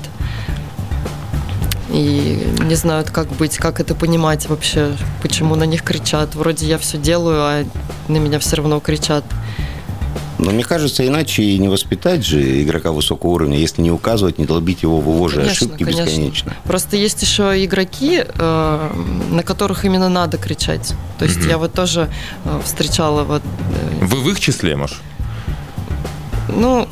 и 1.93 2.43
не 2.65 2.75
знают, 2.75 3.11
как 3.11 3.27
быть, 3.33 3.57
как 3.57 3.79
это 3.79 3.93
понимать 3.93 4.49
вообще, 4.49 4.95
почему 5.21 5.55
на 5.55 5.65
них 5.65 5.83
кричат. 5.83 6.33
Вроде 6.33 6.65
я 6.65 6.77
все 6.79 6.97
делаю, 6.97 7.41
а 7.41 7.65
на 8.07 8.17
меня 8.17 8.39
все 8.39 8.57
равно 8.57 8.79
кричат. 8.79 9.23
Но 10.39 10.51
мне 10.51 10.63
кажется, 10.63 11.07
иначе 11.07 11.43
и 11.43 11.57
не 11.59 11.69
воспитать 11.69 12.25
же 12.25 12.63
игрока 12.63 12.91
высокого 12.91 13.31
уровня, 13.31 13.57
если 13.57 13.81
не 13.81 13.91
указывать, 13.91 14.39
не 14.39 14.45
долбить 14.45 14.81
его 14.81 14.99
в 14.99 15.07
его 15.07 15.27
же 15.29 15.37
конечно, 15.37 15.67
ошибки 15.67 15.83
конечно. 15.83 16.05
бесконечно. 16.05 16.53
Просто 16.63 16.97
есть 16.97 17.21
еще 17.21 17.63
игроки, 17.63 18.25
э, 18.27 18.89
на 19.29 19.43
которых 19.43 19.85
именно 19.85 20.09
надо 20.09 20.37
кричать. 20.37 20.95
То 21.19 21.25
есть 21.25 21.41
угу. 21.41 21.47
я 21.47 21.57
вот 21.59 21.73
тоже 21.73 22.09
э, 22.45 22.59
встречала 22.65 23.23
вот... 23.23 23.43
Э, 24.01 24.05
Вы 24.05 24.17
в 24.17 24.29
их 24.29 24.39
числе, 24.39 24.75
Маш? 24.75 24.99
Ну, 26.49 26.89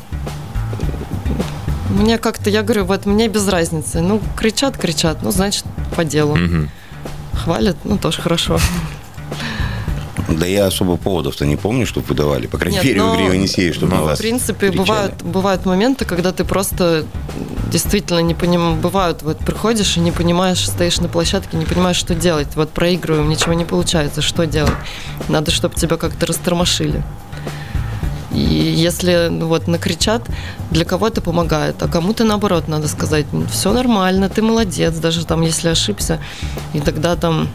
мне 1.92 2.18
как-то, 2.18 2.50
я 2.50 2.62
говорю, 2.62 2.84
вот 2.84 3.06
мне 3.06 3.28
без 3.28 3.46
разницы. 3.48 4.00
Ну, 4.00 4.20
кричат, 4.36 4.76
кричат, 4.76 5.18
ну, 5.22 5.30
значит, 5.30 5.64
по 5.96 6.04
делу. 6.04 6.32
Угу. 6.32 6.68
Хвалят, 7.34 7.76
ну, 7.84 7.98
тоже 7.98 8.20
хорошо. 8.22 8.58
Да 10.28 10.46
я 10.46 10.66
особо 10.66 10.96
поводов-то 10.96 11.44
не 11.44 11.56
помню, 11.56 11.86
чтобы 11.86 12.06
выдавали. 12.06 12.46
По 12.46 12.58
крайней 12.58 12.76
Нет, 12.76 12.84
мере, 12.84 13.02
в 13.02 13.14
игре 13.14 13.36
Енисея, 13.36 13.72
чтобы 13.72 13.94
ну, 13.94 14.06
В 14.06 14.18
принципе, 14.18 14.70
бывают, 14.70 15.22
бывают 15.22 15.66
моменты, 15.66 16.04
когда 16.04 16.32
ты 16.32 16.44
просто 16.44 17.04
действительно 17.70 18.20
не 18.20 18.34
понимаешь. 18.34 18.78
Бывают, 18.78 19.22
вот 19.22 19.38
приходишь 19.38 19.96
и 19.96 20.00
не 20.00 20.12
понимаешь, 20.12 20.66
стоишь 20.66 21.00
на 21.00 21.08
площадке, 21.08 21.56
не 21.56 21.64
понимаешь, 21.64 21.96
что 21.96 22.14
делать. 22.14 22.48
Вот 22.54 22.70
проигрываем, 22.70 23.28
ничего 23.28 23.52
не 23.52 23.64
получается, 23.64 24.22
что 24.22 24.46
делать? 24.46 24.72
Надо, 25.28 25.50
чтобы 25.50 25.74
тебя 25.74 25.96
как-то 25.96 26.26
растормошили. 26.26 27.02
И 28.52 28.54
если 28.54 29.28
ну, 29.30 29.46
вот 29.46 29.66
накричат, 29.66 30.22
для 30.70 30.84
кого 30.84 31.08
это 31.08 31.22
помогает, 31.22 31.82
а 31.82 31.88
кому-то 31.88 32.24
наоборот 32.24 32.68
надо 32.68 32.86
сказать, 32.86 33.24
все 33.50 33.72
нормально, 33.72 34.28
ты 34.28 34.42
молодец, 34.42 34.94
даже 34.96 35.24
там 35.24 35.40
если 35.40 35.68
ошибся, 35.68 36.20
и 36.74 36.80
тогда 36.80 37.16
там 37.16 37.48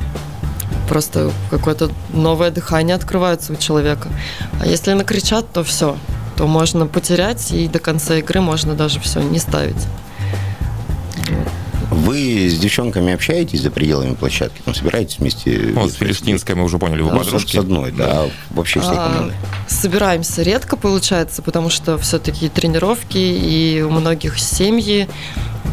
просто 0.90 1.32
какое-то 1.52 1.92
новое 2.14 2.50
дыхание 2.50 2.96
открывается 2.96 3.54
у 3.54 3.56
человека. 3.58 4.10
А 4.60 4.66
если 4.66 4.94
накричат, 4.94 5.46
то 5.54 5.64
все, 5.64 5.98
то 6.36 6.48
можно 6.48 6.88
потерять, 6.88 7.52
и 7.52 7.68
до 7.68 7.78
конца 7.78 8.16
игры 8.16 8.42
можно 8.42 8.74
даже 8.74 9.00
все 9.00 9.22
не 9.22 9.38
ставить. 9.38 9.88
Вы 11.98 12.48
с 12.48 12.60
девчонками 12.60 13.14
общаетесь 13.14 13.62
за 13.62 13.72
пределами 13.72 14.14
площадки? 14.14 14.62
Там 14.64 14.76
собираетесь 14.76 15.18
вместе? 15.18 15.72
Вот, 15.74 15.92
с 15.92 15.96
Филистинской 15.96 16.54
мы 16.54 16.64
уже 16.64 16.78
поняли, 16.78 17.02
вы 17.02 17.12
ну, 17.12 17.18
подружки. 17.18 17.56
С 17.56 17.60
одной, 17.60 17.92
да. 17.92 18.06
А 18.08 18.30
вообще 18.52 18.80
всей 18.80 18.94
команды. 18.94 19.34
Собираемся 19.68 20.44
редко, 20.44 20.78
получается, 20.78 21.42
потому 21.42 21.70
что 21.72 21.98
все-таки 21.98 22.50
тренировки 22.50 23.18
и 23.18 23.82
у 23.82 23.90
многих 23.90 24.38
семьи. 24.38 25.10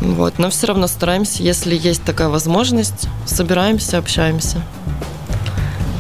Вот. 0.01 0.39
Но 0.39 0.49
все 0.49 0.69
равно 0.69 0.87
стараемся, 0.87 1.43
если 1.43 1.77
есть 1.77 2.03
такая 2.05 2.29
возможность, 2.29 3.07
собираемся, 3.27 3.99
общаемся. 3.99 4.65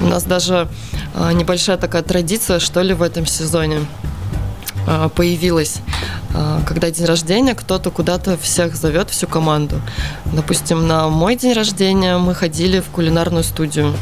У 0.01 0.07
нас 0.07 0.25
даже 0.25 0.68
а, 1.14 1.33
небольшая 1.33 1.77
такая 1.77 2.03
традиция, 2.03 2.61
что 2.61 2.81
ли, 2.81 2.95
в 2.95 3.03
этом 3.03 3.27
сезоне 3.27 3.81
а, 3.81 4.14
появилась 5.14 5.80
а, 6.35 6.61
когда 6.66 6.91
день 6.91 7.07
рождения, 7.07 7.55
кто-то 7.55 7.91
куда-то 7.91 8.37
всех 8.37 8.74
зовет, 8.74 9.11
всю 9.11 9.28
команду. 9.28 9.80
Допустим, 10.32 10.89
на 10.89 11.09
мой 11.09 11.37
день 11.37 11.53
рождения 11.53 12.18
мы 12.18 12.35
ходили 12.35 12.80
в 12.80 12.87
кулинарную 12.87 13.45
студию, 13.45 13.95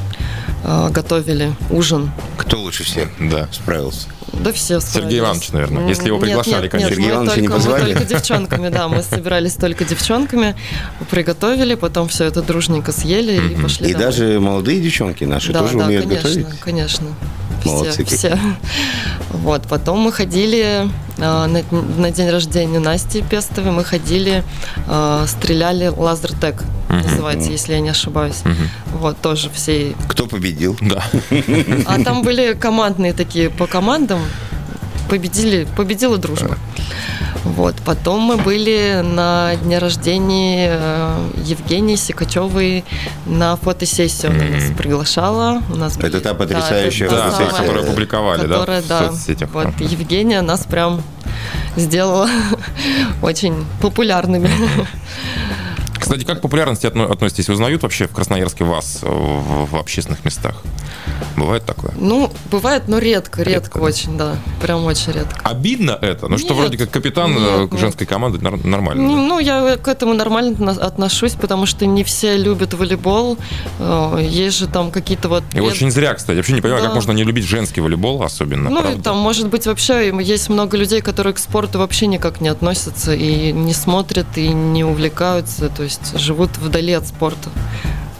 а, 0.64 0.88
готовили 0.88 1.52
ужин. 1.70 2.10
Кто 2.38 2.58
лучше 2.60 2.84
всех 2.84 3.10
да. 3.20 3.48
справился? 3.52 4.08
Да 4.32 4.50
все 4.50 4.80
справились. 4.80 5.10
Сергей 5.10 5.18
Иванович, 5.18 5.50
наверное, 5.50 5.88
если 5.88 6.06
его 6.06 6.18
приглашали, 6.18 6.62
нет, 6.62 6.70
конечно. 6.70 6.88
Нет, 6.88 6.96
Сергей 6.96 7.12
Иванович 7.12 7.36
не 7.36 7.48
позвали? 7.48 7.82
Мы 7.82 7.92
только 7.92 8.04
девчонками, 8.06 8.68
да, 8.70 8.88
мы 8.88 9.02
собирались 9.02 9.54
только 9.54 9.84
девчонками, 9.84 10.56
приготовили, 11.10 11.74
потом 11.74 12.08
все 12.08 12.24
это 12.24 12.40
дружненько 12.40 12.92
съели 12.92 13.52
и 13.52 13.60
пошли 13.60 13.90
И 13.90 13.94
даже 13.94 14.40
молодые 14.40 14.80
девчонки 14.80 15.24
наши 15.24 15.52
тоже 15.52 15.76
умеют 15.76 16.06
готовить? 16.06 16.48
Да, 16.48 16.56
конечно, 16.60 17.08
конечно. 17.62 18.04
Все, 18.04 18.16
все. 18.16 18.38
Вот, 19.30 19.62
потом 19.68 20.00
мы 20.00 20.12
ходили 20.12 20.88
а, 21.18 21.46
на, 21.46 21.62
на 21.70 22.10
день 22.10 22.30
рождения 22.30 22.78
Насти 22.78 23.22
Пестовой, 23.22 23.72
мы 23.72 23.84
ходили, 23.84 24.44
а, 24.86 25.26
стреляли 25.26 25.88
лазертек, 25.88 26.62
uh-huh. 26.88 27.02
называется, 27.02 27.50
если 27.50 27.72
я 27.72 27.80
не 27.80 27.90
ошибаюсь. 27.90 28.42
Uh-huh. 28.44 28.98
Вот, 28.98 29.18
тоже 29.20 29.50
все. 29.50 29.94
Кто 30.08 30.26
победил? 30.26 30.76
Да. 30.80 31.04
А 31.86 32.02
там 32.02 32.22
были 32.22 32.54
командные 32.54 33.12
такие 33.12 33.50
по 33.50 33.66
командам. 33.66 34.20
Победили, 35.08 35.66
победила 35.76 36.18
дружба. 36.18 36.56
Вот. 37.56 37.76
Потом 37.84 38.22
мы 38.22 38.36
были 38.38 39.02
на 39.04 39.54
дне 39.56 39.78
рождения 39.78 40.78
э, 40.80 41.30
Евгении 41.44 41.96
Сикачевой 41.96 42.84
на 43.26 43.56
фотосессию. 43.56 44.32
Она 44.32 44.44
нас 44.44 44.70
приглашала. 44.76 45.62
У 45.70 45.76
нас 45.76 45.98
это 45.98 46.20
та 46.20 46.34
потрясающая 46.34 47.10
да, 47.10 47.30
фотосессия, 47.30 47.50
да, 47.52 47.58
которую 47.58 47.86
публиковали, 47.86 48.40
которая, 48.42 48.82
да, 48.82 49.02
в 49.02 49.12
соцсетях. 49.12 49.50
Вот 49.52 49.68
Евгения 49.80 50.40
нас 50.40 50.64
прям 50.64 51.02
сделала 51.76 52.28
очень 53.22 53.64
популярными. 53.80 54.50
Кстати, 56.02 56.24
как 56.24 56.38
к 56.38 56.42
популярности 56.42 56.86
относитесь? 56.86 57.48
Узнают 57.48 57.82
вообще 57.82 58.06
в 58.06 58.12
Красноярске 58.12 58.64
вас 58.64 58.98
в 59.02 59.76
общественных 59.76 60.24
местах? 60.24 60.62
Бывает 61.36 61.64
такое? 61.64 61.92
Ну, 61.96 62.30
бывает, 62.50 62.84
но 62.88 62.98
редко, 62.98 63.42
редко, 63.42 63.50
редко 63.50 63.78
очень, 63.78 64.18
да. 64.18 64.36
Прям 64.60 64.84
очень 64.84 65.12
редко. 65.12 65.40
Обидно 65.42 65.98
это? 66.00 66.28
Ну, 66.28 66.38
что 66.38 66.54
вроде 66.54 66.76
как 66.76 66.90
капитан 66.90 67.34
э, 67.36 67.68
нет, 67.70 67.80
женской 67.80 68.04
нет. 68.04 68.08
команды 68.08 68.38
нормально. 68.40 69.02
Ну, 69.02 69.16
ну, 69.16 69.38
я 69.38 69.76
к 69.76 69.88
этому 69.88 70.14
нормально 70.14 70.72
отношусь, 70.72 71.32
потому 71.32 71.66
что 71.66 71.86
не 71.86 72.04
все 72.04 72.36
любят 72.36 72.74
волейбол. 72.74 73.38
Э, 73.78 74.18
есть 74.20 74.58
же 74.58 74.66
там 74.66 74.90
какие-то 74.90 75.28
вот... 75.28 75.44
И 75.54 75.60
очень 75.60 75.90
зря, 75.90 76.14
кстати. 76.14 76.36
Вообще 76.36 76.52
не 76.52 76.60
понимаю, 76.60 76.82
да. 76.82 76.88
как 76.88 76.96
можно 76.96 77.12
не 77.12 77.24
любить 77.24 77.44
женский 77.44 77.80
волейбол 77.80 78.22
особенно. 78.22 78.70
Ну, 78.70 78.80
правда. 78.80 78.98
и 78.98 79.02
там, 79.02 79.18
может 79.18 79.48
быть, 79.48 79.66
вообще 79.66 80.12
есть 80.20 80.48
много 80.48 80.76
людей, 80.76 81.00
которые 81.00 81.34
к 81.34 81.38
спорту 81.38 81.78
вообще 81.78 82.06
никак 82.06 82.40
не 82.40 82.48
относятся 82.48 83.14
и 83.14 83.52
не 83.52 83.72
смотрят, 83.72 84.26
и 84.36 84.48
не 84.48 84.84
увлекаются, 84.84 85.68
то 85.68 85.82
есть 85.82 85.91
живут 86.16 86.56
вдали 86.58 86.92
от 86.92 87.06
спорта. 87.06 87.50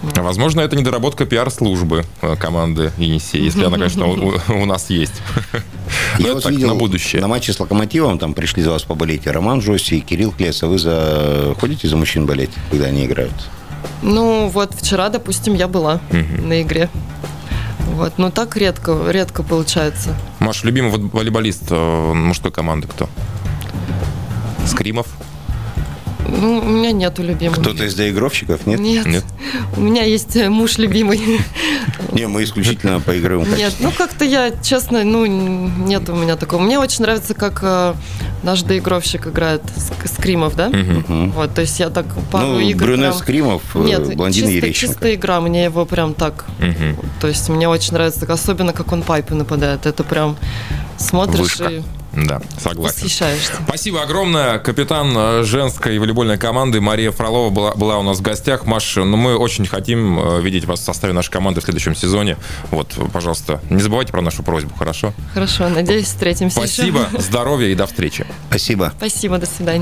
Возможно, 0.03 0.61
это 0.61 0.77
недоработка 0.77 1.27
пиар-службы 1.27 2.05
э, 2.23 2.35
команды 2.37 2.91
Енисей, 2.99 3.45
если 3.45 3.65
она, 3.65 3.79
конечно, 3.79 4.07
у, 4.07 4.35
у 4.49 4.65
нас 4.65 4.91
есть. 4.91 5.15
Я 6.19 6.35
вот 6.35 6.43
так, 6.43 6.53
видел 6.53 6.69
на 6.69 6.75
будущее. 6.75 7.23
На 7.23 7.29
матче 7.29 7.53
с 7.53 7.61
Локомотивом 7.61 8.19
там 8.19 8.35
пришли 8.35 8.65
за 8.65 8.71
вас 8.71 8.83
поболеть 8.83 9.27
и 9.27 9.31
Роман 9.31 9.61
Джосси, 9.61 9.99
и 9.99 10.01
Кирилл 10.01 10.33
Клеса. 10.33 10.67
Вы 10.67 10.79
за... 10.79 11.55
ходите 11.61 11.87
за 11.87 11.97
мужчин 11.97 12.27
болеть, 12.27 12.51
когда 12.71 12.87
они 12.87 13.07
играют? 13.07 13.35
Ну, 14.03 14.49
вот 14.49 14.75
вчера, 14.75 15.09
допустим, 15.09 15.55
я 15.55 15.69
была 15.69 16.01
угу. 16.11 16.47
на 16.47 16.63
игре. 16.63 16.89
Вот, 17.93 18.15
но 18.19 18.31
так 18.31 18.57
редко, 18.57 19.09
редко 19.09 19.43
получается. 19.43 20.17
Маш, 20.41 20.65
любимый 20.65 20.91
волейболист 20.91 21.65
э, 21.71 22.13
мужской 22.13 22.51
команды 22.51 22.89
кто? 22.89 23.09
Скримов? 24.67 25.07
Ну, 26.29 26.59
у 26.59 26.69
меня 26.69 26.93
нету 26.93 27.23
любимых. 27.23 27.59
Кто-то 27.61 27.85
из 27.85 27.95
доигровщиков, 27.95 28.67
нет? 28.67 28.81
Нет. 28.81 29.07
нет. 29.07 29.25
У 29.77 29.81
меня 29.81 30.03
есть 30.05 30.37
э, 30.37 30.49
муж 30.49 30.79
любимый. 30.79 31.21
Не, 32.13 32.27
мы 32.29 32.45
исключительно 32.45 33.01
по 33.01 33.19
игровым 33.19 33.49
Нет, 33.57 33.75
ну 33.81 33.91
как-то 33.91 34.25
я, 34.25 34.51
честно, 34.63 35.03
ну, 35.03 35.25
нет 35.27 36.09
у 36.09 36.15
меня 36.15 36.37
такого. 36.37 36.61
Мне 36.61 36.79
очень 36.79 37.03
нравится, 37.03 37.35
как 37.35 37.61
э, 37.63 37.95
Наш 38.43 38.63
доигровщик 38.63 39.29
играет 39.29 39.63
Ск- 39.77 40.09
Скримов, 40.13 40.57
да? 40.57 40.71
Вот, 41.09 41.55
то 41.55 41.61
есть 41.61 41.79
я 41.81 41.91
так 41.91 42.07
пару 42.31 42.47
Ну, 42.47 42.61
игр 42.61 42.85
брюнет 42.85 43.01
прям- 43.01 43.15
Скримов, 43.15 43.63
э, 43.75 43.79
Нет, 43.85 44.17
блондин 44.17 44.49
чисто, 44.49 44.67
Ерещенко. 44.67 44.95
чисто 44.95 45.15
игра, 45.15 45.41
мне 45.41 45.65
его 45.65 45.85
прям 45.87 46.15
так... 46.15 46.45
То 47.21 47.29
есть 47.29 47.49
мне 47.49 47.69
очень 47.69 47.93
нравится, 47.95 48.31
особенно 48.33 48.73
как 48.73 48.93
он 48.93 49.03
пайпы 49.03 49.35
нападает. 49.35 49.87
Это 49.87 50.03
прям 50.05 50.37
смотришь 50.99 51.59
Вышка. 51.59 51.69
и 51.69 51.83
Да, 52.15 52.41
согласен. 52.59 52.97
восхищаешься. 52.97 53.53
Спасибо 53.67 54.03
огромное. 54.03 54.59
Капитан 54.59 55.13
э, 55.17 55.43
женской 55.45 55.99
волейбольной 55.99 56.39
команды 56.39 56.81
Мария 56.81 57.11
Фролова 57.11 57.51
была, 57.51 57.75
была 57.75 57.99
у 57.99 58.03
нас 58.03 58.19
в 58.19 58.23
гостях. 58.23 58.67
Маш, 58.67 58.97
ну, 58.97 59.17
мы 59.17 59.37
очень 59.37 59.67
хотим 59.67 60.19
э, 60.19 60.43
видеть 60.43 60.65
вас 60.65 60.81
в 60.81 60.83
составе 60.83 61.13
нашей 61.13 61.31
команды 61.31 61.61
в 61.61 61.65
следующем 61.65 61.95
сезоне. 61.95 62.37
Вот, 62.71 62.99
пожалуйста, 63.13 63.61
не 63.71 63.81
забывайте 63.81 64.13
про 64.13 64.21
нашу 64.21 64.43
просьбу, 64.43 64.75
хорошо? 64.77 65.13
Хорошо, 65.33 65.69
надеюсь, 65.69 66.07
встретимся 66.07 66.61
еще. 66.61 66.73
Спасибо, 66.73 67.09
здоровья 67.19 67.69
и 67.69 67.75
до 67.75 67.87
встречи. 67.87 68.27
Спасибо. 68.49 68.93
Спасибо, 68.97 69.39
до 69.39 69.47
свидания. 69.47 69.81